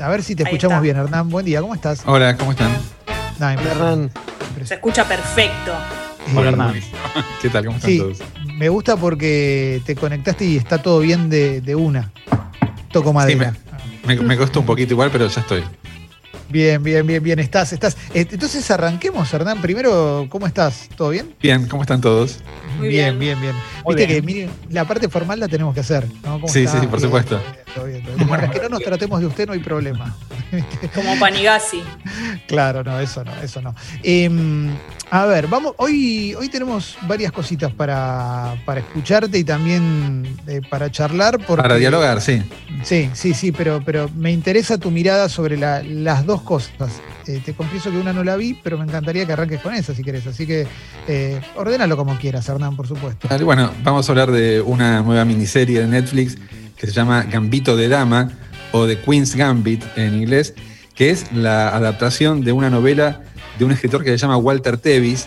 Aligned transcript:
A 0.00 0.08
ver 0.08 0.22
si 0.22 0.34
te 0.34 0.44
escuchamos 0.44 0.80
bien, 0.82 0.96
Hernán. 0.96 1.28
Buen 1.28 1.44
día, 1.44 1.60
¿cómo 1.60 1.74
estás? 1.74 2.02
Hola, 2.06 2.36
¿cómo 2.36 2.52
están? 2.52 2.70
Nah, 3.38 3.52
Hernán. 3.52 4.10
Se 4.64 4.74
escucha 4.74 5.04
perfecto. 5.06 5.72
Hola, 6.34 6.50
Hernán. 6.50 6.74
¿Qué 7.42 7.48
tal? 7.50 7.64
¿Cómo 7.66 7.76
están 7.76 7.90
sí, 7.90 7.98
todos? 7.98 8.18
Me 8.56 8.68
gusta 8.68 8.96
porque 8.96 9.82
te 9.84 9.94
conectaste 9.94 10.44
y 10.44 10.56
está 10.56 10.78
todo 10.82 11.00
bien 11.00 11.28
de, 11.28 11.60
de 11.60 11.74
una. 11.74 12.12
Toco 12.92 13.12
madera. 13.12 13.52
Sí, 13.52 13.58
me, 14.06 14.16
me, 14.16 14.22
me 14.22 14.36
costó 14.36 14.60
un 14.60 14.66
poquito 14.66 14.94
igual, 14.94 15.10
pero 15.10 15.26
ya 15.28 15.40
estoy. 15.40 15.62
Bien, 16.48 16.82
bien, 16.82 17.06
bien, 17.06 17.22
bien, 17.22 17.38
estás, 17.38 17.72
estás. 17.72 17.96
Eh, 18.12 18.26
Entonces 18.28 18.68
arranquemos, 18.70 19.32
Hernán. 19.32 19.60
Primero, 19.60 20.26
¿cómo 20.28 20.46
estás? 20.46 20.88
¿Todo 20.96 21.10
bien? 21.10 21.34
Bien, 21.40 21.66
¿cómo 21.68 21.82
están 21.82 22.00
todos? 22.00 22.40
Muy 22.78 22.88
bien, 22.88 23.18
bien. 23.18 23.38
bien, 23.40 23.52
bien. 23.54 23.64
Viste 23.86 24.06
bien. 24.06 24.20
que 24.20 24.26
miren, 24.26 24.50
la 24.70 24.84
parte 24.86 25.08
formal 25.08 25.38
la 25.38 25.46
tenemos 25.46 25.74
que 25.74 25.80
hacer. 25.80 26.06
¿no? 26.24 26.40
¿Cómo 26.40 26.48
Sí, 26.48 26.60
está? 26.60 26.72
sí, 26.72 26.78
sí, 26.80 26.86
por 26.88 26.98
Bien, 26.98 27.08
supuesto. 27.08 27.40
Todo 27.74 27.84
bien, 27.86 28.02
todo. 28.02 28.16
Mientras 28.16 28.50
que 28.50 28.60
no 28.60 28.68
nos 28.70 28.82
tratemos 28.82 29.20
de 29.20 29.26
usted, 29.26 29.46
no 29.46 29.52
hay 29.52 29.60
problema. 29.60 30.14
Como 30.94 31.18
Panigasi. 31.18 31.82
Claro, 32.46 32.82
no, 32.84 32.98
eso 33.00 33.24
no, 33.24 33.32
eso 33.42 33.60
no. 33.62 33.74
Eh, 34.02 34.28
a 35.12 35.26
ver, 35.26 35.48
vamos, 35.48 35.74
hoy, 35.78 36.34
hoy 36.38 36.48
tenemos 36.48 36.96
varias 37.02 37.32
cositas 37.32 37.72
para, 37.72 38.54
para 38.64 38.80
escucharte 38.80 39.38
y 39.38 39.44
también 39.44 40.24
eh, 40.46 40.60
para 40.68 40.90
charlar. 40.90 41.38
Porque, 41.46 41.62
Para 41.62 41.76
dialogar, 41.76 42.20
sí. 42.20 42.42
Sí, 42.84 43.10
sí, 43.12 43.34
sí, 43.34 43.52
pero, 43.52 43.82
pero 43.84 44.08
me 44.16 44.30
interesa 44.30 44.78
tu 44.78 44.90
mirada 44.90 45.28
sobre 45.28 45.56
la- 45.56 45.82
las 45.82 46.24
dos 46.26 46.42
cosas. 46.42 46.92
Eh, 47.26 47.40
te 47.44 47.54
confieso 47.54 47.90
que 47.90 47.98
una 47.98 48.12
no 48.12 48.24
la 48.24 48.36
vi, 48.36 48.54
pero 48.54 48.78
me 48.78 48.84
encantaría 48.84 49.26
que 49.26 49.32
arranques 49.32 49.60
con 49.60 49.74
esa 49.74 49.94
si 49.94 50.02
querés. 50.02 50.26
Así 50.26 50.46
que 50.46 50.66
eh, 51.08 51.40
ordénalo 51.56 51.96
como 51.96 52.16
quieras, 52.18 52.48
Hernán, 52.48 52.76
por 52.76 52.86
supuesto. 52.88 53.28
Bueno, 53.44 53.70
vamos 53.82 54.08
a 54.08 54.12
hablar 54.12 54.30
de 54.30 54.60
una 54.60 55.02
nueva 55.02 55.24
miniserie 55.24 55.80
de 55.80 55.86
Netflix 55.86 56.36
que 56.80 56.86
se 56.86 56.92
llama 56.94 57.22
Gambito 57.24 57.76
de 57.76 57.88
Dama 57.88 58.30
o 58.72 58.86
The 58.86 58.98
Queen's 58.98 59.34
Gambit 59.36 59.84
en 59.96 60.14
inglés, 60.14 60.54
que 60.94 61.10
es 61.10 61.30
la 61.32 61.68
adaptación 61.76 62.42
de 62.42 62.52
una 62.52 62.70
novela 62.70 63.20
de 63.58 63.64
un 63.66 63.72
escritor 63.72 64.02
que 64.02 64.10
se 64.10 64.16
llama 64.16 64.38
Walter 64.38 64.78
Tevis, 64.78 65.26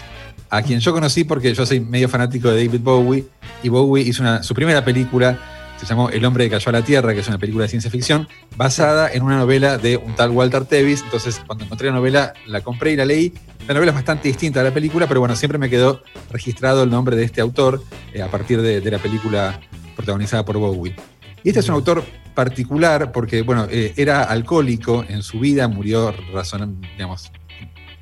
a 0.50 0.62
quien 0.64 0.80
yo 0.80 0.92
conocí 0.94 1.24
porque 1.24 1.54
yo 1.54 1.66
soy 1.66 1.80
medio 1.80 2.10
fanático 2.10 2.50
de 2.50 2.66
David 2.66 2.82
Bowie 2.82 3.26
y 3.62 3.70
Bowie 3.70 4.04
hizo 4.04 4.24
una- 4.24 4.42
su 4.44 4.54
primera 4.56 4.84
película 4.84 5.38
se 5.80 5.86
llamó 5.90 6.10
El 6.10 6.24
hombre 6.24 6.46
que 6.46 6.52
cayó 6.52 6.70
a 6.70 6.72
la 6.72 6.82
tierra, 6.84 7.14
que 7.14 7.20
es 7.20 7.28
una 7.28 7.38
película 7.38 7.64
de 7.64 7.70
ciencia 7.70 7.92
ficción, 7.92 8.28
basada 8.56 9.12
en 9.12 9.22
una 9.22 9.38
novela 9.38 9.78
de 9.78 9.98
un 9.98 10.16
tal 10.16 10.30
Walter 10.30 10.64
Tevis. 10.64 11.02
Entonces, 11.04 11.42
cuando 11.46 11.66
encontré 11.66 11.88
la 11.90 11.96
novela, 11.96 12.34
la 12.48 12.62
compré 12.62 12.94
y 12.94 12.96
la 12.96 13.04
leí. 13.06 13.34
La 13.68 13.74
novela 13.74 13.92
es 13.92 13.96
bastante 13.96 14.30
distinta 14.30 14.62
a 14.62 14.64
la 14.64 14.72
película, 14.74 15.08
pero 15.08 15.20
bueno, 15.20 15.36
siempre 15.36 15.58
me 15.58 15.70
quedó 15.70 16.02
registrado 16.32 16.84
el 16.84 16.90
nombre 16.90 17.18
de 17.18 17.24
este 17.26 17.42
autor 17.42 17.84
eh, 18.14 18.22
a 18.22 18.30
partir 18.32 18.62
de, 18.62 18.80
de 18.80 18.92
la 18.92 19.00
película 19.00 19.60
protagonizada 19.98 20.46
por 20.46 20.58
Bowie. 20.58 20.96
Y 21.44 21.50
este 21.50 21.60
es 21.60 21.68
un 21.70 21.76
autor 21.76 22.04
particular 22.34 23.12
porque, 23.12 23.42
bueno, 23.42 23.68
eh, 23.70 23.94
era 23.98 24.24
alcohólico 24.24 25.06
en 25.08 25.22
su 25.24 25.40
vida, 25.40 25.68
murió 25.68 26.14
razón, 26.34 26.80
digamos, 26.94 27.32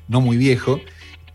no 0.08 0.20
muy 0.20 0.36
viejo, 0.36 0.80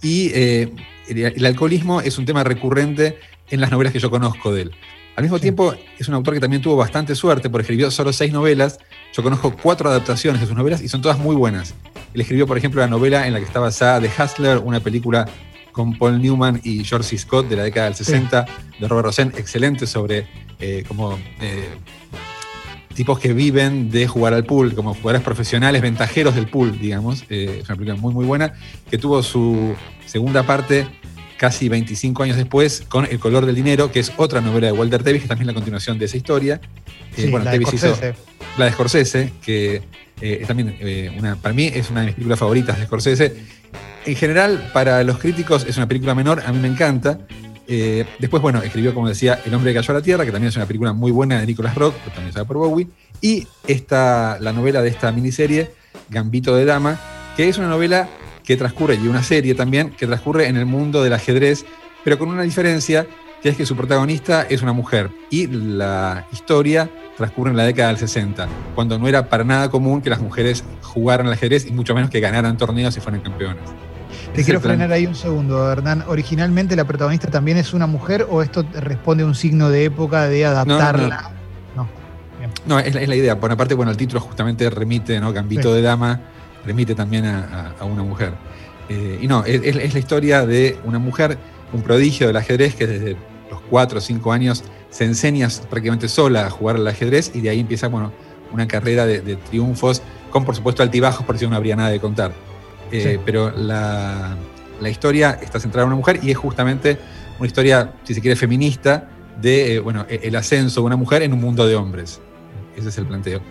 y 0.01 0.31
eh, 0.33 0.69
el, 1.09 1.17
el 1.17 1.45
alcoholismo 1.45 2.01
es 2.01 2.17
un 2.17 2.25
tema 2.25 2.43
recurrente 2.43 3.17
en 3.49 3.61
las 3.61 3.71
novelas 3.71 3.93
que 3.93 3.99
yo 3.99 4.09
conozco 4.09 4.53
de 4.53 4.63
él. 4.63 4.71
Al 5.15 5.23
mismo 5.23 5.37
Sí. 5.37 5.41
tiempo, 5.43 5.73
es 5.97 6.07
un 6.07 6.13
autor 6.13 6.35
que 6.35 6.39
también 6.39 6.61
tuvo 6.61 6.75
bastante 6.75 7.15
suerte 7.15 7.49
porque 7.49 7.63
escribió 7.63 7.89
solo 7.89 8.13
seis 8.13 8.31
novelas. 8.31 8.77
Yo 9.13 9.23
conozco 9.23 9.55
cuatro 9.59 9.89
adaptaciones 9.89 10.41
de 10.41 10.45
sus 10.47 10.55
novelas 10.55 10.81
y 10.83 10.89
son 10.89 11.01
todas 11.01 11.17
muy 11.17 11.35
buenas. 11.35 11.73
Él 12.13 12.21
escribió, 12.21 12.45
por 12.45 12.55
ejemplo, 12.57 12.81
la 12.81 12.87
novela 12.87 13.25
en 13.25 13.33
la 13.33 13.39
que 13.39 13.45
está 13.45 13.59
basada 13.59 13.99
The 13.99 14.11
Hustler, 14.23 14.59
una 14.59 14.79
película 14.79 15.27
con 15.77 15.95
Paul 15.95 16.19
Newman 16.19 16.59
y 16.63 16.83
George 16.83 17.07
C. 17.07 17.17
Scott 17.19 17.47
de 17.47 17.55
la 17.55 17.63
década 17.63 17.85
del 17.85 17.95
60, 17.95 18.45
de 18.79 18.87
Robert 18.87 19.05
Rosen, 19.05 19.31
excelente 19.37 19.85
sobre 19.85 20.25
eh, 20.59 20.83
como 20.87 21.13
eh, 21.39 21.69
tipos 22.95 23.19
que 23.19 23.31
viven 23.31 23.91
de 23.91 24.07
jugar 24.07 24.33
al 24.33 24.43
pool, 24.43 24.73
como 24.73 24.95
jugadores 24.95 25.21
profesionales, 25.21 25.83
ventajeros 25.83 26.33
del 26.33 26.47
pool, 26.47 26.79
digamos. 26.79 27.25
Eh, 27.29 27.59
es 27.61 27.69
una 27.69 27.75
película 27.75 27.95
muy, 27.95 28.11
muy 28.11 28.25
buena, 28.25 28.53
que 28.89 28.97
tuvo 28.97 29.21
su 29.21 29.75
segunda 30.07 30.41
parte 30.41 30.87
casi 31.37 31.69
25 31.69 32.23
años 32.23 32.37
después 32.37 32.83
con 32.89 33.05
El 33.05 33.19
color 33.19 33.45
del 33.45 33.53
dinero, 33.53 33.91
que 33.91 33.99
es 33.99 34.11
otra 34.17 34.41
novela 34.41 34.65
de 34.65 34.73
Walter 34.73 35.03
Tevis, 35.03 35.21
que 35.21 35.25
es 35.25 35.29
también 35.29 35.45
la 35.45 35.53
continuación 35.53 35.99
de 35.99 36.05
esa 36.05 36.17
historia. 36.17 36.59
Sí, 37.15 37.29
bueno, 37.29 37.45
la 37.45 37.51
de 37.51 37.59
Tevis 37.59 37.73
hizo 37.75 37.95
la 38.57 38.65
de 38.65 38.71
Scorsese, 38.71 39.31
que 39.43 39.83
eh, 40.19 40.39
es 40.41 40.47
también 40.47 40.75
eh, 40.79 41.13
una, 41.17 41.35
para 41.35 41.53
mí 41.53 41.67
es 41.71 41.91
una 41.91 42.01
de 42.01 42.07
mis 42.07 42.15
películas 42.15 42.39
favoritas 42.39 42.79
de 42.79 42.85
Scorsese. 42.85 43.35
En 44.07 44.15
general, 44.15 44.69
para 44.71 45.03
los 45.03 45.17
críticos 45.17 45.65
es 45.67 45.75
una 45.75 45.85
película 45.85 46.15
menor, 46.15 46.41
a 46.45 46.53
mí 46.53 46.59
me 46.59 46.69
encanta. 46.69 47.19
Eh, 47.67 48.05
después, 48.19 48.41
bueno, 48.41 48.61
escribió, 48.61 48.93
como 48.93 49.09
decía, 49.09 49.41
El 49.45 49.53
hombre 49.53 49.73
que 49.73 49.79
cayó 49.79 49.91
a 49.91 49.95
la 49.95 50.01
tierra, 50.01 50.23
que 50.23 50.31
también 50.31 50.47
es 50.47 50.55
una 50.55 50.65
película 50.65 50.93
muy 50.93 51.11
buena 51.11 51.41
de 51.41 51.45
Nicholas 51.45 51.75
Rock, 51.75 51.93
protagonizada 51.95 52.45
por 52.45 52.55
Bowie. 52.55 52.87
Y 53.19 53.45
esta, 53.67 54.37
la 54.39 54.53
novela 54.53 54.81
de 54.81 54.87
esta 54.87 55.11
miniserie, 55.11 55.71
Gambito 56.09 56.55
de 56.55 56.63
Dama, 56.63 56.97
que 57.35 57.49
es 57.49 57.57
una 57.57 57.67
novela 57.67 58.07
que 58.45 58.55
transcurre, 58.55 58.95
y 58.95 59.09
una 59.09 59.23
serie 59.23 59.55
también, 59.55 59.89
que 59.89 60.07
transcurre 60.07 60.47
en 60.47 60.55
el 60.55 60.65
mundo 60.65 61.03
del 61.03 61.11
ajedrez, 61.11 61.65
pero 62.05 62.17
con 62.17 62.29
una 62.29 62.43
diferencia, 62.43 63.05
que 63.43 63.49
es 63.49 63.57
que 63.57 63.65
su 63.65 63.75
protagonista 63.75 64.43
es 64.43 64.61
una 64.61 64.71
mujer. 64.71 65.09
Y 65.29 65.47
la 65.47 66.25
historia 66.31 66.89
transcurre 67.17 67.51
en 67.51 67.57
la 67.57 67.65
década 67.65 67.89
del 67.89 67.97
60, 67.97 68.47
cuando 68.73 68.97
no 68.97 69.09
era 69.09 69.27
para 69.27 69.43
nada 69.43 69.69
común 69.69 70.01
que 70.01 70.09
las 70.09 70.21
mujeres 70.21 70.63
jugaran 70.81 71.27
al 71.27 71.33
ajedrez 71.33 71.65
y 71.65 71.73
mucho 71.73 71.93
menos 71.93 72.09
que 72.09 72.21
ganaran 72.21 72.55
torneos 72.55 72.95
y 72.95 73.01
fueran 73.01 73.19
campeonas. 73.19 73.86
Te 74.37 74.43
quiero 74.45 74.61
plan. 74.61 74.75
frenar 74.77 74.91
ahí 74.93 75.05
un 75.05 75.15
segundo, 75.15 75.71
Hernán. 75.71 76.03
¿Originalmente 76.07 76.75
la 76.75 76.85
protagonista 76.85 77.29
también 77.29 77.57
es 77.57 77.73
una 77.73 77.87
mujer 77.87 78.25
o 78.29 78.41
esto 78.41 78.65
responde 78.73 79.23
a 79.23 79.25
un 79.27 79.35
signo 79.35 79.69
de 79.69 79.85
época 79.85 80.27
de 80.27 80.45
adaptarla? 80.45 81.31
No. 81.75 81.87
No, 82.65 82.79
es 82.79 82.93
la, 82.95 83.01
es 83.01 83.07
la 83.09 83.15
idea. 83.15 83.39
Por 83.39 83.51
aparte, 83.51 83.73
bueno, 83.73 83.91
el 83.91 83.97
título 83.97 84.19
justamente 84.21 84.69
remite, 84.69 85.19
¿no? 85.19 85.33
Gambito 85.33 85.69
Sí. 85.69 85.75
de 85.75 85.81
dama, 85.81 86.19
remite 86.65 86.95
también 86.95 87.25
a, 87.25 87.73
a- 87.79 87.81
a 87.81 87.85
una 87.85 88.03
mujer. 88.03 88.33
Eh, 88.89 89.19
y 89.21 89.27
no, 89.27 89.43
es, 89.43 89.61
es- 89.63 89.75
es 89.75 89.93
la 89.93 89.99
historia 89.99 90.45
de 90.45 90.77
una 90.85 90.99
mujer, 90.99 91.37
un 91.73 91.81
prodigio 91.81 92.27
del 92.27 92.37
ajedrez 92.37 92.75
que 92.75 92.87
desde 92.87 93.17
los 93.49 93.59
4 93.69 93.97
o 93.97 94.01
5 94.01 94.31
años 94.31 94.63
se 94.89 95.03
enseña 95.05 95.47
prácticamente 95.69 96.07
sola 96.07 96.45
a 96.45 96.49
jugar 96.49 96.77
al 96.77 96.87
ajedrez 96.87 97.31
y 97.33 97.41
de 97.41 97.49
ahí 97.49 97.59
empieza, 97.59 97.87
bueno, 97.89 98.11
una 98.53 98.67
carrera 98.67 99.05
de, 99.05 99.19
de 99.21 99.35
triunfos 99.35 100.01
con, 100.31 100.45
por 100.45 100.55
supuesto, 100.55 100.83
altibajos, 100.83 101.25
por 101.25 101.37
si 101.37 101.47
no 101.47 101.55
habría 101.55 101.75
nada 101.75 101.89
de 101.89 101.99
contar. 101.99 102.31
Eh, 102.91 103.01
Sí. 103.15 103.21
Pero 103.25 103.51
la, 103.51 104.35
la 104.81 104.89
historia 104.89 105.39
está 105.41 105.59
centrada 105.59 105.83
en 105.83 105.87
una 105.87 105.97
mujer 105.97 106.19
y 106.23 106.31
es 106.31 106.37
justamente 106.37 106.97
una 107.39 107.47
historia, 107.47 107.93
si 108.03 108.13
se 108.13 108.21
quiere, 108.21 108.35
feminista 108.35 109.09
de, 109.41 109.75
eh, 109.75 109.79
bueno, 109.79 110.05
e- 110.09 110.21
el 110.23 110.35
ascenso 110.35 110.81
de 110.81 110.85
una 110.87 110.95
mujer 110.95 111.21
en 111.21 111.33
un 111.33 111.39
mundo 111.41 111.67
de 111.67 111.75
hombres. 111.75 112.19
Ese 112.75 112.89
es 112.89 112.97
el 112.97 113.05
planteo. 113.05 113.41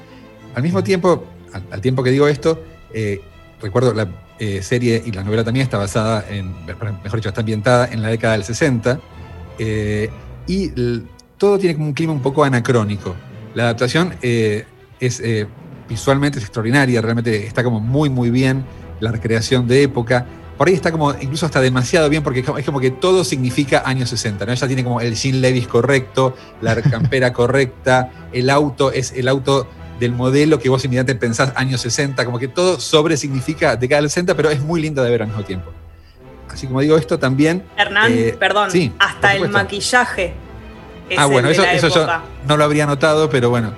Al 0.54 0.62
mismo 0.62 0.82
tiempo, 0.82 1.24
al, 1.52 1.62
al 1.70 1.80
tiempo 1.80 2.02
que 2.02 2.10
digo 2.10 2.26
esto, 2.28 2.62
eh, 2.92 3.20
recuerdo 3.60 3.92
la 3.94 4.08
eh, 4.38 4.62
serie 4.62 5.02
y 5.04 5.12
la 5.12 5.22
novela 5.22 5.44
también 5.44 5.64
está 5.64 5.78
basada 5.78 6.24
en, 6.28 6.54
mejor 6.66 7.16
dicho, 7.16 7.28
está 7.28 7.40
ambientada 7.40 7.88
en 7.92 8.02
la 8.02 8.08
década 8.08 8.34
del 8.34 8.44
60, 8.44 9.00
eh, 9.58 10.10
y 10.46 10.70
todo 11.38 11.58
tiene 11.58 11.74
como 11.74 11.86
un 11.88 11.92
clima 11.94 12.12
un 12.12 12.22
poco 12.22 12.44
anacrónico. 12.44 13.14
La 13.54 13.64
adaptación 13.64 14.14
eh, 14.22 14.64
es 15.00 15.22
visualmente 15.88 16.38
es 16.38 16.44
extraordinaria, 16.44 17.00
realmente 17.00 17.46
está 17.46 17.62
como 17.62 17.80
muy, 17.80 18.10
muy 18.10 18.30
bien 18.30 18.64
la 19.00 19.12
recreación 19.12 19.66
de 19.66 19.82
época. 19.82 20.26
Por 20.56 20.68
ahí 20.68 20.74
está 20.74 20.90
como 20.90 21.12
incluso 21.20 21.44
hasta 21.44 21.60
demasiado 21.60 22.08
bien 22.08 22.22
porque 22.22 22.40
es 22.40 22.64
como, 22.64 22.80
que 22.80 22.90
todo 22.90 23.24
significa 23.24 23.82
años 23.84 24.08
60, 24.08 24.46
¿no? 24.46 24.52
Ella 24.52 24.66
tiene 24.66 24.84
como 24.84 25.00
el 25.00 25.14
Jean 25.14 25.40
Levis 25.40 25.68
correcto, 25.68 26.34
la 26.62 26.80
campera 26.82 27.32
correcta, 27.32 28.10
el 28.32 28.48
auto 28.48 28.90
es 28.90 29.12
el 29.12 29.28
auto 29.28 29.68
del 30.00 30.12
modelo 30.12 30.58
que 30.58 30.68
vos 30.68 30.84
inmediatamente 30.84 31.20
pensás 31.20 31.52
años 31.56 31.80
60, 31.82 32.24
como 32.24 32.38
que 32.38 32.48
todo 32.48 32.80
sobre 32.80 33.16
significa 33.16 33.76
década 33.76 34.02
del 34.02 34.10
60, 34.10 34.34
pero 34.34 34.50
es 34.50 34.60
muy 34.60 34.80
linda 34.80 35.02
de 35.02 35.10
ver 35.10 35.22
al 35.22 35.28
mismo 35.28 35.44
tiempo. 35.44 35.70
Así 36.50 36.66
como 36.66 36.80
digo 36.80 36.96
esto 36.96 37.18
también, 37.18 37.64
Hernán, 37.76 38.12
Eh, 38.12 38.36
perdón, 38.38 38.70
sí, 38.70 38.92
hasta 38.98 39.34
el 39.34 39.48
maquillaje. 39.50 40.34
Es 41.10 41.18
ah 41.18 41.24
el 41.24 41.30
bueno, 41.30 41.48
de 41.48 41.54
eso, 41.54 41.62
la 41.62 41.72
eso 41.72 41.88
yo 41.88 42.06
no 42.48 42.56
lo 42.56 42.64
habría 42.64 42.86
notado, 42.86 43.28
pero 43.28 43.50
bueno, 43.50 43.72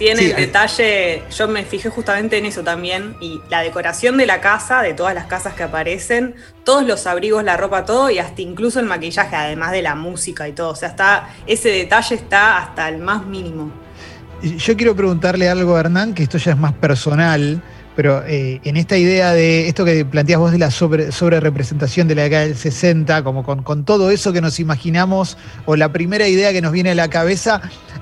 Tiene 0.00 0.22
Sí, 0.22 0.30
el 0.30 0.36
detalle, 0.36 1.22
yo 1.30 1.46
me 1.46 1.62
fijé 1.62 1.90
justamente 1.90 2.38
en 2.38 2.46
eso 2.46 2.62
también, 2.62 3.16
y 3.20 3.38
la 3.50 3.60
decoración 3.60 4.16
de 4.16 4.24
la 4.24 4.40
casa, 4.40 4.80
de 4.80 4.94
todas 4.94 5.14
las 5.14 5.26
casas 5.26 5.52
que 5.52 5.62
aparecen, 5.62 6.36
todos 6.64 6.86
los 6.86 7.06
abrigos, 7.06 7.44
la 7.44 7.58
ropa, 7.58 7.84
todo, 7.84 8.08
y 8.08 8.18
hasta 8.18 8.40
incluso 8.40 8.80
el 8.80 8.86
maquillaje, 8.86 9.36
además 9.36 9.72
de 9.72 9.82
la 9.82 9.94
música 9.94 10.48
y 10.48 10.52
todo. 10.52 10.70
O 10.70 10.74
sea, 10.74 10.88
está, 10.88 11.28
ese 11.46 11.68
detalle 11.68 12.14
está 12.14 12.56
hasta 12.56 12.88
el 12.88 12.96
más 12.96 13.26
mínimo. 13.26 13.70
Yo 14.42 14.74
quiero 14.74 14.96
preguntarle 14.96 15.50
algo 15.50 15.76
a 15.76 15.80
Hernán, 15.80 16.14
que 16.14 16.22
esto 16.22 16.38
ya 16.38 16.52
es 16.52 16.58
más 16.58 16.72
personal, 16.72 17.62
pero 17.94 18.24
eh, 18.26 18.58
en 18.64 18.78
esta 18.78 18.96
idea 18.96 19.32
de 19.32 19.68
esto 19.68 19.84
que 19.84 20.06
planteas 20.06 20.40
vos 20.40 20.50
de 20.50 20.56
la 20.56 20.70
sobre, 20.70 21.12
sobre 21.12 21.40
representación 21.40 22.08
de 22.08 22.14
la 22.14 22.22
década 22.22 22.44
del 22.44 22.56
60, 22.56 23.22
como 23.22 23.44
con, 23.44 23.62
con 23.62 23.84
todo 23.84 24.10
eso 24.10 24.32
que 24.32 24.40
nos 24.40 24.60
imaginamos, 24.60 25.36
o 25.66 25.76
la 25.76 25.92
primera 25.92 26.26
idea 26.26 26.52
que 26.52 26.62
nos 26.62 26.72
viene 26.72 26.92
a 26.92 26.94
la 26.94 27.10
cabeza, 27.10 27.60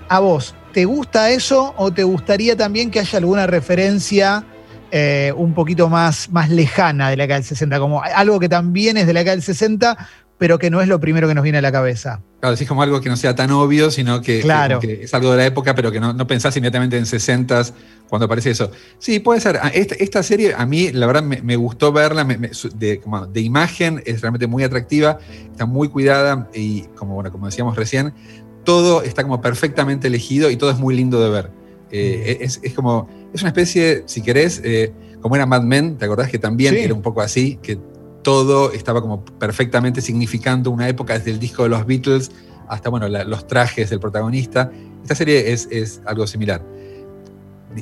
a 0.08 0.20
vos, 0.20 0.54
¿te 0.72 0.84
gusta 0.84 1.30
eso 1.30 1.74
o 1.76 1.92
te 1.92 2.02
gustaría 2.04 2.56
también 2.56 2.90
que 2.90 3.00
haya 3.00 3.18
alguna 3.18 3.46
referencia 3.46 4.44
eh, 4.90 5.32
un 5.36 5.54
poquito 5.54 5.88
más, 5.88 6.30
más 6.30 6.50
lejana 6.50 7.10
de 7.10 7.16
la 7.16 7.24
década 7.24 7.40
del 7.40 7.46
60? 7.48 7.78
Como 7.78 8.02
algo 8.02 8.38
que 8.40 8.48
también 8.48 8.96
es 8.96 9.06
de 9.06 9.12
la 9.12 9.20
década 9.20 9.36
del 9.36 9.42
60, 9.44 10.08
pero 10.38 10.58
que 10.58 10.70
no 10.70 10.80
es 10.80 10.88
lo 10.88 11.00
primero 11.00 11.26
que 11.26 11.34
nos 11.34 11.42
viene 11.42 11.58
a 11.58 11.62
la 11.62 11.72
cabeza. 11.72 12.20
Claro, 12.40 12.54
decís 12.54 12.68
como 12.68 12.82
algo 12.82 13.00
que 13.00 13.08
no 13.08 13.16
sea 13.16 13.34
tan 13.34 13.50
obvio, 13.50 13.90
sino 13.90 14.22
que, 14.22 14.40
Claro. 14.40 14.78
que 14.78 15.02
es 15.02 15.12
algo 15.12 15.32
de 15.32 15.38
la 15.38 15.46
época, 15.46 15.74
pero 15.74 15.90
que 15.90 15.98
no, 15.98 16.12
no 16.12 16.26
pensás 16.28 16.56
inmediatamente 16.56 16.96
en 16.96 17.06
60 17.06 17.62
cuando 18.08 18.26
aparece 18.26 18.52
eso. 18.52 18.70
Sí, 19.00 19.18
puede 19.18 19.40
ser. 19.40 19.58
Ah, 19.60 19.68
Esta, 19.74 19.96
esta 19.96 20.22
serie, 20.22 20.54
a 20.56 20.64
mí, 20.64 20.92
la 20.92 21.06
verdad, 21.08 21.24
me, 21.24 21.42
me 21.42 21.56
gustó 21.56 21.90
verla. 21.92 22.22
me- 22.22 22.38
me- 22.38 22.54
su- 22.54 22.68
de, 22.68 23.00
como 23.00 23.26
de 23.26 23.40
imagen 23.40 24.00
es 24.06 24.20
realmente 24.20 24.46
muy 24.46 24.62
atractiva, 24.62 25.18
está 25.50 25.66
muy 25.66 25.88
cuidada 25.88 26.48
y, 26.54 26.82
como, 26.94 27.14
bueno, 27.14 27.32
como 27.32 27.46
decíamos 27.46 27.74
recién, 27.76 28.14
todo 28.68 29.02
está 29.02 29.22
como 29.22 29.40
perfectamente 29.40 30.08
elegido 30.08 30.50
y 30.50 30.56
todo 30.58 30.70
es 30.70 30.76
muy 30.78 30.94
lindo 30.94 31.18
de 31.24 31.30
ver. 31.30 31.50
Eh, 31.90 32.36
es, 32.42 32.60
es 32.62 32.74
como, 32.74 33.08
es 33.32 33.40
una 33.40 33.48
especie, 33.48 34.02
si 34.04 34.20
querés, 34.20 34.60
eh, 34.62 34.92
como 35.22 35.36
era 35.36 35.46
Mad 35.46 35.62
Men, 35.62 35.96
¿te 35.96 36.04
acordás 36.04 36.28
que 36.30 36.38
también 36.38 36.74
Sí. 36.74 36.80
era 36.80 36.92
un 36.92 37.00
poco 37.00 37.22
así? 37.22 37.58
Que 37.62 37.78
todo 38.22 38.70
estaba 38.72 39.00
como 39.00 39.24
perfectamente 39.24 40.02
significando 40.02 40.70
una 40.70 40.86
época 40.86 41.16
desde 41.18 41.30
el 41.30 41.38
disco 41.38 41.62
de 41.62 41.70
los 41.70 41.86
Beatles 41.86 42.30
hasta 42.68 42.90
bueno, 42.90 43.08
la- 43.08 43.24
los 43.24 43.46
trajes 43.46 43.88
del 43.88 44.00
protagonista. 44.00 44.70
Esta 45.02 45.14
serie 45.14 45.50
es, 45.50 45.66
es 45.70 46.02
algo 46.04 46.26
similar. 46.26 46.62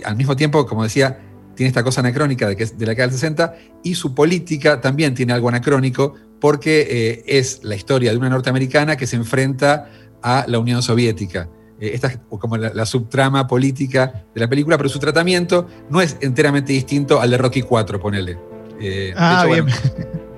Al 0.04 0.14
mismo 0.16 0.36
tiempo, 0.36 0.66
como 0.66 0.84
decía, 0.84 1.18
tiene 1.56 1.66
esta 1.66 1.82
cosa 1.82 1.98
anacrónica 1.98 2.46
de, 2.46 2.54
que 2.54 2.62
es 2.62 2.78
de 2.78 2.86
la 2.86 2.90
década 2.90 3.08
del 3.08 3.14
60 3.18 3.54
y 3.82 3.96
su 3.96 4.14
política 4.14 4.80
también 4.80 5.14
tiene 5.16 5.32
algo 5.32 5.48
anacrónico 5.48 6.14
porque 6.38 6.86
eh, 6.88 7.24
es 7.26 7.64
la 7.64 7.74
historia 7.74 8.12
de 8.12 8.18
una 8.18 8.28
norteamericana 8.28 8.96
que 8.96 9.08
se 9.08 9.16
enfrenta 9.16 9.90
a 10.26 10.44
la 10.48 10.58
Unión 10.58 10.82
Soviética. 10.82 11.48
Eh, 11.80 11.92
esta 11.94 12.08
es 12.08 12.18
como 12.28 12.56
la, 12.56 12.72
la 12.74 12.84
subtrama 12.84 13.46
política 13.46 14.24
de 14.34 14.40
la 14.40 14.48
película, 14.48 14.76
pero 14.76 14.88
su 14.88 14.98
tratamiento 14.98 15.66
no 15.88 16.00
es 16.00 16.16
enteramente 16.20 16.72
distinto 16.72 17.20
al 17.20 17.30
de 17.30 17.38
Rocky 17.38 17.62
4, 17.62 18.00
ponele. 18.00 18.36
Eh, 18.80 19.12
de 19.12 19.14
Ah, 19.16 19.44
hecho, 19.44 19.52
bien. 19.52 19.64
bueno, 19.66 19.80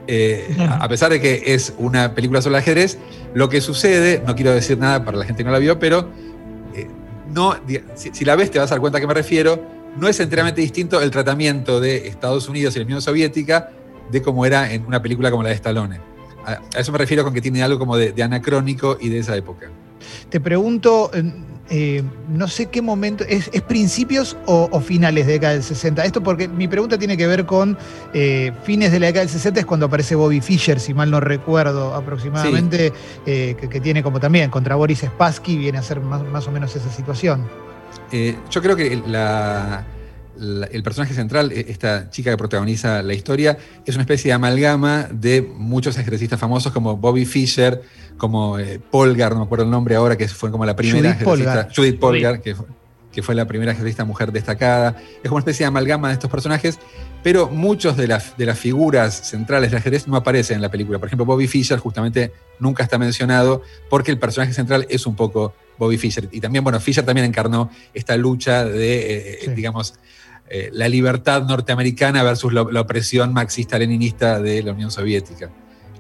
eh, 0.06 0.56
a 0.68 0.88
pesar 0.88 1.10
de 1.10 1.20
que 1.20 1.42
es 1.46 1.72
una 1.78 2.14
película 2.14 2.42
sobre 2.42 2.58
ajedrez, 2.58 2.98
lo 3.34 3.48
que 3.48 3.60
sucede, 3.62 4.22
no 4.26 4.34
quiero 4.34 4.52
decir 4.52 4.76
nada 4.78 5.04
para 5.04 5.16
la 5.16 5.24
gente 5.24 5.42
que 5.42 5.46
no 5.46 5.52
la 5.52 5.58
vio, 5.58 5.78
pero 5.78 6.10
eh, 6.74 6.86
no, 7.34 7.56
si, 7.94 8.10
si 8.12 8.24
la 8.24 8.36
ves 8.36 8.50
te 8.50 8.58
vas 8.58 8.70
a 8.70 8.74
dar 8.74 8.80
cuenta 8.80 8.98
a 8.98 9.00
qué 9.00 9.06
me 9.06 9.14
refiero, 9.14 9.62
no 9.96 10.06
es 10.06 10.20
enteramente 10.20 10.60
distinto 10.60 11.00
el 11.00 11.10
tratamiento 11.10 11.80
de 11.80 12.08
Estados 12.08 12.48
Unidos 12.48 12.76
y 12.76 12.80
la 12.80 12.84
Unión 12.84 13.00
Soviética 13.02 13.70
de 14.10 14.22
cómo 14.22 14.44
era 14.46 14.72
en 14.72 14.84
una 14.86 15.00
película 15.02 15.30
como 15.30 15.42
la 15.42 15.48
de 15.50 15.54
Stallone. 15.56 16.00
A, 16.54 16.60
eso 16.78 16.92
me 16.92 16.98
refiero 16.98 17.24
con 17.24 17.34
que 17.34 17.40
tiene 17.40 17.62
algo 17.62 17.78
como 17.78 17.96
de, 17.96 18.12
de 18.12 18.22
anacrónico 18.22 18.96
y 19.00 19.08
de 19.08 19.18
esa 19.18 19.36
época. 19.36 19.68
Te 20.30 20.40
pregunto, 20.40 21.10
eh, 21.12 21.32
eh, 21.70 22.02
no 22.28 22.48
sé 22.48 22.66
qué 22.66 22.80
momento, 22.80 23.24
¿es, 23.28 23.50
es 23.52 23.60
principios 23.62 24.36
o, 24.46 24.68
o 24.70 24.80
finales 24.80 25.26
de 25.26 25.32
década 25.34 25.52
del 25.54 25.62
60? 25.62 26.04
Esto 26.04 26.22
porque 26.22 26.48
mi 26.48 26.66
pregunta 26.68 26.96
tiene 26.98 27.16
que 27.16 27.26
ver 27.26 27.44
con 27.44 27.76
eh, 28.14 28.52
fines 28.62 28.92
de 28.92 29.00
la 29.00 29.06
década 29.08 29.24
del 29.26 29.30
60 29.32 29.60
es 29.60 29.66
cuando 29.66 29.86
aparece 29.86 30.14
Bobby 30.14 30.40
Fischer, 30.40 30.80
si 30.80 30.94
mal 30.94 31.10
no 31.10 31.20
recuerdo 31.20 31.94
aproximadamente, 31.94 32.92
eh, 33.26 33.56
que, 33.60 33.68
que 33.68 33.80
tiene 33.80 34.02
como 34.02 34.18
también 34.20 34.50
contra 34.50 34.76
Boris 34.76 35.00
Spassky, 35.00 35.58
viene 35.58 35.78
a 35.78 35.82
ser 35.82 36.00
más, 36.00 36.22
más 36.24 36.46
o 36.46 36.52
menos 36.52 36.74
esa 36.74 36.90
situación. 36.90 37.46
Yo 38.50 38.62
creo 38.62 38.74
que 38.76 39.02
la- 39.06 39.84
la- 40.38 40.66
el 40.66 40.82
personaje 40.82 41.14
central, 41.14 41.52
eh, 41.52 41.66
esta 41.68 42.10
chica 42.10 42.30
que 42.30 42.36
protagoniza 42.36 43.02
la 43.02 43.14
historia, 43.14 43.58
es 43.84 43.94
una 43.94 44.02
especie 44.02 44.28
de 44.30 44.32
amalgama 44.34 45.08
de 45.12 45.42
muchos 45.42 45.98
ajedrecistas 45.98 46.38
famosos 46.38 46.72
como 46.72 46.96
Bobby 46.96 47.24
Fischer, 47.26 47.82
como 48.16 48.58
eh, 48.58 48.80
Polgar, 48.90 49.32
no 49.32 49.38
me 49.40 49.44
acuerdo 49.44 49.64
el 49.64 49.70
nombre 49.70 49.94
ahora, 49.96 50.16
que 50.16 50.28
fue 50.28 50.50
como 50.50 50.64
la 50.64 50.74
primera 50.76 51.12
Judith 51.14 51.24
Polgar. 51.24 51.68
Judith 51.74 51.98
Polgar, 52.00 52.40
que, 52.40 52.54
fue- 52.54 52.66
que 53.12 53.22
fue 53.22 53.34
la 53.34 53.46
primera 53.46 53.72
ajedrecista 53.72 54.04
mujer 54.04 54.30
destacada. 54.32 54.96
Es 55.16 55.22
como 55.24 55.36
una 55.36 55.40
especie 55.40 55.64
de 55.64 55.68
amalgama 55.68 56.08
de 56.08 56.14
estos 56.14 56.30
personajes, 56.30 56.78
pero 57.22 57.48
muchos 57.48 57.96
de 57.96 58.06
las, 58.06 58.36
de 58.36 58.46
las 58.46 58.58
figuras 58.58 59.28
centrales 59.28 59.70
del 59.70 59.78
ajedrez 59.78 60.06
no 60.06 60.16
aparecen 60.16 60.56
en 60.56 60.62
la 60.62 60.70
película. 60.70 60.98
Por 61.00 61.08
ejemplo, 61.08 61.24
Bobby 61.24 61.48
Fischer 61.48 61.78
justamente 61.80 62.32
nunca 62.60 62.84
está 62.84 62.96
mencionado 62.98 63.62
porque 63.90 64.12
el 64.12 64.18
personaje 64.18 64.52
central 64.52 64.86
es 64.88 65.04
un 65.06 65.16
poco 65.16 65.52
Bobby 65.78 65.96
Fischer. 65.98 66.28
Y 66.30 66.40
también, 66.40 66.62
bueno, 66.62 66.78
Fischer 66.78 67.04
también 67.04 67.24
encarnó 67.26 67.70
esta 67.94 68.16
lucha 68.16 68.64
de, 68.64 69.32
eh, 69.32 69.38
Sí. 69.46 69.50
digamos, 69.52 69.94
eh, 70.50 70.70
la 70.72 70.88
libertad 70.88 71.44
norteamericana 71.44 72.22
versus 72.22 72.52
la, 72.52 72.64
la 72.70 72.80
opresión 72.80 73.32
marxista-leninista 73.32 74.40
de 74.40 74.62
la 74.62 74.72
Unión 74.72 74.90
Soviética. 74.90 75.50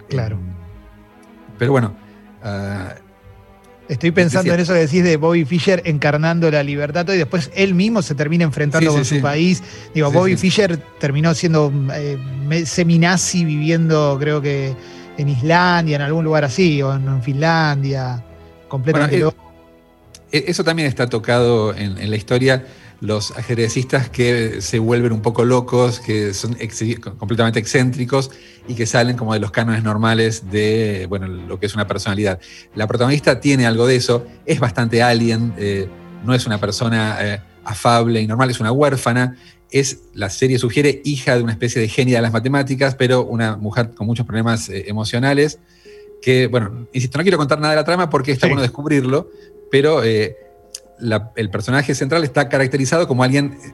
Claro. 0.08 0.36
Eh, 0.36 1.52
pero 1.58 1.72
bueno, 1.72 1.94
ah, 2.42 2.94
Estoy 3.88 4.10
pensando 4.10 4.52
en 4.52 4.60
eso 4.60 4.74
que 4.74 4.80
decís 4.80 5.02
de 5.02 5.16
Bobby 5.16 5.46
Fischer 5.46 5.80
encarnando 5.86 6.50
la 6.50 6.62
libertad 6.62 7.06
y 7.08 7.16
después 7.16 7.50
él 7.54 7.74
mismo 7.74 8.02
se 8.02 8.14
termina 8.14 8.44
enfrentando 8.44 8.90
Sí, 8.90 8.92
sí, 8.92 8.96
con 8.98 9.04
su 9.06 9.14
sí. 9.14 9.20
país. 9.22 9.62
Digo, 9.94 10.10
Bobby. 10.12 10.36
Fischer 10.36 10.76
terminó 11.00 11.32
siendo 11.32 11.72
eh, 11.94 12.18
seminazi 12.66 13.46
viviendo, 13.46 14.18
creo 14.20 14.42
que 14.42 14.74
en 15.16 15.28
Islandia, 15.30 15.96
en 15.96 16.02
algún 16.02 16.22
lugar 16.22 16.44
así, 16.44 16.82
o 16.82 16.94
en, 16.94 17.08
en 17.08 17.22
Finlandia, 17.22 18.22
completamente 18.68 19.16
Bueno, 19.24 19.34
loco. 19.34 19.52
E- 20.30 20.44
Eso 20.48 20.62
también 20.64 20.86
está 20.86 21.08
tocado 21.08 21.74
en, 21.74 21.96
en 21.96 22.10
la 22.10 22.16
historia, 22.16 22.66
los 23.00 23.30
ajedrecistas 23.36 24.08
que 24.10 24.60
se 24.60 24.78
vuelven 24.80 25.12
un 25.12 25.22
poco 25.22 25.44
locos, 25.44 26.00
que 26.00 26.34
son 26.34 26.56
ex- 26.58 26.82
completamente 27.16 27.60
excéntricos 27.60 28.30
y 28.66 28.74
que 28.74 28.86
salen 28.86 29.16
como 29.16 29.34
de 29.34 29.40
los 29.40 29.50
cánones 29.52 29.84
normales 29.84 30.50
de 30.50 31.06
bueno, 31.08 31.28
lo 31.28 31.60
que 31.60 31.66
es 31.66 31.74
una 31.74 31.86
personalidad. 31.86 32.40
La 32.74 32.86
protagonista 32.88 33.38
tiene 33.40 33.66
algo 33.66 33.86
de 33.86 33.96
eso, 33.96 34.26
es 34.46 34.58
bastante 34.58 35.02
alien, 35.02 35.54
eh, 35.58 35.86
no 36.24 36.34
es 36.34 36.46
una 36.46 36.58
persona 36.58 37.16
eh, 37.20 37.40
afable 37.64 38.20
y 38.20 38.26
normal, 38.26 38.50
es 38.50 38.58
una 38.60 38.72
huérfana. 38.72 39.36
Es, 39.70 39.98
la 40.14 40.30
serie 40.30 40.58
sugiere, 40.58 41.02
hija 41.04 41.36
de 41.36 41.42
una 41.42 41.52
especie 41.52 41.80
de 41.80 41.88
genia 41.88 42.16
de 42.16 42.22
las 42.22 42.32
matemáticas, 42.32 42.94
pero 42.94 43.24
una 43.24 43.56
mujer 43.56 43.90
con 43.94 44.06
muchos 44.06 44.24
problemas 44.26 44.68
eh, 44.70 44.86
emocionales 44.88 45.58
que, 46.22 46.46
bueno, 46.48 46.88
insisto, 46.92 47.16
no 47.18 47.22
quiero 47.22 47.38
contar 47.38 47.60
nada 47.60 47.74
de 47.74 47.76
la 47.76 47.84
trama 47.84 48.10
porque 48.10 48.32
está 48.32 48.46
Sí. 48.46 48.50
bueno 48.50 48.62
descubrirlo, 48.62 49.30
pero 49.70 50.02
eh, 50.02 50.36
la- 51.00 51.32
el 51.36 51.50
personaje 51.50 51.94
central 51.94 52.24
está 52.24 52.48
caracterizado 52.48 53.06
como 53.08 53.22
alguien, 53.24 53.58
eh, 53.64 53.72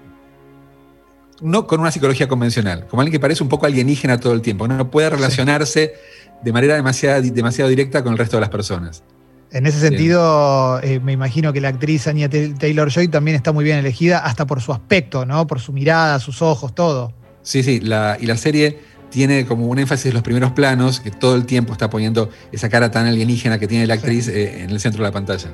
no 1.41 1.67
con 1.67 1.81
una 1.81 1.91
psicología 1.91 2.29
convencional, 2.29 2.87
como 2.87 3.03
alguien 3.03 3.13
que 3.13 3.21
parece 3.21 3.43
un 3.43 3.49
poco 3.49 3.67
alienígena 3.67 4.19
todo 4.19 4.33
el 4.33 4.41
tiempo, 4.43 4.69
no 4.69 4.91
puede 4.91 5.11
relacionarse 5.11 5.95
de 6.43 6.53
manera 6.53 6.75
demasiado, 6.75 7.23
demasiado 7.23 7.69
directa 7.71 8.03
con 8.03 8.13
el 8.13 8.19
resto 8.19 8.37
de 8.37 8.43
las 8.43 8.51
personas. 8.51 9.03
En 9.51 9.67
ese 9.67 9.79
sentido, 9.79 10.81
eh, 10.83 10.99
me 11.01 11.13
imagino 11.13 11.53
que 11.53 11.61
la 11.61 11.69
actriz 11.69 12.07
Anya 12.09 12.29
Taylor 12.29 12.91
Joy 12.91 13.09
también 13.09 13.37
está 13.37 13.53
muy 13.53 13.63
bien 13.65 13.79
elegida, 13.79 14.19
hasta 14.19 14.47
por 14.47 14.61
su 14.61 14.73
aspecto, 14.73 15.25
¿no? 15.27 15.47
Por 15.47 15.61
su 15.61 15.73
mirada, 15.73 16.19
sus 16.19 16.43
ojos, 16.43 16.75
todo. 16.75 17.13
Sí, 17.43 17.63
sí, 17.63 17.81
la- 17.81 18.17
y 18.21 18.27
la 18.27 18.37
serie 18.37 18.81
tiene 19.11 19.47
como 19.47 19.67
un 19.67 19.79
énfasis 19.79 20.07
en 20.07 20.15
los 20.15 20.23
primeros 20.25 20.51
planos, 20.53 20.99
que 20.99 21.13
todo 21.13 21.37
el 21.37 21.47
tiempo 21.47 21.73
está 21.73 21.89
poniendo 21.89 22.31
esa 22.51 22.69
cara 22.69 22.91
tan 22.91 23.07
alienígena 23.07 23.59
que 23.61 23.69
tiene 23.69 23.87
la 23.87 23.95
actriz 23.95 24.27
eh, 24.27 24.65
en 24.65 24.71
el 24.71 24.81
centro 24.81 25.05
de 25.05 25.09
la 25.09 25.13
pantalla. 25.13 25.51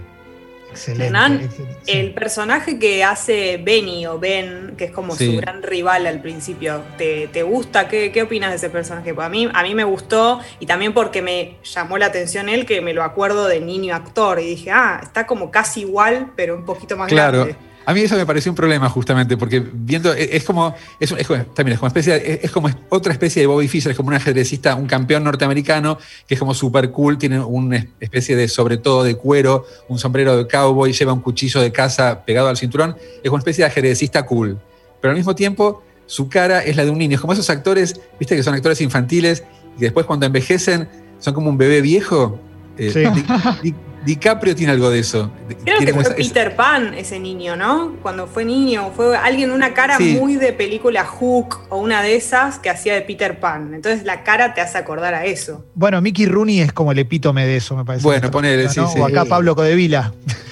Excelente. 0.71 1.07
Hernán, 1.07 1.41
excelente, 1.41 1.77
sí. 1.85 1.93
El 1.93 2.15
personaje 2.15 2.79
que 2.79 3.05
hace 3.05 3.61
Benny 3.63 4.07
o 4.07 4.19
Ben, 4.19 4.75
que 4.77 4.85
es 4.87 4.91
como 4.91 5.15
Sí. 5.17 5.27
su 5.27 5.37
gran 5.41 5.63
rival 5.63 6.07
al 6.07 6.21
principio, 6.21 6.83
¿te, 6.99 7.29
te 7.29 7.43
gusta? 7.43 7.89
¿Qué, 7.89 8.13
qué 8.13 8.23
opinas 8.23 8.51
de 8.51 8.57
ese 8.57 8.71
personaje? 8.71 9.13
Pues 9.15 9.27
a 9.27 9.31
mí, 9.31 9.49
a 9.53 9.63
mí 9.63 9.75
me 9.75 9.85
gustó 9.85 10.41
y 10.61 10.67
también 10.67 10.93
porque 10.95 11.23
me 11.23 11.57
llamó 11.63 11.99
la 11.99 12.07
atención 12.07 12.49
él, 12.49 12.67
que 12.67 12.81
me 12.81 12.95
lo 12.95 13.03
acuerdo 13.03 13.49
de 13.49 13.61
niño 13.61 13.95
actor 13.95 14.41
y 14.41 14.47
dije, 14.47 14.71
ah, 14.71 15.01
está 15.03 15.27
como 15.27 15.51
casi 15.51 15.81
igual, 15.81 16.33
pero 16.37 16.55
un 16.57 16.65
poquito 16.65 16.97
más 16.97 17.09
Claro. 17.09 17.45
grande. 17.47 17.70
A 17.91 17.93
mí 17.93 18.03
eso 18.03 18.15
me 18.15 18.25
pareció 18.25 18.53
un 18.53 18.57
problema 18.57 18.89
justamente, 18.89 19.37
porque 19.37 19.59
viendo, 19.59 20.13
es, 20.13 20.29
es 20.31 20.45
como, 20.45 20.73
es, 21.01 21.11
es 21.11 21.27
también 21.27 21.73
es 21.73 21.79
como, 21.81 21.89
especie, 21.89 22.15
es, 22.15 22.45
es 22.45 22.51
como 22.53 22.71
otra 22.89 23.13
especie 23.13 23.43
de 23.43 23.49
Bobby 23.49 23.67
Fischer, 23.67 23.91
es 23.91 23.97
como 23.97 24.11
un 24.11 24.15
ajedrecista, 24.15 24.77
un 24.77 24.87
campeón 24.87 25.25
norteamericano, 25.25 25.99
que 26.25 26.35
es 26.35 26.39
como 26.39 26.55
super 26.55 26.93
cool, 26.93 27.19
tiene 27.19 27.41
una 27.41 27.85
especie 27.99 28.37
de 28.37 28.47
sobre 28.47 28.77
todo 28.77 29.03
de 29.03 29.17
cuero, 29.17 29.67
un 29.89 29.99
sombrero 29.99 30.37
de 30.37 30.47
cowboy, 30.47 30.93
lleva 30.93 31.13
un 31.13 31.21
cuchillo 31.21 31.61
de 31.61 31.73
caza 31.73 32.25
pegado 32.25 32.47
al 32.47 32.57
cinturón, 32.57 32.95
es 33.01 33.23
como 33.25 33.35
una 33.35 33.41
especie 33.41 33.65
de 33.65 33.71
ajedrecista 33.71 34.25
cool. 34.25 34.57
Pero 35.01 35.11
al 35.11 35.17
mismo 35.17 35.35
tiempo, 35.35 35.83
su 36.07 36.29
cara 36.29 36.63
es 36.63 36.77
la 36.77 36.85
de 36.85 36.93
un 36.93 36.99
niño, 36.99 37.17
es 37.17 37.21
como 37.21 37.33
esos 37.33 37.51
actores, 37.51 38.01
viste 38.21 38.37
que 38.37 38.45
son 38.45 38.55
actores 38.55 38.81
infantiles, 38.81 39.43
y 39.77 39.81
después 39.81 40.07
cuando 40.07 40.27
envejecen 40.27 40.89
son 41.19 41.35
como 41.35 41.51
un 41.51 41.59
bebé 41.59 41.81
viejo. 41.81 42.39
Eh, 42.79 42.93
Sí. 42.93 43.75
DiCaprio 44.05 44.55
tiene 44.57 44.73
algo 44.73 44.89
de 44.91 44.99
eso. 45.01 45.31
Creo 45.47 45.77
Tiene 45.79 45.87
que 45.87 45.93
fue 45.93 46.03
esa- 46.03 46.13
esa- 46.15 46.17
Peter 46.35 46.57
Pan 46.57 46.95
ese 46.95 47.19
niño, 47.21 47.57
¿no? 47.57 47.97
Cuando 48.03 48.27
fue 48.27 48.45
niño, 48.45 48.93
fue 48.97 49.17
alguien, 49.17 49.51
una 49.51 49.75
cara 49.75 49.97
Sí. 49.99 50.17
muy 50.19 50.37
de 50.37 50.53
película 50.53 51.05
Hook 51.05 51.59
o 51.69 51.77
una 51.79 52.03
de 52.03 52.17
esas 52.17 52.59
que 52.59 52.71
hacía 52.71 52.95
de 52.95 53.03
Peter 53.03 53.41
Pan. 53.41 53.75
Entonces 53.75 54.05
la 54.05 54.23
cara 54.25 54.55
te 54.55 54.61
hace 54.61 54.79
acordar 54.79 55.15
a 55.15 55.25
eso. 55.27 55.65
Bueno, 55.75 56.01
Mickey 56.01 56.27
Rooney 56.27 56.61
es 56.61 56.73
como 56.73 56.93
el 56.93 56.99
epítome 56.99 57.45
de 57.47 57.57
eso, 57.57 57.77
me 57.77 57.85
parece. 57.85 58.05
Bueno, 58.05 58.31
ponele, 58.31 58.69
sí, 58.69 58.81
¿no? 58.81 58.91
sí. 58.91 58.99
O 58.99 59.05
acá 59.07 59.25
Pablo 59.27 59.55
Codevila. 59.55 60.13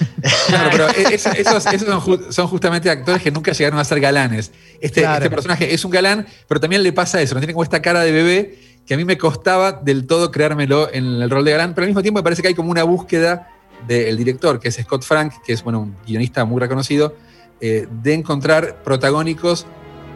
Claro, 0.49 0.71
pero 0.73 0.89
e- 0.89 1.15
eso- 1.15 1.31
esos, 1.31 1.65
esos 1.67 1.87
son, 1.89 2.01
ju- 2.01 2.33
son 2.33 2.49
justamente 2.49 2.91
actores 2.91 3.23
que 3.23 3.31
nunca 3.31 3.53
llegaron 3.53 3.79
a 3.79 3.85
ser 3.85 4.01
galanes. 4.01 4.51
Este, 4.81 5.03
Claro. 5.03 5.17
este 5.19 5.31
personaje 5.31 5.73
es 5.73 5.85
un 5.85 5.93
galán, 5.93 6.27
pero 6.49 6.61
también 6.61 6.83
le 6.83 6.93
pasa 6.93 7.23
eso, 7.23 7.35
no 7.35 7.41
tiene 7.41 7.53
como 7.53 7.63
esta 7.63 7.81
cara 7.81 8.01
de 8.01 8.11
bebé 8.11 8.59
que 8.89 8.95
a 8.95 8.97
mí 8.97 9.05
me 9.05 9.19
costaba 9.19 9.73
del 9.73 10.07
todo 10.07 10.31
creármelo 10.31 10.91
en 10.91 11.05
el 11.21 11.29
rol 11.29 11.45
de 11.45 11.51
galán, 11.51 11.75
pero 11.75 11.85
al 11.85 11.91
mismo 11.91 12.01
tiempo 12.01 12.21
me 12.21 12.25
parece 12.25 12.41
que 12.41 12.49
hay 12.49 12.55
como 12.55 12.71
una 12.71 12.85
búsqueda 12.85 13.51
del 13.87 14.17
director, 14.17 14.59
que 14.59 14.69
es 14.69 14.77
Scott 14.77 15.05
Frank, 15.05 15.35
que 15.45 15.53
es 15.53 15.63
bueno, 15.63 15.81
un 15.81 15.97
guionista 16.07 16.47
muy 16.47 16.59
reconocido, 16.59 17.15
eh, 17.61 17.87
de 18.03 18.15
encontrar 18.15 18.83
protagónicos 18.83 19.67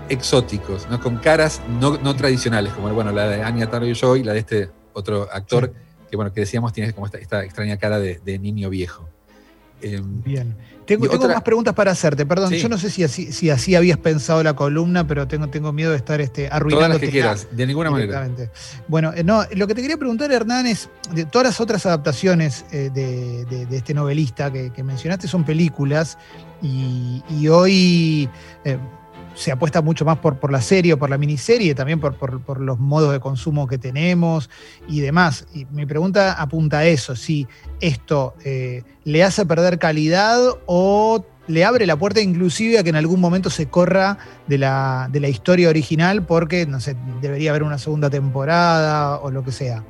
exóticos, 0.08 0.88
¿no? 0.88 1.00
con 1.00 1.18
caras 1.18 1.60
no, 1.68 1.98
no 1.98 2.16
tradicionales, 2.16 2.72
como 2.72 2.90
bueno, 2.94 3.12
la 3.12 3.28
de 3.28 3.42
Anya 3.42 3.68
Taylor-Joy, 3.68 4.22
la 4.24 4.32
de 4.32 4.38
este 4.38 4.70
otro 4.94 5.28
actor 5.30 5.74
que, 6.08 6.16
bueno, 6.16 6.32
que 6.32 6.40
decíamos 6.40 6.72
tiene 6.72 6.94
como 6.94 7.06
esta, 7.06 7.44
extraña 7.44 7.76
cara 7.76 8.00
de 8.00 8.38
niño 8.38 8.70
viejo. 8.70 9.06
Em, 9.82 10.22
Bien. 10.22 10.56
Tengo, 10.86 11.28
más 11.28 11.42
preguntas 11.42 11.74
para 11.74 11.92
hacerte, 11.92 12.26
perdón. 12.26 12.52
Yo 12.52 12.68
no 12.68 12.76
sé 12.76 12.90
si 12.90 13.04
así, 13.04 13.32
si 13.32 13.50
así 13.50 13.74
habías 13.74 13.98
pensado 13.98 14.42
la 14.42 14.54
columna, 14.54 15.06
pero 15.06 15.28
tengo, 15.28 15.48
tengo 15.48 15.72
miedo 15.72 15.90
de 15.90 15.96
estar 15.96 16.20
este, 16.20 16.48
arruinando. 16.48 16.86
Todas 16.86 16.90
las 16.90 17.00
que 17.00 17.10
quieras, 17.10 17.48
de 17.50 17.66
ninguna 17.66 17.90
manera. 17.90 18.28
Bueno, 18.88 19.12
eh, 19.14 19.22
no, 19.22 19.44
lo 19.54 19.66
que 19.66 19.74
te 19.74 19.80
quería 19.80 19.96
preguntar, 19.96 20.32
Hernán, 20.32 20.66
es 20.66 20.90
de 21.14 21.24
todas 21.24 21.46
las 21.46 21.60
otras 21.60 21.86
adaptaciones 21.86 22.64
eh, 22.72 22.90
de, 22.92 23.66
este 23.76 23.94
novelista 23.94 24.52
que, 24.52 24.82
mencionaste 24.82 25.28
son 25.28 25.44
películas 25.44 26.18
y, 26.60 27.48
hoy. 27.48 28.28
Eh, 28.64 28.78
se 29.34 29.52
apuesta 29.52 29.82
mucho 29.82 30.04
más 30.04 30.18
por, 30.18 30.38
por 30.38 30.52
la 30.52 30.60
serie 30.60 30.94
o 30.94 30.98
por 30.98 31.10
la 31.10 31.18
miniserie, 31.18 31.74
también 31.74 32.00
por, 32.00 32.14
por, 32.16 32.60
los 32.60 32.78
modos 32.78 33.12
de 33.12 33.20
consumo 33.20 33.66
que 33.66 33.78
tenemos 33.78 34.50
y 34.88 35.00
demás. 35.00 35.46
Y 35.54 35.66
mi 35.66 35.86
pregunta 35.86 36.34
apunta 36.34 36.78
a 36.78 36.84
eso, 36.84 37.16
si 37.16 37.46
esto 37.80 38.34
eh, 38.44 38.82
le 39.04 39.24
hace 39.24 39.46
perder 39.46 39.78
calidad 39.78 40.40
o 40.66 41.24
le 41.48 41.64
abre 41.64 41.86
la 41.86 41.96
puerta 41.96 42.20
inclusive 42.20 42.78
a 42.78 42.82
que 42.82 42.90
en 42.90 42.96
algún 42.96 43.20
momento 43.20 43.50
se 43.50 43.66
corra 43.66 44.18
de 44.46 44.58
la, 44.58 45.08
de 45.10 45.20
la 45.20 45.28
historia 45.28 45.68
original 45.68 46.24
porque, 46.24 46.66
no 46.66 46.80
sé, 46.80 46.96
debería 47.20 47.50
haber 47.50 47.62
una 47.62 47.78
segunda 47.78 48.10
temporada 48.10 49.18
o 49.18 49.30
lo 49.30 49.42
que 49.44 49.52
sea. 49.52 49.84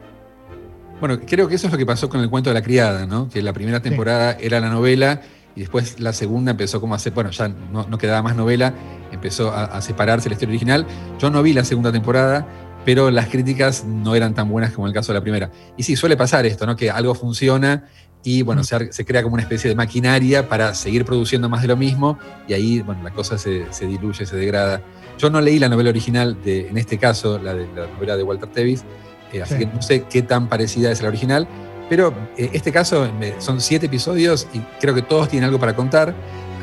Bueno, 1.01 1.19
creo 1.27 1.49
que 1.49 1.57
eso 1.57 1.67
es 1.67 1.73
lo 1.73 1.79
que 1.79 1.85
pasó 1.85 2.09
con 2.09 2.21
el 2.21 2.31
cuento 2.31 2.51
de 2.51 2.55
la 2.55 2.63
criada, 2.63 3.07
¿no? 3.07 3.29
Que 3.29 3.43
la 3.43 3.53
primera 3.53 3.83
temporada 3.83 4.37
era 4.41 4.61
la 4.61 4.71
novela 4.71 5.21
y 5.55 5.61
después 5.61 6.01
la 6.01 6.13
segunda 6.13 6.53
empezó 6.53 6.81
como 6.81 6.95
a 6.95 6.97
hacer, 6.97 7.13
bueno, 7.13 7.31
ya 7.31 7.49
no, 7.49 7.99
quedaba 7.99 8.23
más 8.23 8.37
novela, 8.37 8.75
empezó 9.11 9.53
a, 9.53 9.81
separarse 9.83 10.29
la 10.29 10.35
historia 10.35 10.53
original. 10.53 10.87
Yo 11.19 11.31
no 11.31 11.43
vi 11.43 11.53
la 11.53 11.65
segunda 11.65 11.93
temporada, 11.93 12.47
pero 12.85 13.11
las 13.11 13.29
críticas 13.29 13.85
no 13.85 14.15
eran 14.15 14.35
tan 14.35 14.49
buenas 14.49 14.73
como 14.73 14.87
el 14.87 14.93
caso 14.93 15.13
de 15.13 15.19
la 15.19 15.23
primera. 15.23 15.51
Y 15.77 15.83
sí, 15.83 15.97
suele 15.97 16.17
pasar 16.17 16.47
esto, 16.47 16.67
¿no? 16.67 16.77
Que 16.77 16.91
algo 16.91 17.15
funciona 17.15 17.85
y 18.25 18.43
bueno, 18.43 18.63
se, 18.65 18.93
se, 18.93 19.05
crea 19.05 19.23
como 19.23 19.35
una 19.35 19.43
especie 19.43 19.69
de 19.69 19.75
maquinaria 19.75 20.49
para 20.49 20.75
seguir 20.75 21.05
produciendo 21.05 21.49
más 21.49 21.63
de 21.63 21.69
lo 21.69 21.77
mismo 21.77 22.19
y 22.47 22.53
ahí, 22.53 22.81
bueno, 22.81 23.03
la 23.03 23.11
cosa 23.11 23.37
se, 23.37 23.67
diluye, 23.81 24.25
se 24.25 24.37
degrada. 24.37 24.81
Yo 25.19 25.29
no 25.29 25.41
leí 25.41 25.59
la 25.59 25.69
novela 25.69 25.91
original, 25.91 26.39
de, 26.43 26.69
en 26.69 26.79
este 26.79 26.99
caso, 26.99 27.39
la 27.39 27.55
de 27.55 27.67
la 27.75 27.89
novela 27.89 28.17
de 28.17 28.23
Walter 28.23 28.49
Tevis, 28.49 28.85
eh, 29.33 29.43
así 29.43 29.59
que 29.59 29.67
no 29.67 29.83
sé 29.83 30.05
qué 30.05 30.23
tan 30.23 30.49
parecida 30.49 30.91
es 30.93 31.03
la 31.03 31.09
original, 31.09 31.49
pero 31.93 32.15
eh, 32.39 32.49
este 32.55 32.73
caso 32.73 33.07
son 33.39 33.61
siete 33.61 33.85
episodios 33.85 34.49
y 34.55 34.61
creo 34.81 34.95
que 34.95 35.03
todos 35.03 35.29
tienen 35.29 35.49
algo 35.49 35.61
para 35.61 35.77
contar 35.77 36.15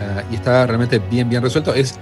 ah, 0.02 0.24
y 0.32 0.34
está 0.34 0.66
realmente 0.66 0.98
bien, 0.98 1.30
bien 1.30 1.44
resuelto. 1.44 1.72
Es 1.72 2.00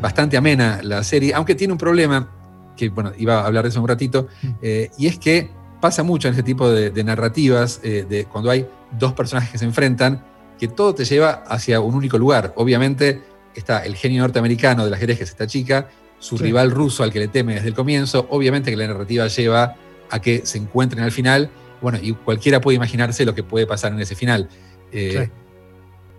bastante 0.00 0.38
amena 0.38 0.80
la 0.82 1.04
serie, 1.04 1.34
aunque 1.34 1.54
tiene 1.54 1.74
un 1.74 1.78
problema, 1.78 2.30
que 2.74 2.88
bueno, 2.88 3.12
iba 3.18 3.42
a 3.42 3.46
hablar 3.46 3.64
de 3.64 3.68
eso 3.68 3.82
un 3.82 3.88
ratito, 3.88 4.26
mm. 4.40 4.48
eh, 4.62 4.90
y 4.96 5.06
es 5.06 5.18
que 5.18 5.50
pasa 5.82 6.02
mucho 6.02 6.28
en 6.28 6.32
este 6.32 6.44
tipo 6.44 6.70
de, 6.70 7.04
narrativas, 7.04 7.78
eh, 7.82 8.06
de 8.08 8.24
cuando 8.24 8.48
hay 8.48 8.66
dos 8.98 9.12
personajes 9.12 9.50
que 9.50 9.58
se 9.58 9.66
enfrentan, 9.66 10.24
que 10.58 10.66
todo 10.66 10.94
te 10.94 11.04
lleva 11.04 11.44
hacia 11.46 11.78
un 11.82 11.94
único 11.94 12.16
lugar. 12.16 12.54
Obviamente 12.56 13.20
está 13.54 13.84
el 13.84 13.96
genio 13.96 14.22
norteamericano 14.22 14.86
de 14.86 14.90
las 14.92 14.96
ajedrez, 14.96 15.18
que 15.18 15.24
es 15.24 15.30
esta 15.30 15.46
chica, 15.46 15.90
su 16.18 16.38
rival 16.38 16.70
ruso 16.70 17.02
al 17.02 17.12
que 17.12 17.18
le 17.18 17.28
teme 17.28 17.56
desde 17.56 17.68
el 17.68 17.74
comienzo, 17.74 18.26
obviamente 18.30 18.70
que 18.70 18.78
la 18.78 18.86
narrativa 18.86 19.26
lleva 19.26 19.74
a 20.08 20.20
que 20.22 20.46
se 20.46 20.56
encuentren 20.56 21.04
al 21.04 21.12
final 21.12 21.50
bueno, 21.82 21.98
y 22.00 22.12
cualquiera 22.12 22.60
puede 22.60 22.76
imaginarse 22.76 23.24
lo 23.24 23.34
que 23.34 23.42
puede 23.42 23.66
pasar 23.66 23.92
en 23.92 24.00
ese 24.00 24.14
final. 24.14 24.48
Eh, 24.92 25.28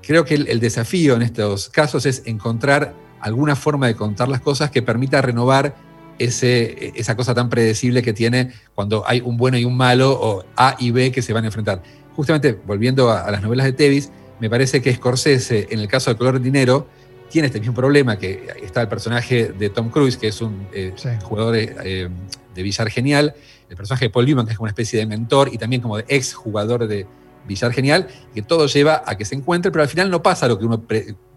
creo 0.02 0.26
que 0.26 0.36
el, 0.36 0.60
desafío 0.60 1.16
en 1.16 1.22
estos 1.22 1.70
casos 1.70 2.06
es 2.06 2.24
encontrar 2.26 2.94
alguna 3.22 3.56
forma 3.56 3.88
de 3.88 3.96
contar 3.96 4.28
las 4.28 4.42
cosas 4.42 4.70
que 4.70 4.82
permita 4.82 5.22
renovar 5.22 5.76
ese, 6.20 6.92
esa 6.96 7.16
cosa 7.16 7.34
tan 7.34 7.50
predecible 7.50 8.04
que 8.04 8.14
tiene 8.14 8.52
cuando 8.76 9.08
hay 9.08 9.22
un 9.22 9.38
bueno 9.38 9.58
y 9.58 9.66
un 9.66 9.76
malo, 9.76 10.12
o 10.12 10.46
A 10.58 10.76
y 10.78 10.92
B 10.92 11.12
que 11.12 11.22
se 11.22 11.32
van 11.32 11.46
a 11.46 11.48
enfrentar. 11.48 11.82
Justamente, 12.16 12.60
volviendo 12.68 13.10
a, 13.10 13.32
las 13.32 13.42
novelas 13.42 13.66
de 13.66 13.74
Tevis, 13.74 14.12
me 14.40 14.50
parece 14.50 14.82
que 14.82 14.94
Scorsese, 14.94 15.68
en 15.72 15.80
el 15.80 15.88
caso 15.88 16.12
de 16.12 16.18
Color 16.18 16.40
de 16.40 16.44
Dinero, 16.44 16.88
tiene 17.30 17.48
este 17.48 17.60
mismo 17.60 17.74
problema, 17.74 18.20
que 18.20 18.48
está 18.62 18.82
el 18.82 18.90
personaje 18.90 19.48
de 19.48 19.70
Tom 19.70 19.90
Cruise, 19.90 20.18
que 20.18 20.28
es 20.28 20.42
un 20.42 20.68
eh, 20.74 20.94
jugador 21.24 21.54
de, 21.54 21.76
eh, 21.84 22.10
de 22.54 22.64
billar 22.64 22.90
genial, 22.90 23.34
el 23.70 23.76
personaje 23.76 24.06
de 24.06 24.10
Paul 24.10 24.26
Newman, 24.26 24.46
que 24.46 24.52
es 24.52 24.58
como 24.58 24.66
una 24.66 24.72
especie 24.72 25.00
de 25.00 25.06
mentor 25.06 25.50
y 25.52 25.58
también 25.58 25.82
como 25.82 25.98
de 25.98 26.06
ex 26.08 26.34
jugador 26.34 26.88
de 26.88 27.08
billar 27.48 27.72
genial, 27.74 28.08
que 28.34 28.42
todo 28.42 28.68
lleva 28.68 29.04
a 29.06 29.18
que 29.18 29.26
se 29.26 29.36
encuentre, 29.36 29.72
pero 29.72 29.84
al 29.84 29.90
final 29.90 30.10
no 30.10 30.24
pasa 30.24 30.48
lo 30.48 30.58
que 30.58 30.66
uno 30.66 30.84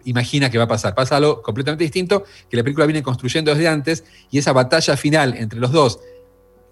imagina 0.04 0.50
que 0.50 0.59
va 0.59 0.64
a 0.64 0.68
pasar, 0.68 0.95
pasa 0.95 1.16
algo 1.16 1.42
completamente 1.42 1.85
distinto 1.85 2.25
que 2.49 2.56
la 2.56 2.62
película 2.62 2.87
viene 2.87 3.02
construyendo 3.02 3.52
desde 3.52 3.68
antes 3.68 4.04
y 4.30 4.38
esa 4.38 4.52
batalla 4.52 4.97
final 4.97 5.35
entre 5.37 5.59
los 5.59 5.73
dos, 5.73 5.99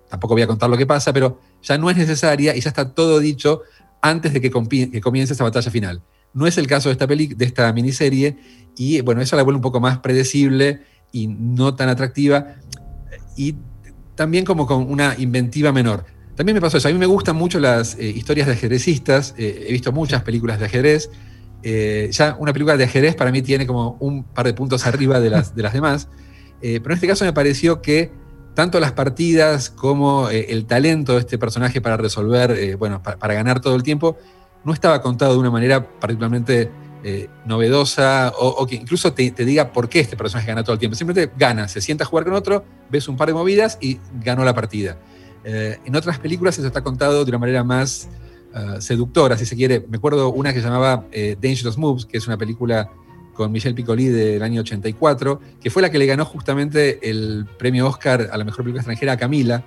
tampoco 0.08 0.34
voy 0.34 0.42
a 0.42 0.46
contar 0.46 0.70
lo 0.70 0.76
que 0.76 0.86
pasa, 0.86 1.12
pero 1.12 1.40
ya 1.62 1.76
no 1.78 1.90
es 1.90 1.96
necesaria 1.96 2.56
y 2.56 2.60
ya 2.60 2.68
está 2.68 2.94
todo 2.94 3.18
dicho 3.18 3.62
antes 4.00 4.32
de 4.32 4.40
que, 4.40 4.50
comience 4.50 5.32
esa 5.32 5.44
batalla 5.44 5.70
final. 5.70 6.02
No 6.32 6.46
es 6.46 6.58
el 6.58 6.66
caso 6.66 6.88
de 6.88 6.92
esta, 6.92 7.06
de 7.06 7.44
esta 7.44 7.72
miniserie 7.72 8.36
y 8.76 9.00
bueno, 9.00 9.20
eso 9.22 9.34
la 9.36 9.42
vuelve 9.42 9.56
un 9.56 9.62
poco 9.62 9.80
más 9.80 9.98
predecible 9.98 10.82
y 11.10 11.26
no 11.28 11.74
tan 11.74 11.88
atractiva. 11.88 12.56
Y 13.36 13.56
también 14.14 14.44
como 14.44 14.66
con 14.66 14.90
una 14.90 15.14
inventiva 15.18 15.72
menor. 15.72 16.04
También 16.36 16.54
me 16.54 16.60
pasó 16.60 16.78
eso. 16.78 16.88
A 16.88 16.92
mí 16.92 16.98
me 16.98 17.06
gustan 17.06 17.36
mucho 17.36 17.60
las 17.60 17.96
eh, 17.96 18.06
historias 18.08 18.46
de 18.46 18.54
ajedrecistas. 18.54 19.34
Eh, 19.38 19.66
he 19.68 19.72
visto 19.72 19.92
muchas 19.92 20.22
películas 20.22 20.58
de 20.58 20.66
ajedrez. 20.66 21.10
Eh, 21.62 22.08
ya 22.12 22.36
una 22.38 22.52
película 22.52 22.76
de 22.76 22.84
ajedrez 22.84 23.14
para 23.14 23.30
mí 23.30 23.40
tiene 23.40 23.66
como 23.66 23.96
un 24.00 24.24
par 24.24 24.46
de 24.46 24.54
puntos 24.54 24.86
arriba 24.86 25.20
de 25.20 25.30
las, 25.30 25.54
de 25.54 25.62
las 25.62 25.72
demás. 25.72 26.08
pero 26.60 26.86
en 26.86 26.92
este 26.92 27.06
caso 27.06 27.24
me 27.24 27.32
pareció 27.32 27.80
que 27.80 28.12
tanto 28.54 28.80
las 28.80 28.92
partidas 28.92 29.70
como 29.70 30.28
el 30.28 30.66
talento 30.66 31.14
de 31.14 31.20
este 31.20 31.38
personaje 31.38 31.80
para 31.80 31.96
resolver, 31.96 32.76
bueno, 32.76 33.02
para 33.02 33.34
ganar 33.34 33.60
todo 33.60 33.74
el 33.74 33.82
tiempo, 33.82 34.16
no 34.64 34.72
estaba 34.72 35.00
contado 35.00 35.32
de 35.32 35.38
una 35.38 35.50
manera 35.50 35.88
particularmente 35.98 36.70
eh, 37.06 37.28
novedosa 37.44 38.32
o, 38.38 38.66
que 38.66 38.76
incluso 38.76 39.12
te, 39.12 39.30
diga 39.30 39.72
por 39.72 39.90
qué 39.90 40.00
este 40.00 40.16
personaje 40.16 40.48
gana 40.48 40.64
todo 40.64 40.72
el 40.72 40.78
tiempo. 40.78 40.96
Simplemente 40.96 41.34
gana, 41.36 41.68
se 41.68 41.82
sienta 41.82 42.04
a 42.04 42.06
jugar 42.06 42.24
con 42.24 42.32
otro, 42.32 42.64
ves 42.88 43.08
un 43.08 43.18
par 43.18 43.28
de 43.28 43.34
movidas 43.34 43.76
y 43.78 43.98
ganó 44.22 44.42
la 44.42 44.54
partida. 44.54 44.96
Eh, 45.44 45.78
en 45.84 45.94
otras 45.94 46.18
películas 46.18 46.56
eso 46.56 46.66
está 46.66 46.82
contado 46.82 47.22
de 47.22 47.30
una 47.30 47.36
manera 47.36 47.62
más 47.62 48.08
ah, 48.54 48.80
seductora, 48.80 49.36
si 49.36 49.44
se 49.44 49.54
quiere. 49.54 49.84
Me 49.86 49.98
acuerdo 49.98 50.30
una 50.30 50.54
que 50.54 50.60
se 50.60 50.64
llamaba 50.64 51.04
eh, 51.12 51.36
Dangerous 51.38 51.76
Moves, 51.76 52.06
que 52.06 52.16
es 52.16 52.26
una 52.26 52.38
película 52.38 52.90
con 53.34 53.52
Michelle 53.52 53.74
Piccoli 53.74 54.06
del 54.06 54.42
año 54.42 54.62
84, 54.62 55.40
que 55.60 55.68
fue 55.68 55.82
la 55.82 55.90
que 55.90 55.98
le 55.98 56.06
ganó 56.06 56.24
justamente 56.24 57.10
el 57.10 57.46
premio 57.58 57.86
Oscar 57.86 58.30
a 58.32 58.38
la 58.38 58.44
mejor 58.44 58.64
película 58.64 58.80
extranjera 58.80 59.12
a 59.12 59.16
Camila. 59.18 59.62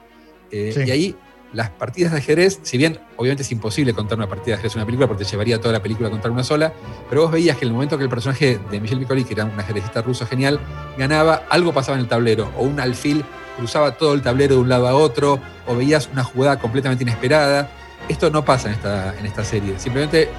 Y 0.52 0.90
ahí 0.90 1.16
las 1.54 1.70
partidas 1.70 2.12
de 2.12 2.20
ajedrez, 2.20 2.60
si 2.64 2.78
bien 2.78 3.00
obviamente 3.16 3.44
es 3.44 3.52
imposible 3.52 3.94
contar 3.94 4.18
una 4.18 4.28
partida 4.28 4.48
de 4.48 4.54
ajedrez 4.56 4.74
en 4.74 4.80
una 4.80 4.86
película 4.86 5.08
porque 5.08 5.24
te 5.24 5.30
llevaría 5.30 5.60
toda 5.60 5.74
la 5.74 5.82
película 5.82 6.08
a 6.08 6.12
contar 6.12 6.32
una 6.32 6.44
sola, 6.44 6.74
pero 7.10 7.24
vos 7.24 7.32
veías 7.32 7.58
que 7.58 7.66
en 7.66 7.70
el 7.70 7.74
momento 7.74 7.98
que 7.98 8.04
el 8.04 8.10
personaje 8.10 8.60
de 8.70 8.80
Michel 8.80 9.00
Piccoli, 9.00 9.24
que 9.24 9.34
era 9.34 9.46
un 9.46 9.60
ajedrecista 9.60 10.02
ruso 10.02 10.26
genial, 10.26 10.60
ganaba, 10.98 11.44
algo 11.50 11.74
pasaba 11.74 11.98
en 11.98 12.04
el 12.04 12.10
tablero, 12.10 12.52
o 12.58 12.64
un 12.64 12.80
alfil 12.80 13.24
cruzaba 13.58 13.98
todo 13.98 14.14
el 14.14 14.22
tablero 14.22 14.56
de 14.56 14.62
un 14.62 14.70
lado 14.70 14.88
a 14.88 14.96
otro, 14.96 15.40
o 15.66 15.76
veías 15.76 16.10
una 16.12 16.24
jugada 16.24 16.60
completamente 16.60 17.04
inesperada. 17.04 17.72
Esto 18.08 18.30
no 18.30 18.46
pasa 18.46 18.68
en 18.70 18.76
esta, 18.76 19.18
en 19.18 19.26
esta 19.26 19.44
serie, 19.44 19.80
simplemente 19.80 20.30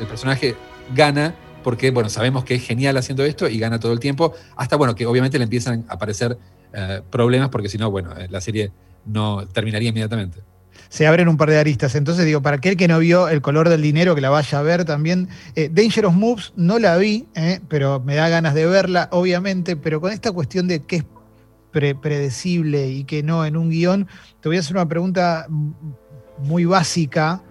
el 0.00 0.06
personaje 0.06 0.56
gana 0.94 1.34
porque, 1.62 1.90
bueno, 1.90 2.08
sabemos 2.08 2.44
que 2.44 2.54
es 2.54 2.64
genial 2.64 2.96
haciendo 2.96 3.24
esto 3.24 3.48
y 3.48 3.58
gana 3.58 3.80
todo 3.80 3.92
el 3.92 3.98
tiempo, 3.98 4.34
hasta, 4.54 4.76
bueno, 4.76 4.94
que 4.94 5.04
obviamente 5.04 5.36
le 5.36 5.44
empiezan 5.44 5.84
a 5.88 5.94
aparecer 5.94 6.38
eh, 6.72 7.02
problemas 7.10 7.48
porque 7.48 7.68
si 7.68 7.76
no, 7.76 7.90
bueno, 7.90 8.16
eh, 8.16 8.28
la 8.30 8.40
serie 8.40 8.70
no 9.06 9.46
terminaría 9.46 9.90
inmediatamente. 9.90 10.40
Se 10.88 11.06
abren 11.06 11.28
un 11.28 11.36
par 11.36 11.50
de 11.50 11.58
aristas. 11.58 11.94
Entonces 11.94 12.24
digo, 12.24 12.42
para 12.42 12.56
aquel 12.56 12.76
que 12.76 12.88
no 12.88 12.98
vio 12.98 13.28
El 13.28 13.42
color 13.42 13.68
del 13.68 13.82
dinero, 13.82 14.14
que 14.14 14.20
la 14.20 14.30
vaya 14.30 14.58
a 14.58 14.62
ver 14.62 14.84
también. 14.84 15.28
Eh, 15.54 15.68
Dangerous 15.72 16.14
Moves 16.14 16.52
no 16.56 16.78
la 16.78 16.96
vi, 16.96 17.26
eh, 17.34 17.60
pero 17.68 18.00
me 18.00 18.14
da 18.14 18.28
ganas 18.28 18.54
de 18.54 18.66
verla, 18.66 19.08
obviamente. 19.12 19.76
Pero 19.76 20.00
con 20.00 20.12
esta 20.12 20.32
cuestión 20.32 20.68
de 20.68 20.84
qué 20.84 20.96
es 20.96 21.04
predecible 21.72 22.88
y 22.88 23.04
qué 23.04 23.22
no 23.22 23.44
en 23.44 23.56
un 23.56 23.70
guion, 23.70 24.08
te 24.40 24.48
voy 24.48 24.56
a 24.56 24.60
hacer 24.60 24.76
una 24.76 24.88
pregunta 24.88 25.46
muy 26.38 26.64
básica, 26.64 27.42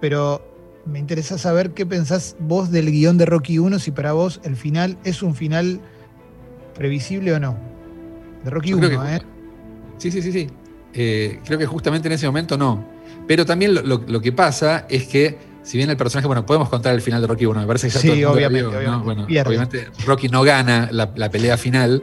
pero 0.00 0.44
me 0.86 0.98
interesa 0.98 1.36
saber 1.36 1.72
qué 1.72 1.84
pensás 1.84 2.36
vos 2.38 2.70
del 2.70 2.90
guion 2.90 3.18
de 3.18 3.26
Rocky 3.26 3.58
1, 3.58 3.78
si 3.78 3.90
para 3.90 4.12
vos 4.12 4.40
el 4.44 4.56
final 4.56 4.96
es 5.04 5.22
un 5.22 5.34
final 5.34 5.80
previsible 6.74 7.32
o 7.32 7.40
no. 7.40 7.56
De 8.44 8.50
Rocky 8.50 8.72
1, 8.72 9.08
¿eh? 9.08 9.22
Sí, 9.98 10.10
sí, 10.10 10.22
sí, 10.22 10.32
sí. 10.32 10.48
Eh, 10.94 11.40
creo 11.44 11.58
que 11.58 11.66
justamente 11.66 12.08
en 12.08 12.12
ese 12.14 12.26
momento 12.26 12.56
no. 12.56 12.84
Pero 13.26 13.44
también 13.44 13.74
lo, 13.74 14.20
que 14.20 14.32
pasa 14.32 14.86
es 14.88 15.06
que, 15.06 15.38
si 15.62 15.76
bien 15.76 15.90
el 15.90 15.96
personaje, 15.96 16.26
bueno, 16.26 16.46
podemos 16.46 16.68
contar 16.70 16.94
el 16.94 17.02
final 17.02 17.20
de 17.20 17.26
Rocky 17.26 17.44
1, 17.44 17.60
me 17.60 17.66
parece 17.66 17.88
que 17.88 17.94
ya 17.94 18.00
sí, 18.00 18.24
obviamente, 18.24 18.64
obviamente, 19.46 19.88
Rocky 20.06 20.28
no 20.28 20.42
gana 20.42 20.88
la, 20.90 21.30
pelea 21.30 21.58
final, 21.58 22.02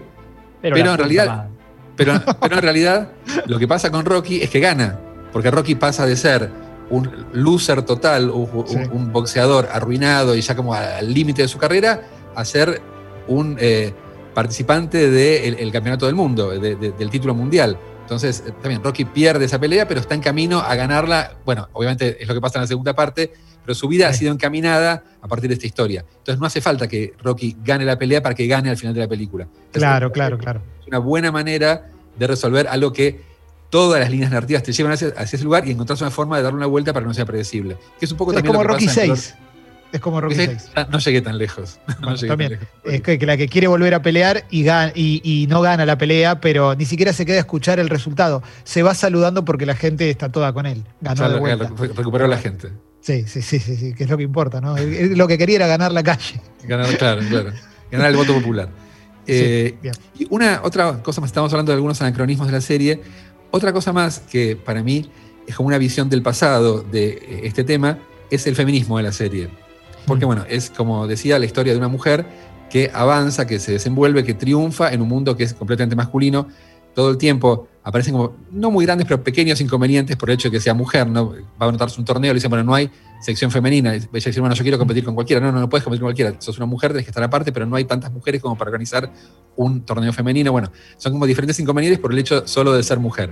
pero, 0.61 0.77
en 0.77 0.97
realidad, 0.97 1.47
pero, 1.95 2.21
pero 2.41 2.55
en 2.57 2.61
realidad 2.61 3.09
lo 3.47 3.57
que 3.57 3.67
pasa 3.67 3.91
con 3.91 4.05
Rocky 4.05 4.41
es 4.41 4.51
que 4.51 4.59
gana, 4.59 4.99
porque 5.33 5.49
Rocky 5.49 5.73
pasa 5.73 6.05
de 6.05 6.15
ser 6.15 6.51
un 6.89 7.09
loser 7.33 7.81
total, 7.81 8.29
un, 8.29 9.11
boxeador 9.11 9.67
arruinado 9.71 10.35
y 10.35 10.41
ya 10.41 10.55
como 10.55 10.73
al 10.73 11.11
límite 11.11 11.41
de 11.41 11.47
su 11.47 11.57
carrera, 11.57 12.01
a 12.35 12.45
ser 12.45 12.81
un 13.27 13.57
eh, 13.59 13.93
participante 14.35 15.09
del 15.09 15.71
campeonato 15.71 16.05
del 16.05 16.13
mundo, 16.13 16.49
del 16.49 17.09
título 17.09 17.33
mundial. 17.33 17.79
Entonces, 18.01 18.43
eh, 18.45 18.51
también 18.61 18.83
Rocky 18.83 19.03
pierde 19.03 19.45
esa 19.45 19.59
pelea, 19.59 19.87
pero 19.87 19.99
está 19.99 20.13
en 20.13 20.21
camino 20.21 20.59
a 20.59 20.75
ganarla. 20.75 21.37
Bueno, 21.43 21.69
obviamente 21.73 22.21
es 22.21 22.27
lo 22.27 22.35
que 22.35 22.41
pasa 22.41 22.59
en 22.59 22.61
la 22.61 22.67
segunda 22.67 22.93
parte, 22.93 23.33
pero 23.63 23.73
su 23.73 23.87
vida 23.87 24.07
ha 24.07 24.13
sido 24.13 24.31
encaminada 24.31 25.03
a 25.23 25.27
partir 25.27 25.49
de 25.49 25.55
esta 25.55 25.65
historia. 25.65 26.05
Entonces 26.19 26.39
no 26.39 26.45
hace 26.45 26.61
falta 26.61 26.87
que 26.87 27.13
Rocky 27.23 27.57
gane 27.63 27.83
la 27.83 27.97
pelea 27.97 28.21
para 28.21 28.35
que 28.35 28.45
gane 28.45 28.69
al 28.69 28.77
final 28.77 28.93
de 28.93 28.99
la 28.99 29.07
película. 29.07 29.47
claro, 29.71 30.11
claro, 30.11 30.37
claro. 30.37 30.61
Es 30.81 30.87
una 30.87 30.99
buena 30.99 31.31
manera 31.31 31.89
de 32.15 32.27
resolver 32.27 32.67
algo 32.67 32.93
que 32.93 33.21
todas 33.71 33.99
las 33.99 34.11
líneas 34.11 34.29
narrativas 34.29 34.61
te 34.61 34.71
llevan 34.71 34.93
hacia, 34.93 35.07
ese 35.09 35.43
lugar 35.43 35.67
y 35.67 35.71
encontrarse 35.71 36.03
una 36.03 36.11
forma 36.11 36.37
de 36.37 36.43
darle 36.43 36.57
una 36.57 36.67
vuelta 36.67 36.93
para 36.93 37.05
que 37.05 37.07
no 37.07 37.13
sea 37.15 37.25
predecible. 37.25 37.77
Que 37.97 38.05
es 38.05 38.11
un 38.11 38.17
poco 38.17 38.33
también 38.33 38.53
como 38.53 38.63
Rocky 38.63 38.87
6. 38.87 39.35
Es 39.91 40.01
como 40.01 40.19
Rocky 40.19 40.35
6. 40.35 40.71
No 40.89 40.99
llegué 40.99 41.21
tan 41.21 41.37
lejos. 41.37 41.79
también. 42.27 42.59
Es 42.83 43.01
que, 43.01 43.17
la 43.25 43.37
que 43.37 43.47
quiere 43.47 43.67
volver 43.67 43.93
a 43.93 44.01
pelear 44.01 44.45
y, 44.49 44.65
y, 44.93 45.47
no 45.47 45.61
gana 45.61 45.85
la 45.85 45.97
pelea, 45.97 46.41
pero 46.41 46.75
ni 46.75 46.85
siquiera 46.85 47.13
se 47.13 47.25
queda 47.25 47.37
a 47.37 47.39
escuchar 47.39 47.79
el 47.79 47.89
resultado. 47.89 48.43
Se 48.63 48.83
va 48.83 48.93
saludando 48.93 49.45
porque 49.45 49.65
la 49.65 49.75
gente 49.75 50.09
está 50.09 50.31
toda 50.31 50.51
con 50.53 50.65
él. 50.65 50.83
Ganó 51.01 51.29
de 51.29 51.39
vuelta. 51.39 51.71
Recuperó 51.77 52.27
la 52.27 52.37
gente. 52.37 52.69
Sí, 52.99 53.23
sí, 53.27 53.41
sí, 53.41 53.59
sí, 53.59 53.93
que 53.93 54.05
es 54.05 54.09
lo 54.09 54.17
que 54.17 54.23
importa, 54.23 54.59
¿no? 54.59 54.75
Lo 54.77 55.27
que 55.27 55.37
quería 55.37 55.57
era 55.57 55.67
ganar 55.67 55.91
la 55.91 56.01
calle. 56.01 56.41
Ganar, 56.63 56.97
claro, 56.97 57.21
claro. 57.29 57.51
Ganar 57.91 58.09
el 58.09 58.17
voto 58.17 58.33
popular. 58.33 58.69
Eh, 59.27 59.79
y 60.19 60.27
una 60.29 60.61
otra 60.63 61.01
cosa 61.01 61.19
más, 61.19 61.29
estamos 61.29 61.51
hablando 61.51 61.71
de 61.71 61.77
algunos 61.77 61.99
anacronismos 61.99 62.45
de 62.45 62.53
la 62.53 62.61
serie. 62.61 63.01
Otra 63.49 63.73
cosa 63.73 63.91
más 63.91 64.19
que 64.19 64.55
para 64.55 64.83
mí 64.83 65.09
es 65.47 65.55
como 65.55 65.65
una 65.65 65.79
visión 65.79 66.09
del 66.09 66.21
pasado 66.21 66.83
de 66.83 67.07
eh, 67.07 67.41
este 67.43 67.63
tema 67.63 67.97
es 68.29 68.45
el 68.45 68.55
feminismo 68.55 68.97
de 68.97 69.03
la 69.03 69.11
serie. 69.11 69.49
Porque, 70.05 70.25
bueno, 70.25 70.45
es 70.47 70.69
como 70.69 71.07
decía, 71.07 71.39
la 71.39 71.45
historia 71.45 71.73
de 71.73 71.79
una 71.79 71.87
mujer 71.87 72.25
que 72.69 72.91
avanza, 72.93 73.45
que 73.47 73.59
se 73.59 73.71
desenvuelve, 73.71 74.23
que 74.23 74.33
triunfa 74.33 74.91
en 74.91 75.01
un 75.01 75.07
mundo 75.07 75.35
que 75.35 75.43
es 75.43 75.53
completamente 75.53 75.95
masculino. 75.95 76.47
Todo 76.93 77.09
el 77.09 77.17
tiempo 77.17 77.67
aparecen 77.83 78.13
como, 78.13 78.35
no 78.51 78.71
muy 78.71 78.85
grandes, 78.85 79.07
pero 79.07 79.23
pequeños 79.23 79.59
inconvenientes 79.61 80.15
por 80.15 80.29
el 80.29 80.35
hecho 80.35 80.49
de 80.49 80.53
que 80.53 80.59
sea 80.61 80.73
mujer. 80.73 81.07
¿no? 81.07 81.31
Va 81.61 81.65
a 81.65 81.69
anotarse 81.69 81.99
un 81.99 82.05
torneo, 82.05 82.31
le 82.31 82.35
dicen, 82.35 82.49
bueno, 82.49 82.63
no 82.63 82.73
hay 82.73 82.89
sección 83.21 83.51
femenina. 83.51 83.93
Ella 83.93 84.07
dice, 84.11 84.39
bueno, 84.39 84.55
yo 84.55 84.63
quiero 84.63 84.77
competir 84.77 85.03
con 85.03 85.13
cualquiera. 85.13 85.45
No, 85.45 85.51
no, 85.51 85.59
no 85.59 85.69
puedes 85.69 85.83
competir 85.83 86.01
con 86.01 86.07
cualquiera. 86.07 86.35
Sos 86.39 86.57
una 86.57 86.65
mujer, 86.65 86.91
tienes 86.91 87.05
que 87.05 87.11
estar 87.11 87.23
aparte, 87.23 87.51
pero 87.51 87.65
no 87.65 87.75
hay 87.75 87.85
tantas 87.85 88.11
mujeres 88.11 88.41
como 88.41 88.57
para 88.57 88.69
organizar 88.69 89.11
un 89.55 89.81
torneo 89.81 90.13
femenino. 90.13 90.51
Bueno, 90.51 90.71
son 90.97 91.11
como 91.11 91.25
diferentes 91.25 91.59
inconvenientes 91.59 91.99
por 91.99 92.13
el 92.13 92.19
hecho 92.19 92.47
solo 92.47 92.73
de 92.73 92.83
ser 92.83 92.99
mujer. 92.99 93.31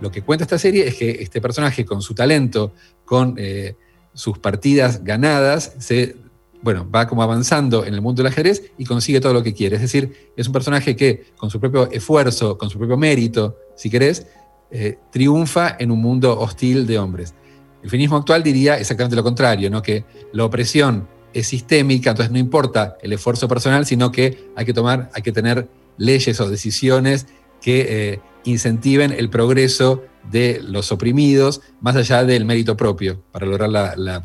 Lo 0.00 0.10
que 0.10 0.22
cuenta 0.22 0.44
esta 0.44 0.58
serie 0.58 0.86
es 0.86 0.94
que 0.94 1.10
este 1.10 1.40
personaje, 1.40 1.84
con 1.84 2.02
su 2.02 2.14
talento, 2.14 2.72
con 3.04 3.34
eh, 3.36 3.76
sus 4.18 4.36
partidas 4.38 5.04
ganadas, 5.04 5.74
se 5.78 6.16
bueno, 6.60 6.90
va 6.90 7.06
como 7.06 7.22
avanzando 7.22 7.84
en 7.84 7.94
el 7.94 8.00
mundo 8.00 8.20
del 8.20 8.32
ajedrez 8.32 8.72
y 8.76 8.84
consigue 8.84 9.20
todo 9.20 9.32
lo 9.32 9.44
que 9.44 9.54
quiere. 9.54 9.76
Es 9.76 9.82
decir, 9.82 10.32
es 10.36 10.48
un 10.48 10.52
personaje 10.52 10.96
que 10.96 11.26
con 11.36 11.50
su 11.50 11.60
propio 11.60 11.88
esfuerzo, 11.92 12.58
con 12.58 12.68
su 12.68 12.78
propio 12.78 12.96
mérito, 12.96 13.56
si 13.76 13.88
querés, 13.88 14.26
eh, 14.72 14.98
triunfa 15.12 15.76
en 15.78 15.92
un 15.92 16.02
mundo 16.02 16.36
hostil 16.36 16.84
de 16.84 16.98
hombres. 16.98 17.32
El 17.80 17.90
feminismo 17.90 18.16
actual 18.16 18.42
diría 18.42 18.76
exactamente 18.76 19.14
lo 19.14 19.22
contrario, 19.22 19.70
¿no? 19.70 19.82
que 19.82 20.04
la 20.32 20.44
opresión 20.44 21.06
es 21.32 21.46
sistémica, 21.46 22.10
entonces 22.10 22.32
no 22.32 22.38
importa 22.38 22.96
el 23.00 23.12
esfuerzo 23.12 23.46
personal, 23.46 23.86
sino 23.86 24.10
que 24.10 24.50
hay 24.56 24.66
que 24.66 24.74
tomar, 24.74 25.10
hay 25.14 25.22
que 25.22 25.30
tener 25.30 25.68
leyes 25.96 26.40
o 26.40 26.50
decisiones 26.50 27.28
que 27.60 27.86
eh, 27.88 28.20
incentiven 28.44 29.12
el 29.12 29.30
progreso 29.30 30.04
de 30.30 30.60
los 30.62 30.92
oprimidos 30.92 31.62
más 31.80 31.96
allá 31.96 32.24
del 32.24 32.44
mérito 32.44 32.76
propio 32.76 33.22
para 33.32 33.46
lograr 33.46 33.70
la, 33.70 33.94
la 33.96 34.20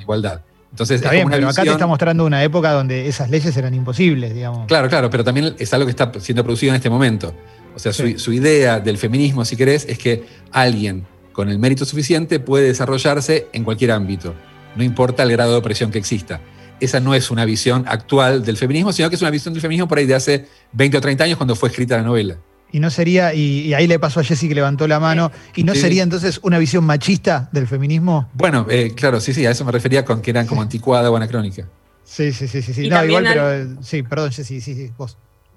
igualdad. 0.00 0.42
Entonces, 0.70 0.96
está 0.96 1.10
bien, 1.10 1.28
pero 1.30 1.48
acá 1.48 1.64
te 1.64 1.70
está 1.70 1.86
mostrando 1.86 2.24
una 2.24 2.42
época 2.44 2.72
donde 2.72 3.08
esas 3.08 3.30
leyes 3.30 3.56
eran 3.56 3.74
imposibles, 3.74 4.34
digamos. 4.34 4.66
Claro, 4.66 4.88
claro, 4.88 5.08
pero 5.10 5.24
también 5.24 5.54
es 5.58 5.72
algo 5.72 5.86
que 5.86 5.90
está 5.90 6.12
siendo 6.20 6.44
producido 6.44 6.72
en 6.72 6.76
este 6.76 6.90
momento. 6.90 7.34
O 7.74 7.78
sea, 7.78 7.92
su, 7.92 8.32
idea 8.32 8.80
del 8.80 8.98
feminismo, 8.98 9.44
si 9.44 9.56
querés, 9.56 9.86
es 9.88 9.98
que 9.98 10.24
alguien 10.52 11.06
con 11.32 11.48
el 11.48 11.58
mérito 11.58 11.84
suficiente 11.84 12.40
puede 12.40 12.66
desarrollarse 12.66 13.46
en 13.52 13.64
cualquier 13.64 13.92
ámbito, 13.92 14.34
no 14.76 14.82
importa 14.82 15.22
el 15.22 15.32
grado 15.32 15.52
de 15.52 15.58
opresión 15.58 15.90
que 15.90 15.98
exista. 15.98 16.40
Esa 16.80 17.00
no 17.00 17.14
es 17.14 17.30
una 17.30 17.44
visión 17.44 17.84
actual 17.88 18.44
del 18.44 18.56
feminismo, 18.56 18.92
sino 18.92 19.08
que 19.08 19.16
es 19.16 19.22
una 19.22 19.30
visión 19.30 19.54
del 19.54 19.60
feminismo 19.60 19.88
por 19.88 19.98
ahí 19.98 20.06
de 20.06 20.14
hace 20.14 20.46
20 20.72 20.98
o 20.98 21.00
30 21.00 21.24
años 21.24 21.36
cuando 21.36 21.56
fue 21.56 21.68
escrita 21.68 21.96
la 21.96 22.02
novela. 22.02 22.36
Y 22.70 22.80
no 22.80 22.90
sería, 22.90 23.32
y, 23.32 23.72
ahí 23.72 23.86
le 23.86 23.98
pasó 23.98 24.20
a 24.20 24.24
Jesse 24.24 24.48
que 24.48 24.54
levantó 24.54 24.86
la 24.86 25.00
mano, 25.00 25.32
¿y 25.56 25.64
no 25.64 25.74
sería 25.74 26.02
entonces 26.02 26.38
una 26.42 26.58
visión 26.58 26.84
machista 26.84 27.48
del 27.52 27.66
feminismo? 27.66 28.28
Bueno, 28.34 28.66
eh, 28.68 28.92
claro, 28.94 29.20
sí, 29.20 29.32
sí, 29.32 29.46
a 29.46 29.50
eso 29.50 29.64
me 29.64 29.72
refería 29.72 30.04
con 30.04 30.20
que 30.20 30.30
eran 30.30 30.46
como 30.46 30.60
anticuada 30.60 31.10
o 31.10 31.16
anacrónica. 31.16 31.66
Sí, 32.04 32.32
sí, 32.32 32.46
sí, 32.46 32.62
sí. 32.62 32.74
sí. 32.74 32.88
No, 32.88 33.04
igual, 33.04 33.24
pero 33.26 33.52
eh, 33.52 33.66
sí, 33.80 34.02
perdón, 34.02 34.32
Jessy, 34.32 34.60
sí, 34.60 34.74
sí, 34.74 34.90
vos. 34.96 35.16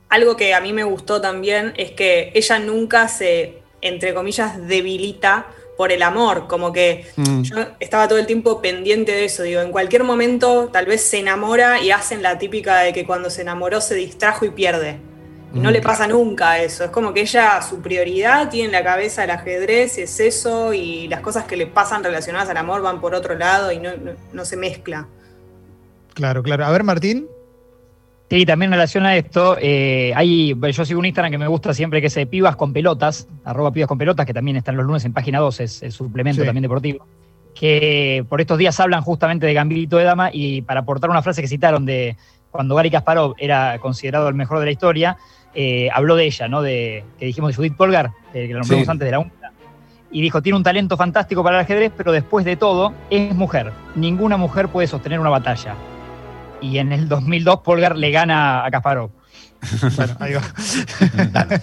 Algo 0.09 0.35
que 0.35 0.53
a 0.53 0.61
mí 0.61 0.73
me 0.73 0.83
gustó 0.83 1.21
también 1.21 1.73
es 1.77 1.91
que 1.91 2.31
ella 2.33 2.59
nunca 2.59 3.07
se, 3.07 3.61
entre 3.81 4.13
comillas, 4.13 4.67
debilita 4.67 5.47
por 5.77 5.91
el 5.91 6.03
amor, 6.03 6.47
como 6.47 6.71
que 6.71 7.07
mm. 7.15 7.41
yo 7.41 7.55
estaba 7.79 8.07
todo 8.07 8.19
el 8.19 8.27
tiempo 8.27 8.61
pendiente 8.61 9.13
de 9.13 9.25
eso, 9.25 9.43
digo, 9.43 9.61
en 9.61 9.71
cualquier 9.71 10.03
momento 10.03 10.69
tal 10.71 10.85
vez 10.85 11.01
se 11.01 11.19
enamora 11.19 11.81
y 11.81 11.91
hacen 11.91 12.21
la 12.21 12.37
típica 12.37 12.79
de 12.81 12.93
que 12.93 13.05
cuando 13.05 13.29
se 13.29 13.41
enamoró 13.41 13.81
se 13.81 13.95
distrajo 13.95 14.45
y 14.45 14.49
pierde. 14.49 14.99
Y 15.53 15.59
no 15.59 15.69
le 15.69 15.81
pasa 15.81 16.07
nunca 16.07 16.59
eso. 16.59 16.85
Es 16.85 16.91
como 16.91 17.13
que 17.13 17.21
ella, 17.21 17.61
su 17.61 17.81
prioridad 17.81 18.49
tiene 18.49 18.67
en 18.67 18.71
la 18.71 18.83
cabeza 18.83 19.23
el 19.23 19.31
ajedrez, 19.31 19.97
es 19.97 20.19
eso, 20.19 20.73
y 20.73 21.07
las 21.07 21.19
cosas 21.19 21.43
que 21.43 21.57
le 21.57 21.67
pasan 21.67 22.03
relacionadas 22.03 22.49
al 22.49 22.57
amor 22.57 22.81
van 22.81 23.01
por 23.01 23.13
otro 23.13 23.35
lado 23.35 23.71
y 23.71 23.79
no, 23.79 24.45
se 24.45 24.55
mezcla. 24.55 25.07
Claro, 26.13 26.41
claro. 26.41 26.65
A 26.65 26.71
ver, 26.71 26.83
Martín. 26.83 27.27
Sí, 28.29 28.45
también 28.45 28.71
en 28.71 28.77
relación 28.77 29.05
a 29.05 29.17
esto, 29.17 29.57
eh, 29.59 30.13
hay, 30.15 30.55
yo 30.71 30.85
sigo 30.85 31.01
un 31.01 31.05
Instagram 31.05 31.33
que 31.33 31.37
me 31.37 31.47
gusta 31.47 31.73
siempre 31.73 31.99
que 31.99 32.07
es 32.07 32.17
Pibas 32.27 32.55
con 32.55 32.71
Pelotas, 32.71 33.27
arroba 33.43 33.73
Pibas 33.73 33.89
con 33.89 33.97
Pelotas, 33.97 34.25
que 34.25 34.33
también 34.33 34.55
están 34.55 34.77
los 34.77 34.85
lunes 34.85 35.03
en 35.03 35.11
página 35.11 35.39
2, 35.39 35.59
es 35.59 35.83
el 35.83 35.91
suplemento 35.91 36.45
también 36.45 36.61
deportivo, 36.61 37.05
que 37.53 38.25
por 38.29 38.39
estos 38.39 38.57
días 38.57 38.79
hablan 38.79 39.01
justamente 39.01 39.45
de 39.45 39.53
Gambito 39.53 39.97
de 39.97 40.05
Dama 40.05 40.29
y 40.31 40.61
para 40.61 40.79
aportar 40.79 41.09
una 41.09 41.21
frase 41.21 41.41
que 41.41 41.49
citaron 41.49 41.85
de 41.85 42.15
cuando 42.51 42.75
Gary 42.75 42.89
Kasparov 42.89 43.35
era 43.37 43.79
considerado 43.79 44.29
el 44.29 44.35
mejor 44.35 44.59
de 44.59 44.65
la 44.65 44.71
historia, 44.71 45.17
eh, 45.53 45.89
habló 45.93 46.15
de 46.15 46.25
ella, 46.25 46.47
¿no? 46.47 46.61
De, 46.61 47.03
que 47.19 47.25
dijimos 47.25 47.49
de 47.51 47.55
Judith 47.55 47.75
Polgar, 47.75 48.11
que 48.31 48.47
la 48.47 48.59
nombramos 48.59 48.89
antes 48.89 49.05
de 49.05 49.11
la 49.11 49.19
UNCA, 49.19 49.51
y 50.11 50.21
dijo, 50.21 50.41
tiene 50.41 50.57
un 50.57 50.63
talento 50.63 50.97
fantástico 50.97 51.43
para 51.43 51.57
el 51.57 51.63
ajedrez, 51.63 51.91
pero 51.95 52.11
después 52.11 52.45
de 52.45 52.57
todo, 52.57 52.93
es 53.09 53.33
mujer. 53.33 53.71
Ninguna 53.95 54.37
mujer 54.37 54.67
puede 54.67 54.87
sostener 54.87 55.19
una 55.19 55.29
batalla. 55.29 55.75
Y 56.59 56.77
en 56.77 56.91
el 56.91 57.07
2002 57.07 57.61
Polgar 57.61 57.95
le 57.95 58.11
gana 58.11 58.65
a 58.65 58.71
Kasparov. 58.71 59.11
Bueno, 59.95 60.15
ahí 60.19 60.33
va. 60.33 60.41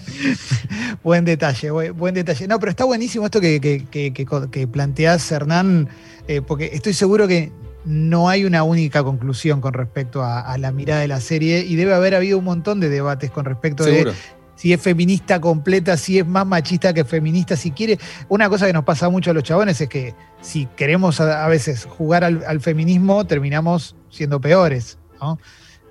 buen 1.03 1.25
detalle, 1.25 1.71
buen, 1.71 2.15
detalle. 2.15 2.47
No, 2.47 2.61
pero 2.61 2.71
está 2.71 2.85
buenísimo 2.85 3.25
esto 3.25 3.41
que, 3.41 3.61
que, 3.61 4.69
planteás, 4.69 5.33
Hernán, 5.33 5.89
eh, 6.29 6.41
porque 6.41 6.71
estoy 6.73 6.93
seguro 6.93 7.27
que 7.27 7.51
no 7.85 8.29
hay 8.29 8.45
una 8.45 8.63
única 8.65 9.03
conclusión 9.03 9.61
con 9.61 9.73
respecto 9.73 10.23
a, 10.23 10.57
la 10.59 10.73
mirada 10.73 11.01
de 11.01 11.09
la 11.09 11.21
serie 11.21 11.61
y 11.61 11.77
debe 11.77 11.95
haber 11.95 12.15
habido 12.15 12.39
un 12.39 12.45
montón 12.45 12.81
de 12.81 12.89
debates 12.89 13.31
con 13.31 13.45
respecto 13.45 13.85
de 13.85 14.13
si 14.59 14.73
es 14.73 14.81
feminista 14.81 15.41
completa, 15.41 15.97
si 15.97 16.19
es 16.19 16.27
más 16.27 16.45
machista 16.45 16.93
que 16.93 17.05
feminista, 17.05 17.55
si 17.55 17.71
quiere. 17.71 17.97
Una 18.29 18.49
cosa 18.49 18.67
que 18.67 18.73
nos 18.73 18.83
pasa 18.83 19.09
mucho 19.09 19.31
a 19.31 19.35
los 19.35 19.45
chabones 19.45 19.81
es 19.81 19.89
que 19.89 20.15
si 20.41 20.67
queremos 20.77 21.21
a, 21.21 21.47
veces 21.47 21.85
jugar 21.85 22.25
al, 22.25 22.61
feminismo, 22.61 23.25
terminamos 23.25 23.95
siendo 24.11 24.41
peores, 24.41 24.99
¿no? 25.21 25.39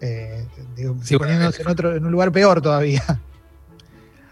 Eh, 0.02 0.46
poniéndonos 1.18 1.60
en, 1.60 1.68
otro, 1.68 1.96
en 1.96 2.06
un 2.06 2.12
lugar 2.12 2.32
peor 2.34 2.62
todavía. 2.62 3.04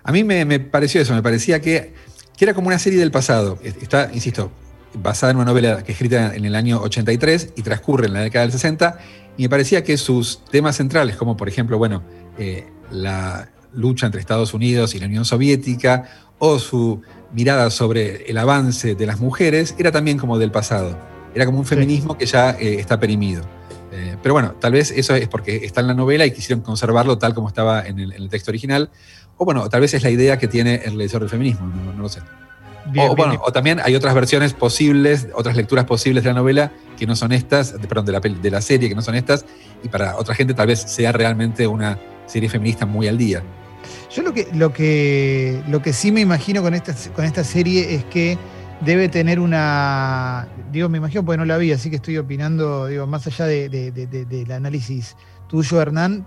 A 0.04 0.12
mí 0.12 0.24
me, 0.24 0.60
pareció 0.60 1.02
eso, 1.02 1.14
me 1.16 1.24
parecía 1.24 1.62
que, 1.62 1.94
que, 2.38 2.46
era 2.46 2.54
como 2.54 2.68
una 2.68 2.78
serie 2.78 3.00
del 3.00 3.12
pasado. 3.12 3.58
Está, 3.64 4.12
insisto, 4.14 4.52
basada 5.02 5.32
en 5.32 5.38
una 5.38 5.46
novela 5.46 5.84
que 5.84 5.92
escrita 5.92 6.36
en 6.36 6.46
el 6.46 6.56
año 6.56 6.80
83 6.82 7.54
y 7.56 7.62
transcurre 7.62 8.08
en 8.08 8.14
la 8.14 8.22
década 8.22 8.46
del 8.46 8.52
60, 8.52 8.98
y 9.38 9.44
me 9.44 9.50
parecía 9.50 9.84
que 9.84 9.98
sus 9.98 10.44
temas 10.46 10.78
centrales, 10.78 11.16
como 11.16 11.36
por 11.36 11.48
ejemplo, 11.50 11.78
bueno, 11.78 12.04
eh, 12.38 12.68
la 12.92 13.50
lucha 13.74 14.06
entre 14.06 14.22
Estados 14.22 14.54
Unidos 14.54 14.96
y 14.96 15.00
la 15.00 15.08
Unión 15.08 15.26
Soviética, 15.26 16.10
o 16.40 16.60
su 16.60 17.02
mirada 17.34 17.70
sobre 17.70 18.30
el 18.30 18.38
avance 18.38 18.96
de 18.96 19.06
las 19.06 19.20
mujeres, 19.20 19.76
era 19.78 19.92
también 19.92 20.18
como 20.18 20.38
del 20.38 20.52
pasado. 20.52 20.98
Era 21.34 21.46
como 21.46 21.60
un 21.60 21.66
feminismo 21.66 22.18
que 22.18 22.26
ya 22.26 22.52
eh, 22.52 22.76
está 22.80 23.00
perimido. 23.00 23.44
Eh, 23.92 24.18
pero 24.22 24.34
bueno, 24.34 24.56
tal 24.60 24.74
vez 24.74 24.92
eso 24.92 25.16
es 25.16 25.28
porque 25.28 25.58
está 25.66 25.82
en 25.82 25.88
la 25.88 25.94
novela 25.94 26.26
y 26.26 26.32
quisieron 26.32 26.64
conservarlo 26.64 27.18
tal 27.18 27.34
como 27.34 27.48
estaba 27.48 27.86
en 27.86 28.00
el, 28.00 28.30
texto 28.30 28.52
original. 28.52 28.90
O 29.38 29.46
bueno, 29.46 29.68
tal 29.70 29.82
vez 29.82 29.94
es 29.94 30.04
la 30.04 30.10
idea 30.10 30.38
que 30.38 30.48
tiene 30.48 30.82
el 30.86 30.98
lector 30.98 31.22
del 31.22 31.30
feminismo, 31.30 31.68
no 31.68 32.02
lo 32.02 32.10
sé 32.10 32.22
o, 32.98 33.16
bueno, 33.16 33.42
o 33.44 33.52
también 33.52 33.80
hay 33.84 33.96
otras 33.96 34.14
versiones 34.14 34.54
posibles, 34.54 35.28
otras 35.34 35.56
lecturas 35.56 35.86
posibles 35.86 36.24
de 36.24 36.30
la 36.30 36.36
novela 36.36 36.72
que 36.98 37.06
no 37.06 37.16
son 37.16 37.32
estas, 37.32 37.74
perdón, 37.88 38.06
de 38.06 38.12
la, 38.12 38.20
de 38.20 38.52
la 38.52 38.62
serie 38.62 38.90
que 38.90 38.96
no 38.96 39.02
son 39.02 39.16
estas, 39.16 39.46
y 39.84 39.90
para 39.90 40.18
otra 40.18 40.36
gente 40.36 40.54
tal 40.54 40.68
vez 40.68 40.82
sea 40.82 41.12
realmente 41.12 41.68
una 41.68 41.98
serie 42.26 42.50
feminista 42.50 42.86
muy 42.86 43.08
al 43.08 43.18
día. 43.18 43.44
Yo 44.16 44.24
lo 44.24 44.34
que, 44.34 44.48
lo 44.54 44.72
que, 44.72 45.62
lo 45.68 45.82
que 45.82 45.94
sí 45.94 46.12
me 46.12 46.22
imagino 46.22 46.62
con 46.62 46.74
esta, 46.74 46.96
con 47.14 47.26
esta 47.26 47.44
serie 47.44 47.96
es 47.96 48.06
que 48.06 48.38
debe 48.82 49.10
tener 49.10 49.40
una. 49.40 50.48
Digo, 50.72 50.90
me 50.90 50.98
imagino 50.98 51.24
porque 51.26 51.38
no 51.38 51.46
la 51.46 51.58
vi, 51.58 51.72
así 51.72 51.90
que 51.90 51.98
estoy 51.98 52.18
opinando, 52.18 52.88
digo, 52.88 53.08
más 53.08 53.28
allá 53.28 53.46
de, 53.46 53.70
del 53.70 54.52
análisis 54.52 55.16
tuyo, 55.48 55.82
Hernán, 55.82 56.26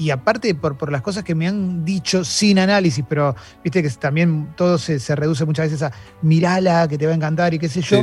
y 0.00 0.08
aparte 0.08 0.54
por, 0.54 0.78
por, 0.78 0.90
las 0.90 1.02
cosas 1.02 1.22
que 1.22 1.34
me 1.34 1.46
han 1.46 1.84
dicho 1.84 2.24
sin 2.24 2.58
análisis, 2.58 3.04
pero 3.06 3.36
viste 3.62 3.82
que 3.82 3.90
también 3.90 4.48
todo 4.56 4.78
se, 4.78 4.98
reduce 5.14 5.44
muchas 5.44 5.66
veces 5.66 5.82
a 5.82 5.92
mirala, 6.22 6.88
que 6.88 6.96
te 6.96 7.04
va 7.04 7.12
a 7.12 7.14
encantar 7.14 7.52
y 7.52 7.58
qué 7.58 7.68
sé 7.68 7.82
yo, 7.82 8.00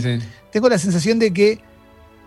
tengo 0.51 0.69
la 0.69 0.77
sensación 0.77 1.17
de 1.17 1.33
que 1.33 1.59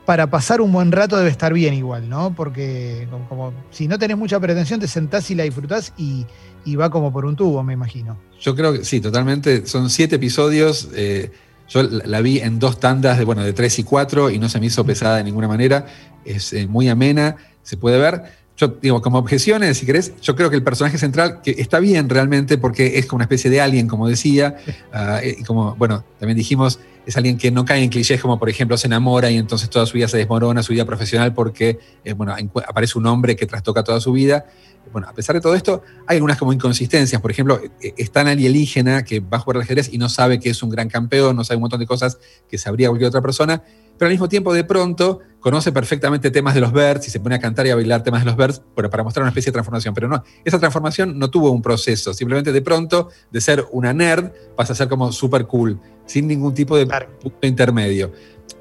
para 0.04 0.28
pasar 0.28 0.60
un 0.60 0.72
buen 0.72 0.90
rato 0.90 1.16
debe 1.16 1.30
estar 1.30 1.52
bien 1.52 1.72
igual, 1.72 2.08
¿no? 2.08 2.34
Porque 2.34 3.06
como, 3.28 3.52
si 3.70 3.86
no 3.86 3.96
tenés 3.96 4.16
mucha 4.16 4.40
pretensión, 4.40 4.80
te 4.80 4.88
sentás 4.88 5.30
y 5.30 5.36
la 5.36 5.44
disfrutás 5.44 5.92
y, 5.96 6.26
va 6.74 6.90
como 6.90 7.12
por 7.12 7.24
un 7.24 7.36
tubo, 7.36 7.62
me 7.62 7.72
imagino. 7.72 8.18
Yo 8.40 8.56
creo 8.56 8.72
que 8.72 8.84
sí, 8.84 9.00
totalmente. 9.00 9.66
Son 9.66 9.88
siete 9.88 10.16
episodios. 10.16 10.88
Eh, 10.96 11.30
yo 11.68 11.84
la 11.84 12.20
vi 12.20 12.40
en 12.40 12.58
dos 12.58 12.80
tandas 12.80 13.18
de, 13.18 13.24
bueno, 13.24 13.44
de 13.44 13.52
tres 13.52 13.78
y 13.78 13.84
cuatro 13.84 14.30
y 14.30 14.40
no 14.40 14.48
se 14.48 14.58
me 14.58 14.66
hizo 14.66 14.84
pesada 14.84 15.18
de 15.18 15.24
ninguna 15.24 15.46
manera. 15.46 15.86
Es 16.24 16.52
eh, 16.54 16.66
muy 16.66 16.88
amena, 16.88 17.36
se 17.62 17.76
puede 17.76 17.98
ver. 17.98 18.39
Yo 18.60 18.68
digo, 18.68 19.00
como 19.00 19.16
objeciones, 19.16 19.78
si 19.78 19.86
querés, 19.86 20.12
yo 20.20 20.36
creo 20.36 20.50
que 20.50 20.56
el 20.56 20.62
personaje 20.62 20.98
central, 20.98 21.40
que 21.42 21.52
está 21.52 21.80
bien 21.80 22.10
realmente 22.10 22.58
porque 22.58 22.98
es 22.98 23.06
como 23.06 23.16
una 23.16 23.24
especie 23.24 23.50
de 23.50 23.58
alien, 23.58 23.88
como 23.88 24.06
decía, 24.06 24.58
ah, 24.92 25.22
y 25.24 25.42
como, 25.44 25.74
bueno, 25.76 26.04
también 26.18 26.36
dijimos, 26.36 26.78
es 27.06 27.16
alguien 27.16 27.38
que 27.38 27.50
no 27.50 27.64
cae 27.64 27.82
en 27.82 27.88
clichés 27.88 28.20
como, 28.20 28.38
por 28.38 28.50
ejemplo, 28.50 28.76
se 28.76 28.86
enamora 28.86 29.30
y 29.30 29.38
entonces 29.38 29.70
toda 29.70 29.86
su 29.86 29.94
vida 29.94 30.08
se 30.08 30.18
desmorona, 30.18 30.62
su 30.62 30.74
vida 30.74 30.84
profesional, 30.84 31.32
porque, 31.32 31.78
eh, 32.04 32.12
bueno, 32.12 32.36
aparece 32.68 32.98
un 32.98 33.06
hombre 33.06 33.34
que 33.34 33.46
trastoca 33.46 33.82
toda 33.82 33.98
su 33.98 34.12
vida. 34.12 34.44
Bueno, 34.92 35.08
a 35.08 35.14
pesar 35.14 35.34
de 35.36 35.40
todo 35.40 35.54
esto, 35.54 35.82
hay 36.06 36.16
algunas 36.16 36.36
como 36.36 36.52
inconsistencias. 36.52 37.18
Por 37.22 37.30
ejemplo, 37.30 37.62
e, 37.80 37.94
es 37.96 38.10
tan 38.10 38.28
alienígena 38.28 39.04
que 39.04 39.20
va 39.20 39.38
a 39.38 39.40
jugar 39.40 39.56
al 39.56 39.62
ajedrez 39.62 39.88
y 39.90 39.96
no 39.96 40.10
sabe 40.10 40.38
que 40.38 40.50
es 40.50 40.62
un 40.62 40.68
gran 40.68 40.90
campeón, 40.90 41.34
no 41.34 41.44
sabe 41.44 41.56
un 41.56 41.62
montón 41.62 41.80
de 41.80 41.86
cosas 41.86 42.18
que 42.46 42.58
sabría 42.58 42.88
cualquier 42.88 43.08
otra 43.08 43.22
persona, 43.22 43.62
pero 44.00 44.06
al 44.06 44.14
mismo 44.14 44.30
tiempo 44.30 44.54
de 44.54 44.64
pronto 44.64 45.18
conoce 45.40 45.72
perfectamente 45.72 46.30
temas 46.30 46.54
de 46.54 46.62
los 46.62 46.72
Birds 46.72 47.06
y 47.06 47.10
se 47.10 47.20
pone 47.20 47.34
a 47.34 47.38
cantar 47.38 47.66
y 47.66 47.70
a 47.70 47.74
bailar 47.74 48.02
temas 48.02 48.24
de 48.24 48.30
los 48.30 48.34
Birds 48.34 48.62
para 48.74 49.04
mostrar 49.04 49.24
una 49.24 49.28
especie 49.28 49.50
de 49.50 49.52
transformación. 49.52 49.92
Pero 49.92 50.08
no, 50.08 50.24
esa 50.42 50.58
transformación 50.58 51.18
no 51.18 51.28
tuvo 51.28 51.50
un 51.50 51.60
proceso, 51.60 52.14
simplemente 52.14 52.50
de 52.50 52.62
pronto 52.62 53.10
de 53.30 53.42
ser 53.42 53.66
una 53.72 53.92
nerd 53.92 54.30
pasa 54.56 54.72
a 54.72 54.76
ser 54.76 54.88
como 54.88 55.12
súper 55.12 55.46
cool, 55.46 55.78
sin 56.06 56.26
ningún 56.28 56.54
tipo 56.54 56.78
de 56.78 56.86
punto 56.86 57.46
intermedio. 57.46 58.10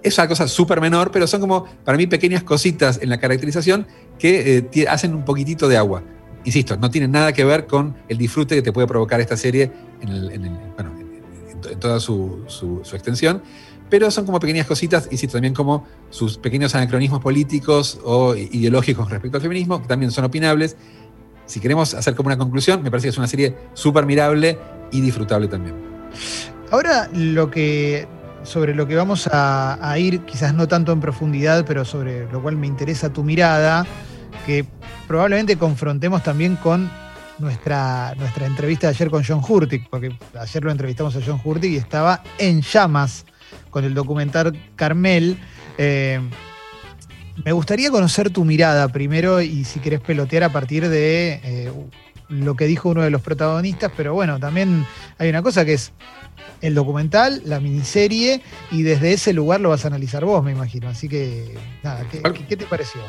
Es 0.03 0.17
una 0.17 0.27
cosa 0.27 0.45
súper 0.45 0.81
menor, 0.81 1.09
pero 1.09 1.25
son 1.25 1.39
como 1.39 1.63
para 1.85 1.97
mí 1.97 2.05
pequeñas 2.05 2.43
cositas 2.43 2.99
en 3.01 3.07
la 3.07 3.17
caracterización 3.17 3.87
que 4.17 4.69
eh, 4.73 4.87
hacen 4.89 5.15
un 5.15 5.23
poquitito 5.23 5.69
de 5.69 5.77
agua. 5.77 6.03
Insisto, 6.43 6.75
no 6.75 6.91
tienen 6.91 7.11
nada 7.11 7.31
que 7.31 7.45
ver 7.45 7.65
con 7.65 7.95
el 8.09 8.17
disfrute 8.17 8.55
que 8.55 8.61
te 8.61 8.73
puede 8.73 8.87
provocar 8.87 9.21
esta 9.21 9.37
serie 9.37 9.71
en, 10.01 10.59
toda 11.79 12.01
su 12.01 12.43
extensión 12.91 13.41
pero 13.89 14.11
son 14.11 14.25
como 14.25 14.39
pequeñas 14.39 14.67
cositas, 14.67 15.07
y 15.11 15.17
sí, 15.17 15.27
también 15.27 15.53
como 15.53 15.85
sus 16.09 16.37
pequeños 16.37 16.75
anacronismos 16.75 17.21
políticos 17.21 17.99
o 18.03 18.35
ideológicos 18.35 19.09
respecto 19.09 19.37
al 19.37 19.41
feminismo, 19.41 19.81
que 19.81 19.87
también 19.87 20.11
son 20.11 20.25
opinables. 20.25 20.77
Si 21.45 21.59
queremos 21.59 21.93
hacer 21.95 22.15
como 22.15 22.27
una 22.27 22.37
conclusión, 22.37 22.83
me 22.83 22.91
parece 22.91 23.07
que 23.07 23.09
es 23.09 23.17
una 23.17 23.27
serie 23.27 23.55
súper 23.73 24.05
mirable 24.05 24.59
y 24.91 25.01
disfrutable 25.01 25.47
también. 25.47 25.75
Ahora, 26.71 27.09
lo 27.13 27.49
que, 27.49 28.07
sobre 28.43 28.75
lo 28.75 28.87
que 28.87 28.95
vamos 28.95 29.27
a, 29.31 29.95
ir, 29.97 30.21
quizás 30.21 30.53
no 30.53 30.67
tanto 30.67 30.91
en 30.91 30.99
profundidad, 30.99 31.65
pero 31.65 31.83
sobre 31.83 32.31
lo 32.31 32.41
cual 32.41 32.55
me 32.57 32.67
interesa 32.67 33.11
tu 33.11 33.23
mirada, 33.23 33.87
que 34.45 34.65
probablemente 35.07 35.57
confrontemos 35.57 36.21
también 36.21 36.55
con 36.57 36.89
nuestra, 37.39 38.13
nuestra 38.15 38.45
entrevista 38.45 38.87
de 38.87 38.93
ayer 38.93 39.09
con 39.09 39.23
John 39.23 39.41
Hurtig, 39.47 39.89
porque 39.89 40.15
ayer 40.39 40.63
lo 40.63 40.71
entrevistamos 40.71 41.15
a 41.15 41.19
John 41.25 41.41
Hurtig 41.43 41.71
y 41.71 41.77
estaba 41.77 42.21
en 42.37 42.61
llamas 42.61 43.25
con 43.69 43.85
el 43.85 43.93
documental 43.93 44.57
Carmel. 44.75 45.37
Eh, 45.77 46.19
me 47.43 47.51
gustaría 47.51 47.89
conocer 47.89 48.29
tu 48.29 48.43
mirada 48.43 48.87
primero 48.89 49.41
y 49.41 49.63
si 49.63 49.79
querés 49.79 50.01
pelotear 50.01 50.43
a 50.43 50.49
partir 50.49 50.89
de 50.89 51.39
eh, 51.43 51.71
lo 52.27 52.55
que 52.55 52.65
dijo 52.65 52.89
uno 52.89 53.01
de 53.01 53.09
los 53.09 53.21
protagonistas, 53.21 53.91
pero 53.95 54.13
bueno, 54.13 54.39
también 54.39 54.85
hay 55.17 55.29
una 55.29 55.41
cosa 55.41 55.65
que 55.65 55.73
es 55.73 55.91
el 56.61 56.75
documental, 56.75 57.41
la 57.45 57.59
miniserie, 57.59 58.41
y 58.71 58.83
desde 58.83 59.13
ese 59.13 59.33
lugar 59.33 59.61
lo 59.61 59.69
vas 59.69 59.85
a 59.85 59.87
analizar 59.87 60.25
vos, 60.25 60.43
me 60.43 60.51
imagino. 60.51 60.89
Así 60.89 61.07
que, 61.07 61.55
nada, 61.83 62.05
qué 62.09 62.57
te 62.57 62.65
pareció? 62.65 63.01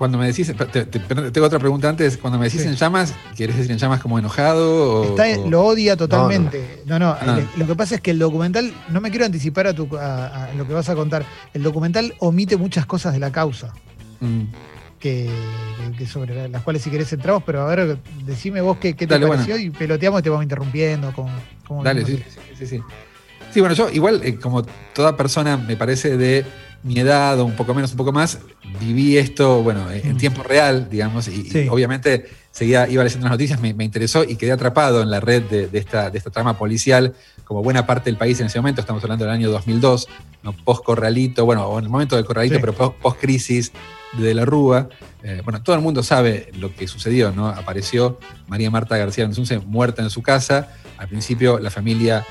Cuando 0.00 0.16
me 0.16 0.28
decís, 0.28 0.50
tengo 0.72 1.46
otra 1.46 1.58
pregunta 1.58 1.90
antes, 1.90 2.16
cuando 2.16 2.38
me 2.38 2.46
decís 2.46 2.64
en 2.64 2.74
llamas, 2.74 3.12
¿quieres 3.36 3.54
decir 3.54 3.70
en 3.70 3.76
llamas 3.76 4.00
como 4.00 4.18
enojado? 4.18 5.14
Lo 5.46 5.62
odia 5.62 5.94
totalmente. 5.94 6.80
No, 6.86 6.98
no, 6.98 7.10
ah. 7.10 7.38
lo 7.58 7.66
que 7.66 7.74
pasa 7.74 7.96
es 7.96 8.00
que 8.00 8.10
el 8.12 8.18
documental, 8.18 8.72
no 8.88 9.02
me 9.02 9.10
quiero 9.10 9.26
anticipar 9.26 9.66
a, 9.66 9.74
tu, 9.74 9.82
lo 10.56 10.66
que 10.66 10.72
vas 10.72 10.88
a 10.88 10.94
contar, 10.94 11.26
el 11.52 11.62
documental 11.62 12.14
omite 12.18 12.56
muchas 12.56 12.86
cosas 12.86 13.12
de 13.12 13.18
la 13.18 13.30
causa. 13.30 13.74
Mm. 14.20 14.44
Que, 14.98 15.28
sobre 16.10 16.48
las 16.48 16.62
cuales 16.62 16.80
si 16.80 16.88
querés 16.88 17.12
entramos, 17.12 17.42
pero 17.44 17.60
a 17.60 17.66
ver, 17.66 17.98
decime 18.24 18.62
vos 18.62 18.78
qué, 18.78 18.94
te 18.94 19.06
pareció 19.06 19.58
y 19.58 19.68
peloteamos 19.68 20.20
y 20.20 20.22
te 20.22 20.30
vamos 20.30 20.44
interrumpiendo. 20.44 21.12
Dale, 21.84 22.06
sí, 22.06 22.24
sí, 22.56 22.66
sí, 22.66 22.80
sí. 23.52 23.60
bueno, 23.60 23.74
yo 23.74 23.90
igual, 23.90 24.22
eh, 24.24 24.36
como 24.36 24.62
toda 24.94 25.18
persona, 25.18 25.58
me 25.58 25.76
parece 25.76 26.16
de 26.16 26.46
mi 26.82 26.98
edad 26.98 27.38
o 27.40 27.44
un 27.44 27.56
poco 27.56 27.74
menos, 27.74 27.90
un 27.90 27.96
poco 27.98 28.12
más, 28.12 28.38
viví 28.80 29.18
esto, 29.18 29.62
bueno, 29.62 29.90
en 29.90 30.14
mm. 30.14 30.16
tiempo 30.16 30.42
real, 30.42 30.88
digamos, 30.90 31.28
y, 31.28 31.68
obviamente 31.68 32.26
seguía, 32.50 32.88
iba 32.88 33.04
leyendo 33.04 33.24
las 33.24 33.32
noticias, 33.32 33.60
me, 33.60 33.84
interesó 33.84 34.24
y 34.24 34.36
quedé 34.36 34.52
atrapado 34.52 35.02
en 35.02 35.10
la 35.10 35.20
red 35.20 35.42
de, 35.42 35.78
esta, 35.78 36.10
de 36.10 36.18
esta 36.18 36.30
trama 36.30 36.56
policial, 36.58 37.14
como 37.44 37.62
buena 37.62 37.86
parte 37.86 38.10
del 38.10 38.16
país 38.16 38.40
en 38.40 38.46
ese 38.46 38.58
momento, 38.58 38.80
estamos 38.80 39.02
hablando 39.02 39.24
del 39.24 39.34
año 39.34 39.50
2002, 39.50 40.08
¿no? 40.42 40.52
post-corralito, 40.52 41.44
bueno, 41.44 41.78
en 41.78 41.84
el 41.84 41.90
momento 41.90 42.16
del 42.16 42.24
corralito, 42.24 42.58
pero 42.60 42.74
post-crisis 42.74 43.72
de 44.12 44.34
la 44.34 44.44
Rúa. 44.44 44.88
Eh, 45.22 45.42
bueno, 45.44 45.62
todo 45.62 45.76
el 45.76 45.82
mundo 45.82 46.02
sabe 46.02 46.50
lo 46.58 46.74
que 46.74 46.88
sucedió, 46.88 47.30
¿no? 47.30 47.48
Apareció 47.48 48.18
María 48.48 48.70
Marta 48.70 48.96
García 48.96 49.24
Anzunce 49.24 49.58
muerta 49.58 50.02
en 50.02 50.10
su 50.10 50.22
casa. 50.22 50.68
Al 50.96 51.08
principio 51.08 51.58
la 51.58 51.70
familia 51.70 52.26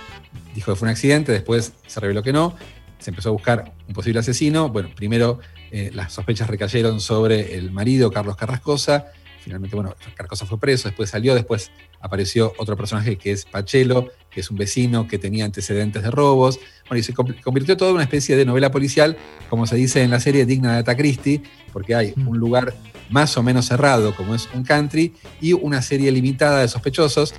dijo 0.55 0.71
que 0.71 0.75
fue 0.75 0.87
un 0.87 0.91
accidente, 0.91 1.31
después 1.31 1.73
se 1.87 1.99
reveló 1.99 2.23
que 2.23 2.33
no 2.33 2.55
se 2.99 3.09
empezó 3.09 3.29
a 3.29 3.31
buscar 3.31 3.73
un 3.87 3.93
posible 3.93 4.19
asesino. 4.19 4.69
Bueno, 4.69 4.89
primero 4.95 5.39
eh, 5.71 5.91
las 5.93 6.13
sospechas 6.13 6.47
recayeron 6.47 6.99
sobre 6.99 7.55
el 7.55 7.71
marido, 7.71 8.11
Carlos 8.11 8.35
Carrascosa. 8.35 9.07
Finalmente, 9.41 9.75
bueno, 9.75 9.95
Carrascosa 10.15 10.45
fue 10.45 10.59
preso, 10.59 10.89
después 10.89 11.09
salió, 11.09 11.33
después 11.33 11.71
apareció 12.01 12.53
otro 12.57 12.75
personaje 12.75 13.17
que 13.17 13.31
es 13.31 13.45
Pachelo, 13.45 14.09
que 14.29 14.41
es 14.41 14.51
un 14.51 14.57
vecino 14.57 15.07
que 15.07 15.17
tenía 15.17 15.45
antecedentes 15.45 16.03
de 16.03 16.11
robos. 16.11 16.59
Bueno, 16.87 16.99
y 16.99 17.03
se 17.03 17.13
convirtió 17.13 17.77
todo 17.77 17.89
en 17.89 17.95
una 17.95 18.03
especie 18.03 18.35
de 18.35 18.45
novela 18.45 18.69
policial, 18.69 19.17
como 19.49 19.65
se 19.65 19.75
dice 19.75 20.03
en 20.03 20.11
la 20.11 20.19
serie 20.19 20.45
digna 20.45 20.73
de 20.73 20.75
Agatha 20.79 20.97
Christie, 20.97 21.41
porque 21.71 21.95
hay 21.95 22.13
mm. 22.15 22.27
un 22.27 22.37
lugar 22.37 22.75
más 23.09 23.37
o 23.37 23.43
menos 23.43 23.65
cerrado, 23.65 24.15
como 24.15 24.35
es 24.35 24.49
un 24.53 24.63
country, 24.63 25.13
y 25.39 25.53
una 25.53 25.81
serie 25.81 26.11
limitada 26.11 26.61
de 26.61 26.67
sospechosos. 26.67 27.33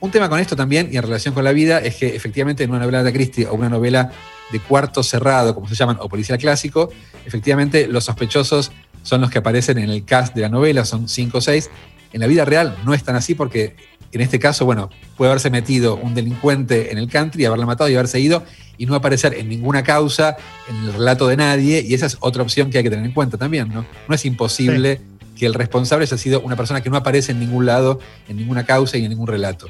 Un 0.00 0.10
tema 0.10 0.28
con 0.28 0.40
esto 0.40 0.56
también, 0.56 0.88
y 0.92 0.96
en 0.96 1.02
relación 1.02 1.34
con 1.34 1.44
la 1.44 1.52
vida, 1.52 1.78
es 1.78 1.96
que 1.96 2.14
efectivamente 2.14 2.64
en 2.64 2.70
una 2.70 2.80
novela 2.80 3.02
de 3.02 3.12
Christie 3.12 3.46
o 3.46 3.54
una 3.54 3.68
novela 3.68 4.12
de 4.52 4.60
cuarto 4.60 5.02
cerrado, 5.02 5.54
como 5.54 5.68
se 5.68 5.74
llaman, 5.74 5.98
o 6.00 6.08
policial 6.08 6.38
clásico, 6.38 6.90
efectivamente 7.26 7.86
los 7.86 8.04
sospechosos 8.04 8.72
son 9.02 9.20
los 9.20 9.30
que 9.30 9.38
aparecen 9.38 9.78
en 9.78 9.90
el 9.90 10.04
cast 10.04 10.34
de 10.34 10.42
la 10.42 10.48
novela, 10.48 10.84
son 10.84 11.08
cinco 11.08 11.38
o 11.38 11.40
seis. 11.40 11.70
En 12.12 12.20
la 12.20 12.26
vida 12.26 12.44
real 12.44 12.76
no 12.84 12.94
es 12.94 13.04
tan 13.04 13.16
así 13.16 13.34
porque 13.34 13.76
en 14.12 14.20
este 14.20 14.38
caso, 14.38 14.64
bueno, 14.64 14.88
puede 15.16 15.30
haberse 15.30 15.50
metido 15.50 15.96
un 15.96 16.14
delincuente 16.14 16.90
en 16.92 16.98
el 16.98 17.08
country, 17.08 17.44
haberla 17.44 17.66
matado 17.66 17.90
y 17.90 17.94
haberse 17.94 18.18
ido 18.20 18.42
y 18.78 18.86
no 18.86 18.94
aparecer 18.94 19.34
en 19.34 19.48
ninguna 19.48 19.82
causa, 19.82 20.36
en 20.68 20.76
el 20.76 20.92
relato 20.94 21.26
de 21.28 21.36
nadie, 21.36 21.84
y 21.86 21.94
esa 21.94 22.06
es 22.06 22.16
otra 22.20 22.42
opción 22.42 22.70
que 22.70 22.78
hay 22.78 22.84
que 22.84 22.90
tener 22.90 23.04
en 23.04 23.12
cuenta 23.12 23.36
también, 23.36 23.68
¿no? 23.68 23.84
No 24.08 24.14
es 24.14 24.24
imposible 24.24 25.00
que 25.36 25.46
el 25.46 25.54
responsable 25.54 26.04
haya 26.04 26.16
sido 26.16 26.40
una 26.40 26.56
persona 26.56 26.80
que 26.80 26.88
no 26.88 26.96
aparece 26.96 27.32
en 27.32 27.40
ningún 27.40 27.66
lado, 27.66 28.00
en 28.28 28.36
ninguna 28.36 28.64
causa 28.64 28.96
y 28.96 29.04
en 29.04 29.10
ningún 29.10 29.26
relato. 29.26 29.66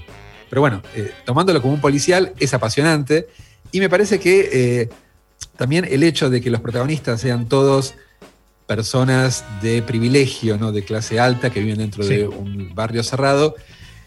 Pero 0.49 0.61
bueno, 0.61 0.83
eh, 0.95 1.13
tomándolo 1.25 1.61
como 1.61 1.75
un 1.75 1.81
policial 1.81 2.33
es 2.39 2.55
apasionante 2.55 3.29
y 3.73 3.81
me 3.81 3.89
parece 3.89 4.19
que 4.19 4.49
eh, 4.53 4.89
también 5.57 5.87
el 5.89 6.03
hecho 6.03 6.31
de 6.31 6.41
que 6.41 6.51
los 6.51 6.61
protagonistas 6.61 7.21
sean 7.21 7.49
todos 7.49 7.95
personas 8.67 9.45
de 9.63 9.83
privilegio, 9.83 10.59
¿no? 10.59 10.73
de 10.73 10.85
clase 10.85 11.19
alta, 11.19 11.51
que 11.51 11.61
viven 11.61 11.79
dentro 11.79 12.05
de 12.05 12.29
un 12.29 12.75
barrio 12.75 13.03
cerrado, 13.03 13.55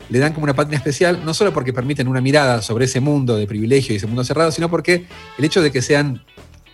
le 0.10 0.20
dan 0.20 0.34
como 0.34 0.44
una 0.44 0.54
pátina 0.54 0.78
especial, 0.78 1.22
no 1.26 1.34
solo 1.34 1.52
porque 1.52 1.74
permiten 1.74 2.08
una 2.08 2.22
mirada 2.22 2.62
sobre 2.62 2.86
ese 2.86 3.00
mundo 3.00 3.38
de 3.38 3.48
privilegio 3.48 3.94
y 3.94 3.98
ese 3.98 4.08
mundo 4.08 4.24
cerrado, 4.24 4.52
sino 4.52 4.70
porque 4.70 5.08
el 5.38 5.46
hecho 5.46 5.62
de 5.62 5.72
que 5.72 5.82
sean 5.82 6.24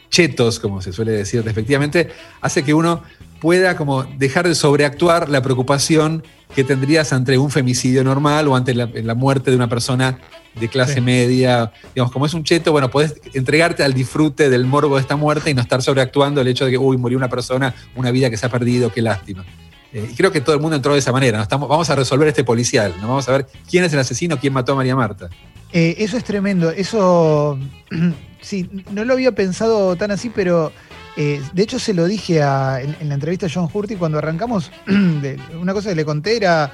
chetos, 0.09 0.59
como 0.59 0.81
se 0.81 0.91
suele 0.91 1.11
decir 1.11 1.43
efectivamente, 1.47 2.09
hace 2.41 2.63
que 2.63 2.73
uno 2.73 3.03
pueda 3.39 3.77
como 3.77 4.03
dejar 4.03 4.47
de 4.47 4.55
sobreactuar 4.55 5.29
la 5.29 5.41
preocupación 5.41 6.23
que 6.55 6.63
tendrías 6.63 7.13
ante 7.13 7.37
un 7.37 7.51
femicidio 7.51 8.03
normal 8.03 8.47
o 8.47 8.55
ante 8.55 8.73
la, 8.73 9.15
muerte 9.15 9.51
de 9.51 9.57
una 9.57 9.67
persona 9.67 10.19
de 10.59 10.67
clase 10.67 11.01
media. 11.01 11.71
Digamos, 11.93 12.11
como 12.11 12.25
es 12.25 12.33
un 12.33 12.43
cheto, 12.43 12.71
bueno, 12.71 12.89
puedes 12.89 13.15
entregarte 13.33 13.83
al 13.83 13.93
disfrute 13.93 14.49
del 14.49 14.65
morbo 14.65 14.95
de 14.95 15.01
esta 15.01 15.15
muerte 15.15 15.51
y 15.51 15.53
no 15.53 15.61
estar 15.61 15.81
sobreactuando 15.81 16.41
el 16.41 16.47
hecho 16.47 16.65
de 16.65 16.71
que, 16.71 16.77
uy, 16.77 16.97
murió 16.97 17.17
una 17.17 17.29
persona, 17.29 17.75
una 17.95 18.11
vida 18.11 18.29
que 18.29 18.37
se 18.37 18.45
ha 18.45 18.49
perdido, 18.49 18.91
qué 18.91 19.01
lástima. 19.01 19.45
Eh, 19.93 20.09
y 20.11 20.15
creo 20.15 20.31
que 20.31 20.41
todo 20.41 20.55
el 20.55 20.61
mundo 20.61 20.75
entró 20.75 20.93
de 20.93 20.99
esa 20.99 21.11
manera. 21.11 21.37
¿no? 21.37 21.43
Estamos, 21.43 21.69
vamos 21.69 21.89
a 21.89 21.95
resolver 21.95 22.27
este 22.27 22.43
policial, 22.43 22.93
¿no? 23.01 23.07
vamos 23.07 23.27
a 23.29 23.31
ver 23.31 23.47
quién 23.69 23.83
es 23.83 23.93
el 23.93 23.99
asesino, 23.99 24.39
quién 24.39 24.53
mató 24.53 24.73
a 24.73 24.75
María 24.75 24.95
Marta. 24.95 25.29
Eh, 25.73 25.95
eso 25.99 26.17
es 26.17 26.23
tremendo. 26.23 26.71
Eso, 26.71 27.59
sí, 28.41 28.69
no 28.91 29.05
lo 29.05 29.13
había 29.13 29.33
pensado 29.33 29.95
tan 29.95 30.11
así, 30.11 30.29
pero 30.29 30.71
Eh, 31.17 31.41
de 31.51 31.63
hecho, 31.63 31.79
se 31.79 31.95
lo 31.95 32.05
dije 32.05 32.37
en, 32.37 33.09
la 33.09 33.15
entrevista 33.15 33.47
a 33.47 33.49
John 33.51 33.69
Hurty 33.73 33.95
cuando 33.95 34.19
arrancamos. 34.19 34.71
una 35.59 35.73
cosa 35.73 35.89
que 35.89 35.95
le 35.95 36.05
conté 36.05 36.37
era 36.37 36.71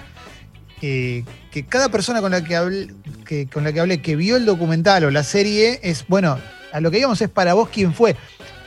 que 0.79 1.23
cada 1.69 1.88
persona 1.88 2.19
con 2.19 2.32
la 2.32 2.43
que, 2.43 2.58
hablé, 2.58 2.93
que, 3.25 3.47
con 3.47 3.63
la 3.63 3.71
que 3.71 3.79
hablé 3.79 4.01
que 4.01 4.17
vio 4.17 4.36
el 4.36 4.45
documental 4.45 5.06
o 5.06 5.12
la 5.12 5.23
serie 5.23 5.79
es, 5.82 6.06
bueno, 6.10 6.38
a 6.73 6.82
lo 6.82 6.91
que 6.91 6.97
digamos 6.97 7.21
es 7.21 7.29
para 7.29 7.53
vos 7.53 7.69
quién 7.69 7.93
fue. 7.93 8.17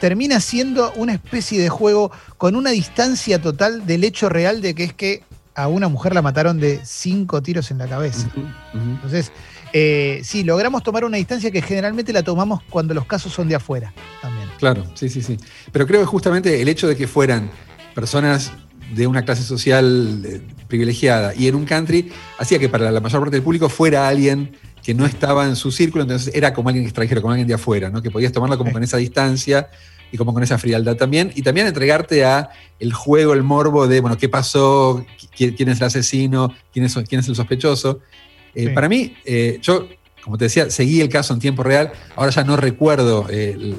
Termina 0.00 0.40
siendo 0.40 0.92
una 0.94 1.12
especie 1.12 1.60
de 1.60 1.68
juego 1.68 2.10
con 2.38 2.56
una 2.56 2.70
distancia 2.70 3.40
total 3.42 3.86
del 3.86 4.02
hecho 4.02 4.30
real 4.30 4.62
de 4.62 4.74
que 4.74 4.84
es 4.84 4.94
que 4.94 5.24
a 5.54 5.68
una 5.68 5.88
mujer 5.88 6.14
la 6.14 6.22
mataron 6.22 6.58
de 6.58 6.80
cinco 6.84 7.42
tiros 7.42 7.70
en 7.70 7.78
la 7.78 7.86
cabeza. 7.86 8.28
Entonces, 8.72 9.32
eh, 9.72 10.20
sí, 10.24 10.44
logramos 10.44 10.82
tomar 10.82 11.04
una 11.04 11.16
distancia 11.16 11.50
que 11.50 11.62
generalmente 11.62 12.12
la 12.12 12.22
tomamos 12.22 12.62
cuando 12.70 12.94
los 12.94 13.06
casos 13.06 13.32
son 13.32 13.48
de 13.48 13.54
afuera 13.54 13.92
también. 14.22 14.48
Claro, 14.58 14.84
sí, 14.94 15.08
sí, 15.08 15.22
sí. 15.22 15.36
Pero 15.72 15.86
creo 15.86 16.00
que 16.00 16.06
justamente 16.06 16.60
el 16.60 16.68
hecho 16.68 16.88
de 16.88 16.96
que 16.96 17.06
fueran 17.06 17.50
personas 17.94 18.52
de 18.94 19.06
una 19.06 19.24
clase 19.24 19.42
social 19.42 20.22
eh, 20.24 20.40
privilegiada 20.68 21.34
y 21.34 21.48
en 21.48 21.54
un 21.54 21.64
country 21.64 22.12
hacía 22.38 22.58
que 22.58 22.68
para 22.68 22.90
la 22.90 23.00
mayor 23.00 23.20
parte 23.20 23.36
del 23.36 23.42
público 23.42 23.68
fuera 23.68 24.08
alguien 24.08 24.56
que 24.82 24.94
no 24.94 25.04
estaba 25.04 25.46
en 25.46 25.56
su 25.56 25.72
círculo, 25.72 26.02
entonces 26.02 26.32
era 26.32 26.54
como 26.54 26.68
alguien 26.68 26.84
extranjero, 26.84 27.20
como 27.20 27.32
alguien 27.32 27.48
de 27.48 27.54
afuera, 27.54 27.90
¿no? 27.90 28.00
que 28.00 28.10
podías 28.10 28.30
tomarlo 28.30 28.56
como 28.56 28.70
con 28.70 28.84
esa 28.84 28.98
distancia 28.98 29.68
y 30.12 30.16
como 30.16 30.32
con 30.32 30.44
esa 30.44 30.58
frialdad 30.58 30.94
también, 30.94 31.32
y 31.34 31.42
también 31.42 31.66
entregarte 31.66 32.24
a 32.24 32.50
el 32.78 32.92
juego, 32.92 33.32
el 33.32 33.42
morbo 33.42 33.88
de, 33.88 34.00
bueno, 34.00 34.16
¿qué 34.16 34.28
pasó? 34.28 35.04
¿Quién 35.36 35.68
es 35.68 35.80
el 35.80 35.86
asesino? 35.86 36.54
¿Quién 36.72 36.84
es, 36.84 36.94
quién 37.08 37.20
es 37.20 37.28
el 37.28 37.34
sospechoso? 37.34 38.00
Eh, 38.56 38.70
para 38.70 38.88
mí, 38.88 39.14
eh, 39.26 39.58
yo, 39.60 39.86
como 40.24 40.38
te 40.38 40.46
decía, 40.46 40.70
seguí 40.70 41.02
el 41.02 41.10
caso 41.10 41.34
en 41.34 41.40
tiempo 41.40 41.62
real. 41.62 41.92
Ahora 42.16 42.30
ya 42.30 42.42
no 42.42 42.56
recuerdo 42.56 43.26
eh, 43.28 43.74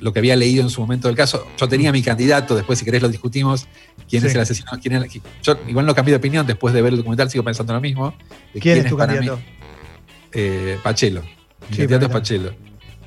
lo 0.00 0.12
que 0.12 0.18
había 0.18 0.34
leído 0.34 0.64
en 0.64 0.70
su 0.70 0.80
momento 0.80 1.06
del 1.06 1.16
caso. 1.16 1.46
Yo 1.56 1.68
tenía 1.68 1.92
mi 1.92 2.02
candidato, 2.02 2.56
después 2.56 2.80
si 2.80 2.84
querés 2.84 3.02
lo 3.02 3.08
discutimos, 3.08 3.68
quién 4.10 4.26
es 4.26 4.34
el 4.34 4.40
asesino, 4.40 4.68
quién 4.82 4.96
es 4.96 5.20
Yo 5.42 5.56
igual 5.68 5.86
no 5.86 5.94
cambié 5.94 6.12
de 6.12 6.18
opinión 6.18 6.44
después 6.44 6.74
de 6.74 6.82
ver 6.82 6.92
el 6.92 6.98
documental, 6.98 7.30
sigo 7.30 7.44
pensando 7.44 7.72
lo 7.72 7.80
mismo. 7.80 8.14
¿Quién, 8.60 8.78
es 8.78 8.86
tu 8.86 8.96
candidato? 8.96 9.40
Pachelo. 10.82 11.22
Mi 11.70 11.76
candidato 11.76 12.06
es 12.06 12.12
Pachelo. 12.12 12.52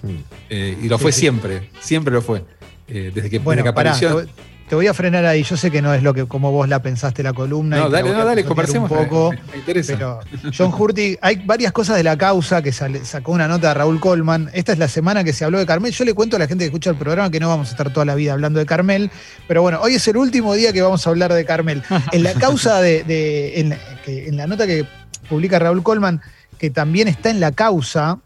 Mm. 0.01 0.85
y 0.85 0.87
lo 0.87 0.97
fue 0.97 1.11
siempre, 1.11 1.69
siempre 1.81 2.13
lo 2.13 2.21
fue. 2.21 2.45
desde 2.87 3.29
que, 3.29 3.39
bueno, 3.39 3.67
apareció 3.67 4.25
te 4.69 4.75
voy 4.75 4.85
a 4.85 4.93
frenar 4.93 5.25
ahí. 5.25 5.41
Yo 5.41 5.57
sé 5.57 5.71
que 5.71 5.81
no 5.81 5.91
es 5.95 6.03
lo 6.03 6.13
que 6.13 6.27
como 6.27 6.51
vos 6.51 6.69
la 6.69 6.79
pensaste 6.79 7.23
la 7.23 7.33
columna. 7.33 7.77
No, 7.77 7.89
dale, 7.89 8.11
no, 8.11 8.23
dale, 8.23 8.45
conversemos. 8.45 8.89
Un 8.91 8.97
poco, 8.97 9.31
me, 9.31 9.57
interesa. 9.57 9.93
Pero 9.93 10.19
John 10.55 10.71
Hurty, 10.71 11.17
hay 11.21 11.37
varias 11.43 11.71
cosas 11.71 11.97
de 11.97 12.03
la 12.03 12.15
causa 12.15 12.61
que 12.61 12.71
sacó 12.71 13.31
una 13.31 13.47
nota 13.47 13.69
de 13.69 13.73
Raúl 13.73 13.99
Colman. 13.99 14.51
Esta 14.53 14.71
es 14.71 14.77
la 14.77 14.87
semana 14.87 15.23
que 15.23 15.33
se 15.33 15.43
habló 15.43 15.57
de 15.57 15.65
Carmel. 15.65 15.91
Yo 15.91 16.05
le 16.05 16.13
cuento 16.13 16.35
a 16.35 16.39
la 16.39 16.47
gente 16.47 16.63
que 16.63 16.67
escucha 16.67 16.91
el 16.91 16.97
programa 16.97 17.31
que 17.31 17.39
no 17.39 17.47
vamos 17.49 17.69
a 17.69 17.71
estar 17.71 17.91
toda 17.91 18.05
la 18.05 18.13
vida 18.13 18.33
hablando 18.33 18.59
de 18.59 18.67
Carmel. 18.67 19.09
Pero 19.47 19.63
bueno, 19.63 19.79
hoy 19.81 19.95
es 19.95 20.07
el 20.07 20.17
último 20.17 20.53
día 20.53 20.71
que 20.71 20.83
vamos 20.83 21.05
a 21.05 21.09
hablar 21.09 21.33
de 21.33 21.43
Carmel. 21.45 21.81
En 22.11 22.23
la 22.23 22.33
causa 22.33 22.79
de. 22.79 23.59
en 24.05 24.37
la 24.37 24.45
nota 24.45 24.67
que 24.67 24.85
publica 25.27 25.57
Raúl 25.57 25.81
Colman, 25.81 26.21
que 26.59 26.69
también 26.69 27.07
está 27.07 27.31
en 27.31 27.39
la 27.39 27.53
causa, 27.53 28.19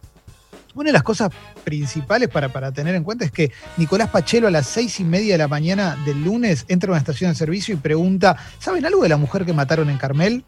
una 0.76 0.90
de 0.90 0.94
las 0.94 1.04
cosas 1.04 1.30
principales 1.64 2.30
para, 2.30 2.50
para 2.50 2.72
tener 2.72 2.96
en 2.96 3.04
cuenta 3.04 3.26
es 3.26 3.32
que 3.32 3.52
Nicolás 3.78 4.10
Pachelo 4.10 4.48
a 4.48 4.52
las 4.52 4.68
seis 4.68 5.00
y 5.00 5.04
media 5.04 5.34
de 5.34 5.38
la 5.38 5.48
mañana 5.48 5.98
del 6.06 6.24
lunes 6.24 6.66
entra 6.68 6.90
a 6.90 6.92
una 6.92 7.00
estación 7.00 7.32
de 7.32 7.36
servicio 7.36 7.74
y 7.74 7.78
pregunta: 7.78 8.38
¿Saben 8.60 8.86
algo 8.86 9.04
de 9.04 9.10
la 9.10 9.18
mujer 9.18 9.46
que 9.46 9.54
mataron 9.54 9.90
en 9.90 9.98
Carmel? 9.98 10.46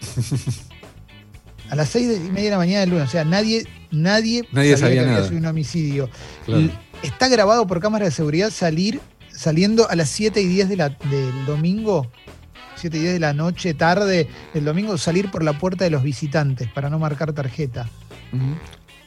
a 1.70 1.74
las 1.74 1.88
seis 1.88 2.20
y 2.24 2.30
media 2.30 2.44
de 2.44 2.50
la 2.50 2.58
mañana 2.58 2.80
del 2.80 2.90
lunes. 2.90 3.08
O 3.08 3.10
sea, 3.10 3.24
nadie, 3.24 3.66
nadie, 3.90 4.46
nadie 4.52 4.76
sabía, 4.76 5.04
que 5.04 5.10
había 5.10 5.38
un 5.38 5.46
homicidio. 5.46 6.08
Está 7.02 7.28
grabado 7.28 7.66
por 7.66 7.80
cámara 7.80 8.06
de 8.06 8.10
seguridad 8.10 8.50
salir 8.50 9.00
saliendo 9.38 9.88
a 9.88 9.94
las 9.94 10.08
7 10.08 10.40
y 10.40 10.46
10 10.46 10.68
de 10.68 10.76
la, 10.76 10.88
del 10.88 11.46
domingo, 11.46 12.10
7 12.74 12.96
y 12.96 13.00
10 13.00 13.12
de 13.14 13.20
la 13.20 13.32
noche, 13.32 13.72
tarde 13.72 14.28
del 14.52 14.64
domingo, 14.64 14.98
salir 14.98 15.30
por 15.30 15.44
la 15.44 15.52
puerta 15.52 15.84
de 15.84 15.90
los 15.90 16.02
visitantes 16.02 16.68
para 16.72 16.90
no 16.90 16.98
marcar 16.98 17.32
tarjeta. 17.32 17.88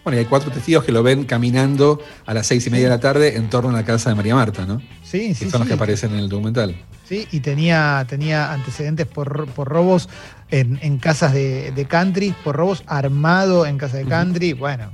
Bueno, 0.04 0.18
y 0.18 0.20
hay 0.20 0.26
cuatro 0.26 0.52
testigos 0.52 0.84
que 0.84 0.92
lo 0.92 1.04
ven 1.04 1.26
caminando 1.26 2.02
a 2.26 2.34
las 2.34 2.48
seis 2.48 2.66
y 2.66 2.70
media 2.72 2.86
de 2.86 2.90
la 2.90 3.00
tarde 3.00 3.36
en 3.36 3.50
torno 3.50 3.70
a 3.70 3.74
la 3.74 3.86
casa 3.86 4.10
de 4.10 4.16
María 4.16 4.34
Marta, 4.34 4.66
¿no? 4.66 4.82
Sí, 5.04 5.36
sí. 5.36 5.46
Que 5.46 5.52
son 5.52 5.60
los 5.62 5.68
que 5.68 5.76
aparecen 5.76 6.14
en 6.14 6.20
el 6.20 6.30
documental. 6.30 6.76
Sí, 7.08 7.28
y 7.32 7.42
tenía, 7.42 8.06
tenía 8.08 8.52
antecedentes 8.54 9.06
por, 9.06 9.28
robos 9.68 10.10
en, 10.50 10.98
casas 10.98 11.34
de, 11.34 11.86
country, 11.88 12.34
por 12.44 12.56
robos 12.56 12.84
armado 12.88 13.66
en 13.66 13.78
casas 13.78 14.00
de 14.00 14.06
country. 14.06 14.54
Bueno. 14.54 14.90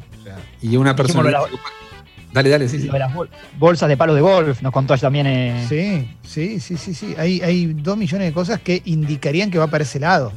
y 0.62 0.76
una 0.76 0.96
persona. 0.96 1.32
Dale, 2.34 2.50
dale, 2.50 2.68
sí, 2.68 2.80
sí. 2.82 2.88
las 2.88 3.12
bolsas 3.58 3.88
de 3.88 3.96
palo 3.96 4.14
de 4.14 4.22
golf, 4.22 4.62
nos 4.62 4.74
contó 4.74 4.98
también. 4.98 5.26
Eh. 5.28 5.66
Sí, 5.70 6.10
sí, 6.24 6.60
sí, 6.60 6.78
sí, 6.78 6.94
sí. 6.94 7.16
Hay, 7.18 7.42
hay 7.42 7.68
dos 7.74 7.98
millones 7.98 8.28
de 8.28 8.34
cosas 8.34 8.60
que 8.60 8.82
indicarían 8.86 9.50
que 9.50 9.58
va 9.58 9.68
para 9.68 9.84
ese 9.84 10.00
lado. 10.00 10.34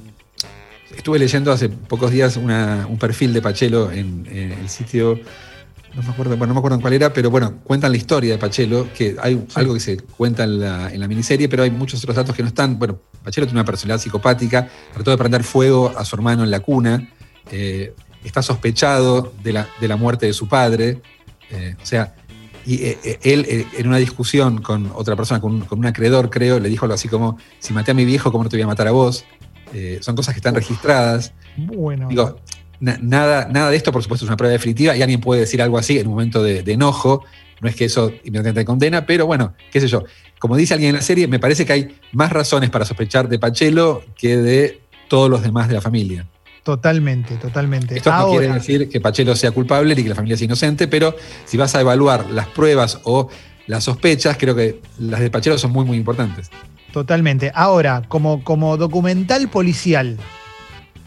Estuve 0.97 1.19
leyendo 1.19 1.53
hace 1.53 1.69
pocos 1.69 2.11
días 2.11 2.37
un 2.37 2.99
perfil 2.99 3.33
de 3.33 3.41
Pachelo 3.41 3.93
en, 3.93 4.27
el 4.27 4.69
sitio, 4.69 5.21
no 5.95 6.03
me 6.03 6.09
acuerdo, 6.09 6.37
bueno, 6.37 6.49
no 6.49 6.55
me 6.55 6.59
acuerdo 6.59 6.77
en 6.77 6.81
cuál 6.81 6.93
era, 6.95 7.13
pero 7.13 7.31
bueno, 7.31 7.59
cuentan 7.63 7.93
la 7.93 7.97
historia 7.97 8.33
de 8.33 8.39
Pachelo, 8.39 8.89
que 8.93 9.17
hay 9.21 9.45
algo 9.55 9.75
que 9.75 9.81
se 9.81 9.99
cuenta 9.99 10.45
en 10.45 10.61
la, 10.61 11.09
miniserie, 11.09 11.49
pero 11.49 11.63
hay 11.63 11.71
muchos 11.71 12.01
otros 12.03 12.17
datos 12.17 12.35
que 12.35 12.43
no 12.43 12.49
están. 12.49 12.79
Bueno, 12.79 12.99
Pachelo 13.23 13.47
tiene 13.47 13.61
una 13.61 13.65
personalidad 13.65 14.03
psicopática, 14.03 14.69
trató 14.93 15.13
de 15.13 15.17
prender 15.17 15.45
fuego 15.45 15.93
a 15.97 16.05
su 16.05 16.17
hermano 16.17 16.43
en 16.43 16.51
la 16.51 16.61
cuna, 16.61 17.09
eh, 17.53 17.95
está 18.25 18.43
sospechado 18.43 19.33
de 19.43 19.53
la, 19.53 19.69
de 19.81 19.89
la, 19.89 19.97
muerte 19.97 20.27
de 20.27 20.33
su 20.33 20.49
padre, 20.49 21.01
eh, 21.51 21.77
o 21.81 21.87
sea, 21.87 22.15
y 22.67 22.83
eh, 22.83 23.19
él 23.23 23.67
en 23.77 23.87
una 23.87 23.97
discusión 23.97 24.61
con 24.61 24.91
otra 24.95 25.17
persona, 25.17 25.41
con, 25.41 25.61
con, 25.61 25.79
un 25.79 25.87
acreedor, 25.87 26.31
creo, 26.31 26.59
le 26.59 26.69
dijo 26.69 26.85
algo 26.85 26.95
así 26.95 27.09
como, 27.09 27.39
si 27.59 27.73
maté 27.73 27.93
a 27.93 27.95
mi 27.95 28.05
viejo, 28.05 28.33
¿cómo 28.33 28.45
no 28.45 28.51
te 28.51 28.57
voy 28.57 28.63
a 28.63 28.67
matar 28.67 28.89
a 28.89 28.91
vos? 28.91 29.25
Eh, 29.73 29.99
son 30.01 30.17
cosas 30.17 30.35
que 30.35 30.39
están 30.39 30.55
registradas. 30.55 31.33
Bueno. 31.57 32.09
Digo, 32.09 32.41
nada, 32.81 33.49
nada 33.49 33.71
de 33.71 33.77
esto, 33.77 33.93
por 33.93 34.03
supuesto, 34.03 34.25
es 34.25 34.29
una 34.29 34.37
prueba 34.37 34.53
definitiva 34.53 34.97
y 34.97 35.03
alguien 35.03 35.21
puede 35.21 35.43
decir 35.43 35.63
algo 35.63 35.79
así 35.79 35.99
en 35.99 36.07
un 36.07 36.15
momento 36.15 36.43
de, 36.43 36.61
enojo. 36.67 37.25
No 37.61 37.69
es 37.69 37.77
que 37.77 37.85
eso 37.85 38.11
inmediatamente 38.25 38.65
condena, 38.65 39.05
pero 39.05 39.27
bueno, 39.27 39.55
qué 39.71 39.81
sé 39.81 39.89
yo. 39.89 40.05
Como 40.39 40.57
dice 40.57 40.73
alguien 40.73 40.91
en 40.91 40.97
la 40.97 41.03
serie, 41.03 41.29
me 41.29 41.39
parece 41.39 41.67
que 41.67 41.73
hay 41.75 41.99
más 42.13 42.33
razones 42.33 42.71
para 42.71 42.87
sospechar 42.87 43.29
de 43.29 43.39
Pachelo 43.39 44.03
que 44.17 44.39
de 44.39 44.81
todos 45.09 45.29
los 45.29 45.43
demás 45.43 45.69
de 45.69 45.75
la 45.75 45.83
familia. 45.83 46.27
Totalmente, 46.63 47.37
totalmente. 47.37 47.97
Esto 47.97 48.13
no 48.13 48.31
quiere 48.31 48.53
decir 48.53 48.89
que 48.89 49.01
Pachelo 49.01 49.37
sea 49.37 49.51
culpable 49.51 49.95
ni 49.95 50.03
que 50.03 50.09
la 50.09 50.15
familia 50.15 50.37
sea 50.37 50.47
inocente, 50.47 50.89
pero 50.89 51.15
si 51.45 51.57
vas 51.59 51.75
a 51.75 51.81
evaluar 51.81 52.31
las 52.31 52.47
pruebas 52.49 53.01
o 53.05 53.29
las 53.67 53.85
sospechas, 53.85 54.37
creo 54.39 54.55
que 54.55 54.81
las 54.99 55.21
de 55.21 55.31
Pachelo 55.31 55.59
son 55.59 55.73
muy, 55.73 55.85
muy 55.85 55.99
importantes. 55.99 56.51
Totalmente. 56.93 57.53
Ahora, 57.55 58.03
como, 58.09 58.43
como 58.43 58.77
documental 58.77 59.49
policial, 59.49 60.17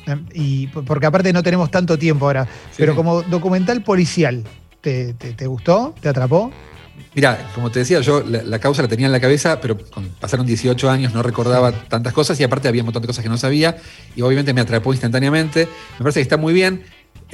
em, 0.06 0.26
y 0.34 0.68
porque 0.68 1.06
aparte 1.06 1.34
no 1.34 1.44
tenemos 1.44 1.72
tanto 1.72 1.98
tiempo 1.98 2.26
ahora, 2.26 2.48
pero 2.78 2.96
como 2.96 3.22
documental 3.24 3.84
policial, 3.84 4.44
¿te, 4.82 5.48
gustó? 5.48 5.94
¿Te 6.00 6.10
atrapó? 6.10 6.52
Mira, 7.16 7.52
como 7.54 7.72
te 7.72 7.80
decía, 7.80 8.02
yo 8.02 8.24
la, 8.24 8.60
causa 8.60 8.82
la 8.82 8.88
tenía 8.88 9.06
en 9.06 9.12
la 9.12 9.20
cabeza, 9.20 9.60
pero 9.62 9.78
pasaron 10.20 10.46
18 10.46 10.90
años, 10.90 11.14
no 11.14 11.22
recordaba 11.22 11.72
tantas 11.72 12.14
cosas 12.14 12.40
y 12.40 12.44
aparte 12.44 12.68
había 12.68 12.82
un 12.82 12.88
montón 12.88 13.02
de 13.02 13.08
cosas 13.08 13.24
que 13.24 13.30
no 13.30 13.38
sabía 13.38 13.78
y 14.16 14.22
obviamente 14.22 14.54
me 14.54 14.62
atrapó 14.62 14.94
instantáneamente. 14.94 15.68
Me 15.94 16.00
parece 16.00 16.20
que 16.20 16.24
está 16.24 16.38
muy 16.38 16.54
bien. 16.54 16.84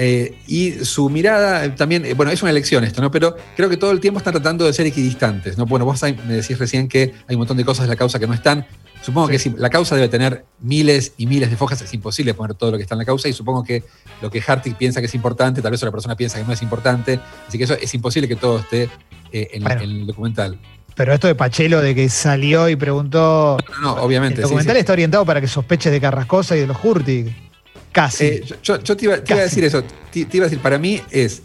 Eh, 0.02 0.38
y 0.48 0.86
su 0.86 1.10
mirada 1.10 1.76
también, 1.76 2.06
eh, 2.06 2.14
bueno, 2.14 2.32
es 2.32 2.42
una 2.42 2.52
elección 2.52 2.86
esto, 2.86 3.02
¿no? 3.02 3.12
Pero 3.12 3.36
creo 3.58 3.70
que 3.70 3.76
todo 3.76 3.92
el 3.92 4.00
tiempo 4.00 4.20
están 4.20 4.32
tratando 4.32 4.64
de 4.64 4.72
ser 4.72 4.86
equidistantes, 4.88 5.58
¿no? 5.58 5.66
Bueno, 5.66 5.84
vos 5.84 6.02
me 6.02 6.36
decís 6.36 6.58
recién 6.58 6.88
que 6.88 7.14
hay 7.28 7.36
un 7.36 7.40
montón 7.40 7.58
de 7.58 7.66
cosas 7.66 7.84
de 7.84 7.90
la 7.90 7.98
causa 7.98 8.18
que 8.18 8.26
no 8.26 8.34
están. 8.34 8.66
Supongo 9.02 9.28
que 9.28 9.38
si, 9.38 9.50
la 9.58 9.70
causa 9.70 9.96
debe 9.96 10.08
tener 10.08 10.46
miles 10.62 11.12
y 11.18 11.28
miles 11.28 11.50
de 11.50 11.58
fojas, 11.58 11.82
es 11.82 11.94
imposible 11.94 12.34
poner 12.34 12.56
todo 12.56 12.72
lo 12.72 12.78
que 12.78 12.84
está 12.84 12.96
en 12.96 13.00
la 13.00 13.06
causa 13.06 13.28
y 13.28 13.34
supongo 13.34 13.62
que 13.66 13.84
lo 14.22 14.32
que 14.32 14.42
Hartig 14.46 14.78
piensa 14.78 15.02
que 15.02 15.08
es 15.08 15.16
importante, 15.16 15.62
tal 15.62 15.72
vez 15.72 15.84
otra 15.84 15.92
persona 15.92 16.16
piensa 16.16 16.40
que 16.40 16.46
no 16.46 16.54
es 16.54 16.62
importante, 16.62 17.20
así 17.50 17.58
que 17.58 17.66
eso 17.66 17.74
es 17.74 17.94
imposible 17.94 18.30
que 18.30 18.38
todo 18.38 18.60
esté 18.60 18.90
eh, 19.34 19.50
en, 19.52 19.70
el 19.82 20.08
documental. 20.08 20.58
Pero 20.96 21.14
esto 21.14 21.28
de 21.28 21.36
Pachelo, 21.36 21.82
de 21.82 21.94
que 21.94 22.08
salió 22.08 22.70
y 22.70 22.78
preguntó. 22.78 23.58
No, 23.82 23.96
no, 23.96 24.02
obviamente. 24.02 24.38
El 24.38 24.44
documental 24.44 24.78
está 24.78 24.94
orientado 24.94 25.26
para 25.26 25.42
que 25.42 25.48
sospeches 25.48 25.92
de 25.92 26.00
Carrascosa 26.00 26.56
y 26.56 26.62
de 26.62 26.68
los 26.68 26.78
Hurtig. 26.82 27.49
Casi. 27.92 28.26
Eh, 28.26 28.44
yo, 28.62 28.80
te, 28.80 29.06
iba, 29.06 29.16
a 29.16 29.36
decir 29.36 29.64
eso. 29.64 29.84
Te, 30.12 30.28
iba 30.32 30.46
a 30.46 30.50
decir, 30.50 30.60
para 30.60 30.78
mí 30.78 31.02
es, 31.10 31.42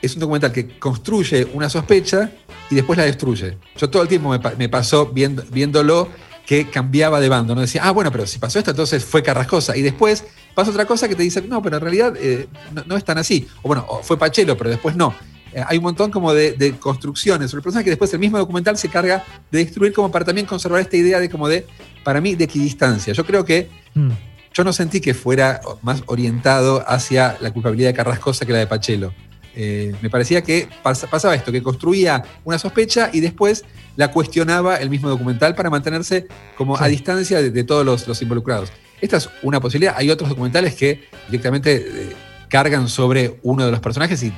es 0.00 0.14
un 0.14 0.20
documental 0.20 0.52
que 0.52 0.78
construye 0.78 1.46
una 1.52 1.68
sospecha 1.68 2.30
y 2.70 2.74
después 2.74 2.96
la 2.96 3.04
destruye. 3.04 3.58
Yo 3.76 3.90
todo 3.90 4.02
el 4.02 4.08
tiempo 4.08 4.34
me, 4.58 4.68
pasó 4.68 5.06
viendo, 5.06 5.44
viéndolo 5.50 6.08
que 6.46 6.70
cambiaba 6.70 7.20
de 7.20 7.28
bando. 7.28 7.54
No 7.54 7.60
decía, 7.60 7.82
ah, 7.84 7.90
bueno, 7.90 8.10
pero 8.10 8.26
si 8.26 8.38
pasó 8.38 8.58
esto, 8.58 8.70
entonces 8.70 9.04
fue 9.04 9.22
Carrascosa. 9.22 9.76
Y 9.76 9.82
después 9.82 10.24
pasa 10.54 10.70
otra 10.70 10.86
cosa 10.86 11.08
que 11.08 11.14
te 11.14 11.22
dice, 11.22 11.42
no, 11.42 11.60
pero 11.60 11.76
en 11.76 11.82
realidad 11.82 12.14
eh, 12.18 12.48
no, 12.86 12.96
es 12.96 13.04
tan 13.04 13.18
así. 13.18 13.46
O 13.62 13.68
bueno, 13.68 13.86
fue 14.02 14.16
Pachelo, 14.16 14.56
pero 14.56 14.70
después 14.70 14.96
no. 14.96 15.14
Eh, 15.52 15.62
hay 15.66 15.78
un 15.78 15.84
montón 15.84 16.10
como 16.10 16.32
de, 16.32 16.74
construcciones 16.80 17.50
sobre 17.50 17.62
personas 17.62 17.84
que 17.84 17.90
después 17.90 18.12
el 18.14 18.20
mismo 18.20 18.38
documental 18.38 18.78
se 18.78 18.88
carga 18.88 19.24
de 19.50 19.58
destruir 19.58 19.92
como 19.92 20.10
para 20.10 20.24
también 20.24 20.46
conservar 20.46 20.80
esta 20.80 20.96
idea 20.96 21.18
de 21.18 21.28
como 21.28 21.48
de, 21.48 21.66
para 22.04 22.20
mí, 22.20 22.34
de 22.34 22.44
equidistancia. 22.44 23.12
Yo 23.12 23.26
creo 23.26 23.44
que 23.44 23.68
mm 23.94 24.10
yo 24.56 24.64
no 24.64 24.72
sentí 24.72 25.02
que 25.02 25.12
fuera 25.12 25.60
más 25.82 26.02
orientado 26.06 26.82
hacia 26.88 27.36
la 27.42 27.50
culpabilidad 27.50 27.90
de 27.90 27.94
Carrascosa 27.94 28.46
que 28.46 28.52
la 28.52 28.58
de 28.60 28.66
Pachelo. 28.66 29.12
Eh, 29.54 29.94
me 30.00 30.08
parecía 30.08 30.40
que 30.42 30.66
pasaba 30.82 31.34
esto, 31.34 31.52
que 31.52 31.62
construía 31.62 32.24
una 32.42 32.58
sospecha 32.58 33.10
y 33.12 33.20
después 33.20 33.66
la 33.96 34.10
cuestionaba 34.10 34.76
el 34.76 34.88
mismo 34.88 35.10
documental 35.10 35.54
para 35.54 35.68
mantenerse 35.68 36.26
como 36.56 36.78
a 36.78 36.88
distancia 36.88 37.42
de, 37.42 37.64
todos 37.64 38.06
los, 38.06 38.22
involucrados. 38.22 38.72
Esta 39.02 39.18
es 39.18 39.28
una 39.42 39.60
posibilidad. 39.60 39.94
Hay 39.98 40.08
otros 40.08 40.30
documentales 40.30 40.74
que 40.74 41.04
directamente 41.28 41.76
eh, 41.76 42.16
cargan 42.48 42.88
sobre 42.88 43.38
uno 43.42 43.66
de 43.66 43.70
los 43.70 43.80
personajes 43.80 44.22
y 44.22 44.28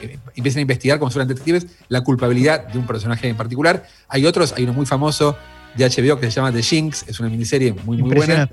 eh, 0.00 0.18
empiezan 0.34 0.60
a 0.60 0.62
investigar 0.62 0.98
como 0.98 1.10
son 1.10 1.28
detectives 1.28 1.66
la 1.88 2.00
culpabilidad 2.00 2.66
de 2.66 2.78
un 2.78 2.86
personaje 2.86 3.28
en 3.28 3.36
particular. 3.36 3.86
Hay 4.08 4.24
otros, 4.24 4.54
hay 4.56 4.64
uno 4.64 4.72
muy 4.72 4.86
famoso 4.86 5.36
de 5.74 5.84
HBO 5.84 6.18
que 6.18 6.30
se 6.30 6.36
llama 6.36 6.50
The 6.50 6.62
Jinx, 6.62 7.04
es 7.08 7.20
una 7.20 7.28
miniserie 7.28 7.74
muy, 7.84 7.98
muy 7.98 8.14
buena. 8.14 8.48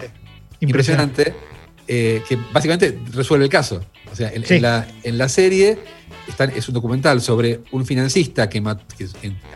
Impresionante. 0.67 1.33
Eh, 1.85 2.21
que 2.29 2.37
básicamente 2.53 2.97
resuelve 3.11 3.43
el 3.43 3.51
caso. 3.51 3.83
O 4.09 4.15
sea, 4.15 4.31
en, 4.33 4.61
la, 5.17 5.29
serie 5.29 5.77
es 6.55 6.67
un 6.69 6.73
documental 6.73 7.19
sobre 7.19 7.59
un 7.71 7.85
financista 7.85 8.47
que, 8.47 8.63
es 8.99 9.13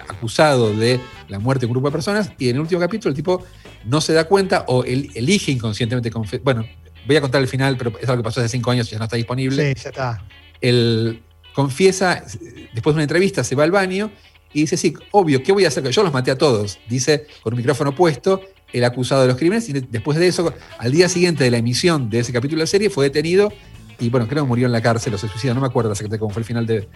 acusado 0.09 0.75
de 0.75 0.99
la 1.29 1.39
muerte 1.39 1.61
de 1.61 1.67
un 1.67 1.71
grupo 1.73 1.87
de 1.87 1.93
personas 1.93 2.31
y 2.37 2.49
en 2.49 2.55
el 2.55 2.61
último 2.61 2.81
capítulo 2.81 3.11
el 3.11 3.15
tipo 3.15 3.45
no 3.85 4.01
se 4.01 4.11
da 4.11 4.25
cuenta 4.25 4.65
o 4.67 4.83
elige 4.83 5.53
inconscientemente. 5.53 6.11
Bueno, 6.43 6.65
voy 7.05 7.15
a 7.15 7.21
contar 7.21 7.41
el 7.41 7.47
final, 7.47 7.77
pero 7.77 7.93
es 7.97 8.09
algo 8.09 8.21
que 8.21 8.25
pasó 8.25 8.41
hace 8.41 8.49
cinco 8.49 8.71
años 8.71 8.87
y 8.89 8.91
ya 8.91 8.97
no 8.97 9.05
está 9.05 9.15
disponible. 9.15 9.75
Sí, 9.75 9.81
ya 9.81 9.89
está. 9.89 10.25
Él 10.59 11.21
confiesa, 11.53 12.25
después 12.73 12.93
de 12.93 12.97
una 12.97 13.03
entrevista, 13.03 13.43
se 13.45 13.55
va 13.55 13.63
al 13.63 13.71
baño 13.71 14.11
y 14.51 14.61
dice, 14.61 14.75
sí, 14.75 14.93
obvio, 15.11 15.41
¿qué 15.43 15.53
voy 15.53 15.63
a 15.63 15.69
hacer? 15.69 15.87
Yo 15.89 16.03
los 16.03 16.11
maté 16.11 16.31
a 16.31 16.37
todos, 16.37 16.79
dice 16.89 17.27
con 17.41 17.53
un 17.53 17.57
micrófono 17.57 17.95
puesto 17.95 18.41
el 18.73 18.83
acusado 18.83 19.21
de 19.21 19.27
los 19.27 19.37
crímenes 19.37 19.69
y 19.69 19.73
después 19.73 20.17
de 20.17 20.27
eso, 20.27 20.53
al 20.77 20.91
día 20.91 21.09
siguiente 21.09 21.43
de 21.43 21.51
la 21.51 21.57
emisión 21.57 22.09
de 22.09 22.19
ese 22.19 22.33
capítulo 22.33 22.59
de 22.59 22.63
la 22.63 22.67
serie, 22.67 22.89
fue 22.89 23.05
detenido 23.05 23.51
y 23.99 24.09
bueno, 24.09 24.27
creo 24.27 24.43
que 24.43 24.47
murió 24.47 24.67
en 24.67 24.71
la 24.71 24.81
cárcel 24.81 25.13
o 25.13 25.17
se 25.17 25.27
suicidó, 25.27 25.53
no 25.53 25.61
me 25.61 25.67
acuerdo 25.67 25.91
exactamente 25.91 26.19
cómo 26.19 26.31
fue 26.31 26.41
el 26.41 26.45
final 26.45 26.65
de... 26.67 26.87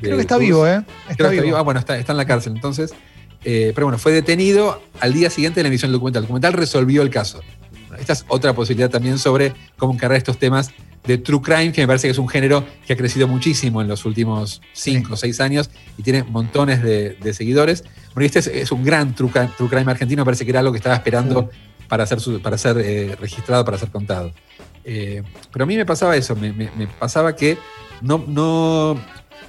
creo 0.00 0.16
que 0.16 0.20
está 0.20 0.38
vivo, 0.38 0.66
¿eh? 0.66 0.82
Está 1.08 1.28
vivo. 1.28 1.56
Ah, 1.56 1.62
bueno, 1.62 1.80
está, 1.80 1.98
en 1.98 2.16
la 2.16 2.24
cárcel 2.24 2.54
entonces. 2.54 2.94
Eh, 3.44 3.72
pero 3.74 3.86
bueno, 3.86 3.98
fue 3.98 4.12
detenido 4.12 4.82
al 5.00 5.12
día 5.12 5.30
siguiente 5.30 5.60
de 5.60 5.64
la 5.64 5.68
emisión 5.68 5.90
del 5.90 5.98
documental. 5.98 6.22
El 6.22 6.26
documental 6.26 6.52
resolvió 6.54 7.02
el 7.02 7.10
caso. 7.10 7.40
Esta 7.98 8.12
es 8.14 8.24
otra 8.28 8.54
posibilidad 8.54 8.90
también 8.90 9.18
sobre 9.18 9.52
cómo 9.76 9.92
encargar 9.94 10.18
estos 10.18 10.38
temas 10.38 10.70
de 11.06 11.18
true 11.18 11.40
crime, 11.40 11.72
que 11.72 11.82
me 11.82 11.86
parece 11.86 12.08
que 12.08 12.12
es 12.12 12.18
un 12.18 12.28
género 12.28 12.64
que 12.86 12.92
ha 12.92 12.96
crecido 12.96 13.28
muchísimo 13.28 13.80
en 13.80 13.88
los 13.88 14.04
últimos 14.04 14.60
5 14.72 15.14
o 15.14 15.16
6 15.16 15.40
años 15.40 15.70
y 15.96 16.02
tiene 16.02 16.24
montones 16.24 16.82
de, 16.82 17.16
seguidores. 17.32 17.84
Porque 18.16 18.28
este 18.28 18.62
es, 18.62 18.72
un 18.72 18.82
gran 18.82 19.14
true, 19.14 19.30
crime 19.30 19.90
argentino, 19.90 20.24
parece 20.24 20.46
que 20.46 20.50
era 20.50 20.60
algo 20.60 20.72
que 20.72 20.78
estaba 20.78 20.94
esperando 20.94 21.50
para 21.86 22.06
ser, 22.06 22.18
para 22.42 22.56
ser 22.56 22.78
eh, 22.78 23.14
registrado, 23.20 23.62
para 23.62 23.76
ser 23.76 23.90
contado. 23.90 24.32
Eh, 24.86 25.22
pero 25.52 25.64
a 25.64 25.66
mí 25.66 25.76
me 25.76 25.84
pasaba 25.84 26.16
eso, 26.16 26.34
me, 26.34 26.50
pasaba 26.98 27.36
que 27.36 27.58
no, 28.00 28.24
no, 28.26 28.98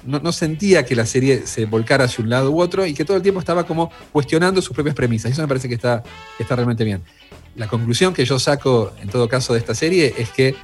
no, 0.04 0.32
sentía 0.32 0.84
que 0.84 0.94
la 0.94 1.06
serie 1.06 1.46
se 1.46 1.64
volcara 1.64 2.04
hacia 2.04 2.22
un 2.22 2.28
lado 2.28 2.50
u 2.50 2.60
otro 2.60 2.84
y 2.84 2.92
que 2.92 3.06
todo 3.06 3.16
el 3.16 3.22
tiempo 3.22 3.40
estaba 3.40 3.64
como 3.64 3.90
cuestionando 4.12 4.60
sus 4.60 4.74
propias 4.74 4.94
premisas. 4.94 5.32
Eso 5.32 5.40
me 5.40 5.48
parece 5.48 5.66
que 5.66 5.76
está, 5.76 6.02
que 6.36 6.42
está 6.42 6.54
realmente 6.54 6.84
bien. 6.84 7.02
La 7.56 7.68
conclusión 7.68 8.12
que 8.12 8.26
yo 8.26 8.38
saco 8.38 8.92
en 9.00 9.08
todo 9.08 9.30
caso 9.30 9.54
de 9.54 9.60
esta 9.60 9.74
serie 9.74 10.14
es 10.18 10.28
que 10.28 10.54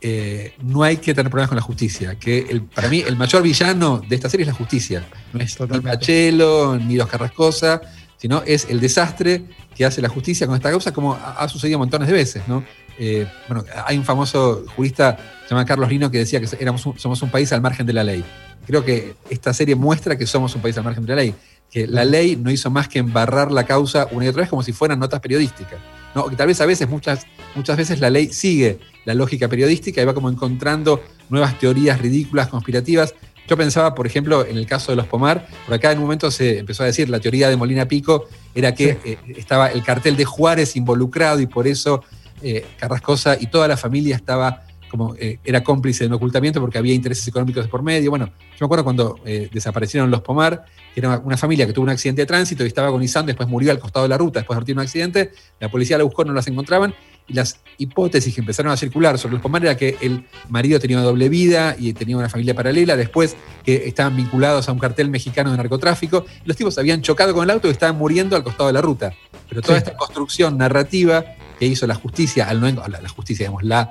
eh, 0.00 0.54
no 0.62 0.82
hay 0.84 0.98
que 0.98 1.12
tener 1.12 1.30
problemas 1.30 1.48
con 1.48 1.56
la 1.56 1.62
justicia. 1.62 2.16
Que 2.18 2.62
para 2.74 2.88
mí 2.88 3.02
el 3.06 3.16
mayor 3.16 3.42
villano 3.42 4.00
de 4.06 4.14
esta 4.14 4.28
serie 4.28 4.44
es 4.44 4.48
la 4.48 4.54
justicia. 4.54 5.04
No 5.32 5.40
es 5.40 5.58
ni 5.60 5.80
Pachelo, 5.80 6.76
ni 6.76 6.96
los 6.96 7.08
Carrascosa, 7.08 7.80
sino 8.16 8.42
es 8.46 8.66
el 8.68 8.80
desastre 8.80 9.44
que 9.74 9.84
hace 9.84 10.02
la 10.02 10.08
justicia 10.08 10.46
con 10.46 10.56
esta 10.56 10.70
causa, 10.70 10.92
como 10.92 11.14
ha, 11.14 11.48
sucedido 11.48 11.78
montones 11.78 12.08
de 12.08 12.14
veces. 12.14 12.42
¿no? 12.46 12.64
Eh, 12.98 13.26
bueno, 13.48 13.64
hay 13.86 13.96
un 13.96 14.04
famoso 14.04 14.64
jurista 14.74 15.16
llamado 15.48 15.66
Carlos 15.66 15.88
Lino 15.88 16.10
que 16.10 16.18
decía 16.18 16.40
que 16.40 16.48
éramos 16.60 16.82
somos 16.96 17.22
un 17.22 17.30
país 17.30 17.52
al 17.52 17.60
margen 17.60 17.86
de 17.86 17.92
la 17.92 18.04
ley. 18.04 18.24
Creo 18.66 18.84
que 18.84 19.14
esta 19.30 19.54
serie 19.54 19.74
muestra 19.76 20.18
que 20.18 20.26
somos 20.26 20.54
un 20.54 20.60
país 20.60 20.76
al 20.76 20.84
margen 20.84 21.06
de 21.06 21.14
la 21.14 21.22
ley, 21.22 21.34
que 21.70 21.86
la 21.86 22.04
ley 22.04 22.36
no 22.36 22.50
hizo 22.50 22.70
más 22.70 22.88
que 22.88 22.98
embarrar 22.98 23.50
la 23.50 23.64
causa 23.64 24.08
una 24.10 24.26
y 24.26 24.28
otra 24.28 24.42
vez 24.42 24.50
como 24.50 24.62
si 24.62 24.72
fueran 24.72 24.98
notas 24.98 25.20
periodísticas. 25.20 25.78
¿no? 26.14 26.28
Que 26.28 26.36
tal 26.36 26.48
vez 26.48 26.60
a 26.60 26.66
veces, 26.66 26.88
muchas, 26.88 27.26
muchas 27.54 27.76
veces 27.76 28.00
la 28.00 28.10
ley 28.10 28.32
sigue 28.32 28.78
la 29.08 29.14
lógica 29.14 29.48
periodística 29.48 30.02
y 30.02 30.04
va 30.04 30.12
como 30.12 30.28
encontrando 30.28 31.00
nuevas 31.30 31.58
teorías 31.58 31.98
ridículas, 31.98 32.48
conspirativas. 32.48 33.14
Yo 33.48 33.56
pensaba, 33.56 33.94
por 33.94 34.06
ejemplo, 34.06 34.44
en 34.44 34.58
el 34.58 34.66
caso 34.66 34.92
de 34.92 34.96
los 34.96 35.06
Pomar, 35.06 35.46
por 35.64 35.74
acá 35.74 35.92
en 35.92 35.96
un 35.96 36.04
momento 36.04 36.30
se 36.30 36.58
empezó 36.58 36.82
a 36.82 36.86
decir, 36.86 37.08
la 37.08 37.18
teoría 37.18 37.48
de 37.48 37.56
Molina 37.56 37.88
Pico 37.88 38.26
era 38.54 38.74
que 38.74 38.98
eh, 39.02 39.18
estaba 39.28 39.68
el 39.68 39.82
cartel 39.82 40.14
de 40.14 40.26
Juárez 40.26 40.76
involucrado 40.76 41.40
y 41.40 41.46
por 41.46 41.66
eso 41.66 42.04
eh, 42.42 42.66
Carrascosa 42.78 43.38
y 43.40 43.46
toda 43.46 43.66
la 43.66 43.78
familia 43.78 44.14
estaba 44.14 44.64
como 44.90 45.14
eh, 45.16 45.38
era 45.42 45.64
cómplice 45.64 46.04
de 46.04 46.08
un 46.08 46.14
ocultamiento 46.14 46.60
porque 46.60 46.76
había 46.76 46.92
intereses 46.92 47.26
económicos 47.28 47.66
por 47.66 47.82
medio. 47.82 48.10
Bueno, 48.10 48.26
yo 48.26 48.58
me 48.60 48.66
acuerdo 48.66 48.84
cuando 48.84 49.18
desaparecieron 49.24 50.10
los 50.10 50.20
Pomar, 50.20 50.66
que 50.92 51.00
era 51.00 51.18
una 51.24 51.38
familia 51.38 51.66
que 51.66 51.72
tuvo 51.72 51.84
un 51.84 51.90
accidente 51.90 52.22
de 52.22 52.26
tránsito 52.26 52.62
y 52.62 52.66
estaba 52.66 52.88
agonizando, 52.88 53.28
después 53.28 53.48
murió 53.48 53.70
al 53.70 53.78
costado 53.78 54.04
de 54.04 54.10
la 54.10 54.18
ruta, 54.18 54.40
después 54.40 54.54
de 54.54 54.58
haber 54.58 54.66
tenido 54.66 54.82
un 54.82 54.84
accidente, 54.84 55.32
la 55.60 55.70
policía 55.70 55.96
la 55.96 56.04
buscó, 56.04 56.26
no 56.26 56.34
las 56.34 56.46
encontraban, 56.46 56.94
y 57.28 57.34
las 57.34 57.60
hipótesis 57.76 58.34
que 58.34 58.40
empezaron 58.40 58.72
a 58.72 58.76
circular 58.76 59.18
sobre 59.18 59.34
los 59.34 59.42
Pomar 59.42 59.62
era 59.62 59.76
que 59.76 59.96
el 60.00 60.24
marido 60.48 60.80
tenía 60.80 60.96
una 60.96 61.06
doble 61.06 61.28
vida 61.28 61.76
y 61.78 61.92
tenía 61.92 62.16
una 62.16 62.28
familia 62.28 62.54
paralela, 62.54 62.96
después 62.96 63.36
que 63.64 63.86
estaban 63.86 64.16
vinculados 64.16 64.68
a 64.68 64.72
un 64.72 64.78
cartel 64.78 65.10
mexicano 65.10 65.50
de 65.50 65.56
narcotráfico, 65.58 66.24
los 66.44 66.56
tipos 66.56 66.78
habían 66.78 67.02
chocado 67.02 67.34
con 67.34 67.44
el 67.44 67.50
auto 67.50 67.68
y 67.68 67.70
estaban 67.70 67.96
muriendo 67.96 68.34
al 68.34 68.42
costado 68.42 68.68
de 68.68 68.72
la 68.72 68.80
ruta. 68.80 69.12
Pero 69.48 69.62
toda 69.62 69.78
esta 69.78 69.96
construcción 69.96 70.58
narrativa 70.58 71.24
que 71.58 71.66
hizo 71.66 71.86
la 71.86 71.94
justicia, 71.94 72.48
al 72.48 72.60
no, 72.60 72.68
la, 72.68 73.08
justicia, 73.08 73.44
digamos, 73.44 73.64
la, 73.64 73.90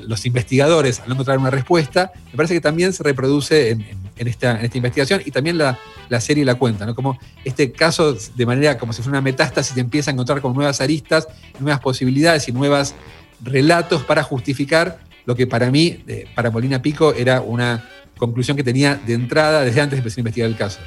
los 0.00 0.26
investigadores 0.26 1.00
al 1.00 1.08
no 1.08 1.14
encontrar 1.14 1.38
una 1.38 1.50
respuesta, 1.50 2.12
me 2.30 2.36
parece 2.36 2.54
que 2.54 2.60
también 2.60 2.92
se 2.92 3.02
reproduce 3.02 3.70
en, 3.70 3.86
esta, 4.16 4.60
investigación 4.74 5.22
y 5.24 5.30
también 5.30 5.58
la, 5.58 5.78
serie 6.20 6.44
la 6.44 6.54
cuenta, 6.54 6.86
¿no? 6.86 6.94
Como 6.94 7.18
este 7.44 7.72
caso, 7.72 8.14
de 8.14 8.46
manera 8.46 8.78
como 8.78 8.92
si 8.92 9.02
fuera 9.02 9.18
una 9.18 9.22
metástasis, 9.22 9.74
te 9.74 9.80
empieza 9.80 10.10
a 10.10 10.14
encontrar 10.14 10.40
con 10.40 10.54
nuevas 10.54 10.80
aristas, 10.80 11.28
nuevas 11.58 11.80
posibilidades 11.80 12.48
y 12.48 12.52
nuevos 12.52 12.94
relatos 13.42 14.02
para 14.04 14.22
justificar 14.22 15.00
lo 15.24 15.34
que 15.34 15.46
para 15.46 15.70
mí, 15.70 16.04
para 16.34 16.50
Molina 16.50 16.80
Pico, 16.80 17.12
era 17.12 17.40
una 17.40 17.84
conclusión 18.16 18.56
que 18.56 18.62
tenía 18.62 18.94
de 18.94 19.14
entrada 19.14 19.62
desde 19.62 19.80
antes 19.80 19.96
de 19.96 19.98
empezar 19.98 20.18
a 20.18 20.20
investigar 20.20 20.48
el 20.48 20.56
caso. 20.56 20.78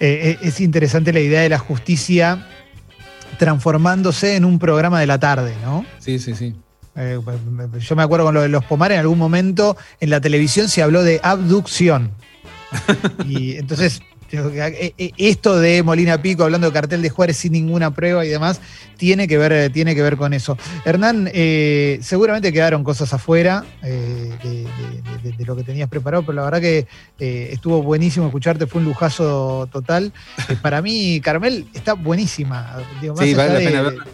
Eh, 0.00 0.38
eh, 0.42 0.46
es 0.46 0.60
interesante 0.60 1.12
la 1.12 1.20
idea 1.20 1.40
de 1.42 1.48
la 1.48 1.58
justicia 1.58 2.46
transformándose 3.38 4.36
en 4.36 4.44
un 4.44 4.58
programa 4.58 5.00
de 5.00 5.06
la 5.06 5.18
tarde, 5.18 5.54
¿no? 5.62 5.84
Sí, 5.98 6.18
sí, 6.18 6.34
sí. 6.34 6.54
Eh, 6.96 7.20
yo 7.78 7.96
me 7.96 8.02
acuerdo 8.02 8.24
con 8.24 8.34
lo 8.34 8.42
de 8.42 8.48
los 8.48 8.64
Pomar, 8.64 8.92
en 8.92 9.00
algún 9.00 9.18
momento 9.18 9.76
en 10.00 10.10
la 10.10 10.20
televisión 10.20 10.68
se 10.68 10.82
habló 10.82 11.02
de 11.02 11.20
abducción. 11.22 12.10
y 13.28 13.56
entonces, 13.56 14.00
eh, 14.32 14.94
eh, 14.96 15.12
esto 15.18 15.58
de 15.60 15.82
Molina 15.82 16.20
Pico 16.22 16.44
hablando 16.44 16.68
de 16.68 16.72
cartel 16.72 17.02
de 17.02 17.10
Juárez 17.10 17.36
sin 17.36 17.52
ninguna 17.52 17.92
prueba 17.92 18.24
y 18.24 18.28
demás, 18.28 18.60
tiene 18.96 19.28
que 19.28 19.36
ver, 19.36 19.70
tiene 19.72 19.94
que 19.94 20.02
ver 20.02 20.16
con 20.16 20.32
eso. 20.32 20.56
Hernán, 20.86 21.30
seguramente 22.00 22.50
quedaron 22.50 22.82
cosas 22.82 23.12
afuera 23.12 23.64
de, 23.82 24.66
lo 25.44 25.54
que 25.54 25.64
tenías 25.64 25.90
preparado, 25.90 26.24
pero 26.24 26.36
la 26.36 26.44
verdad 26.44 26.60
que 26.60 26.86
estuvo 27.18 27.82
buenísimo 27.82 28.26
escucharte, 28.26 28.66
fue 28.66 28.80
un 28.80 28.86
lujazo 28.86 29.68
total. 29.70 30.12
para 30.62 30.80
mí, 30.80 31.20
Carmel, 31.20 31.66
está 31.74 31.92
buenísima. 31.92 32.78
sí, 33.00 33.34
vale 33.34 33.52
la 33.52 33.58
pena 33.58 33.82
verla 33.82 34.06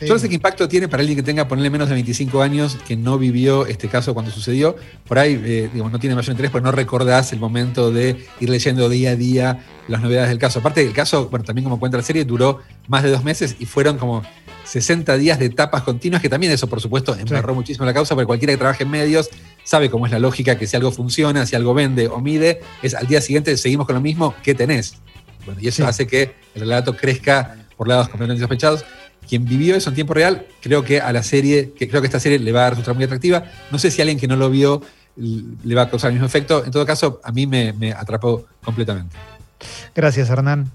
yo 0.00 0.14
no 0.14 0.18
sé 0.18 0.28
qué 0.28 0.34
impacto 0.36 0.68
tiene 0.68 0.88
para 0.88 1.00
alguien 1.00 1.16
que 1.16 1.22
tenga, 1.22 1.48
ponerle 1.48 1.70
menos 1.70 1.88
de 1.88 1.94
25 1.94 2.42
años, 2.42 2.76
que 2.86 2.96
no 2.96 3.18
vivió 3.18 3.66
este 3.66 3.88
caso 3.88 4.14
cuando 4.14 4.30
sucedió. 4.30 4.76
Por 5.06 5.18
ahí, 5.18 5.40
eh, 5.44 5.70
no 5.74 5.98
tiene 5.98 6.14
mayor 6.14 6.32
interés, 6.32 6.50
porque 6.50 6.64
no 6.64 6.72
recordás 6.72 7.32
el 7.32 7.40
momento 7.40 7.90
de 7.90 8.24
ir 8.40 8.48
leyendo 8.48 8.88
día 8.88 9.10
a 9.10 9.16
día 9.16 9.64
las 9.88 10.00
novedades 10.00 10.28
del 10.28 10.38
caso. 10.38 10.60
Aparte, 10.60 10.82
el 10.82 10.92
caso, 10.92 11.28
bueno, 11.28 11.44
también 11.44 11.64
como 11.64 11.78
cuenta 11.80 11.96
la 11.96 12.02
serie, 12.02 12.24
duró 12.24 12.60
más 12.86 13.02
de 13.02 13.10
dos 13.10 13.24
meses 13.24 13.56
y 13.58 13.66
fueron 13.66 13.98
como 13.98 14.22
60 14.64 15.16
días 15.16 15.38
de 15.38 15.46
etapas 15.46 15.82
continuas, 15.82 16.22
que 16.22 16.28
también 16.28 16.52
eso, 16.52 16.68
por 16.68 16.80
supuesto, 16.80 17.16
embarró 17.16 17.54
muchísimo 17.54 17.86
la 17.86 17.94
causa, 17.94 18.14
porque 18.14 18.26
cualquiera 18.26 18.52
que 18.52 18.58
trabaje 18.58 18.84
en 18.84 18.90
medios 18.90 19.30
sabe 19.64 19.90
cómo 19.90 20.06
es 20.06 20.12
la 20.12 20.18
lógica, 20.18 20.58
que 20.58 20.66
si 20.66 20.76
algo 20.76 20.92
funciona, 20.92 21.46
si 21.46 21.56
algo 21.56 21.74
vende 21.74 22.08
o 22.08 22.20
mide, 22.20 22.60
es 22.82 22.94
al 22.94 23.06
día 23.06 23.20
siguiente 23.20 23.56
seguimos 23.56 23.86
con 23.86 23.94
lo 23.94 24.00
mismo, 24.00 24.34
¿qué 24.42 24.54
tenés? 24.54 24.94
Bueno, 25.44 25.60
y 25.60 25.68
eso 25.68 25.86
hace 25.86 26.06
que 26.06 26.34
el 26.54 26.60
relato 26.60 26.94
crezca 26.96 27.56
por 27.76 27.88
lados 27.88 28.08
completamente 28.08 28.40
sospechados 28.40 28.84
quien 29.28 29.44
vivió 29.44 29.76
eso 29.76 29.90
en 29.90 29.94
tiempo 29.94 30.14
real, 30.14 30.46
creo 30.60 30.82
que 30.82 31.00
a 31.00 31.12
la 31.12 31.22
serie, 31.22 31.72
que 31.76 31.88
creo 31.88 32.00
que 32.00 32.06
esta 32.06 32.20
serie 32.20 32.38
le 32.38 32.52
va 32.52 32.66
a 32.66 32.70
resultar 32.70 32.94
muy 32.94 33.04
atractiva. 33.04 33.44
No 33.70 33.78
sé 33.78 33.90
si 33.90 34.00
alguien 34.00 34.18
que 34.18 34.26
no 34.26 34.36
lo 34.36 34.50
vio 34.50 34.82
le 35.16 35.74
va 35.74 35.82
a 35.82 35.90
causar 35.90 36.08
el 36.08 36.14
mismo 36.14 36.26
efecto. 36.26 36.64
En 36.64 36.70
todo 36.70 36.86
caso, 36.86 37.20
a 37.24 37.32
mí 37.32 37.46
me 37.46 37.92
atrapó 37.92 38.46
completamente. 38.62 39.16
Gracias, 39.94 40.30
Hernán. 40.30 40.70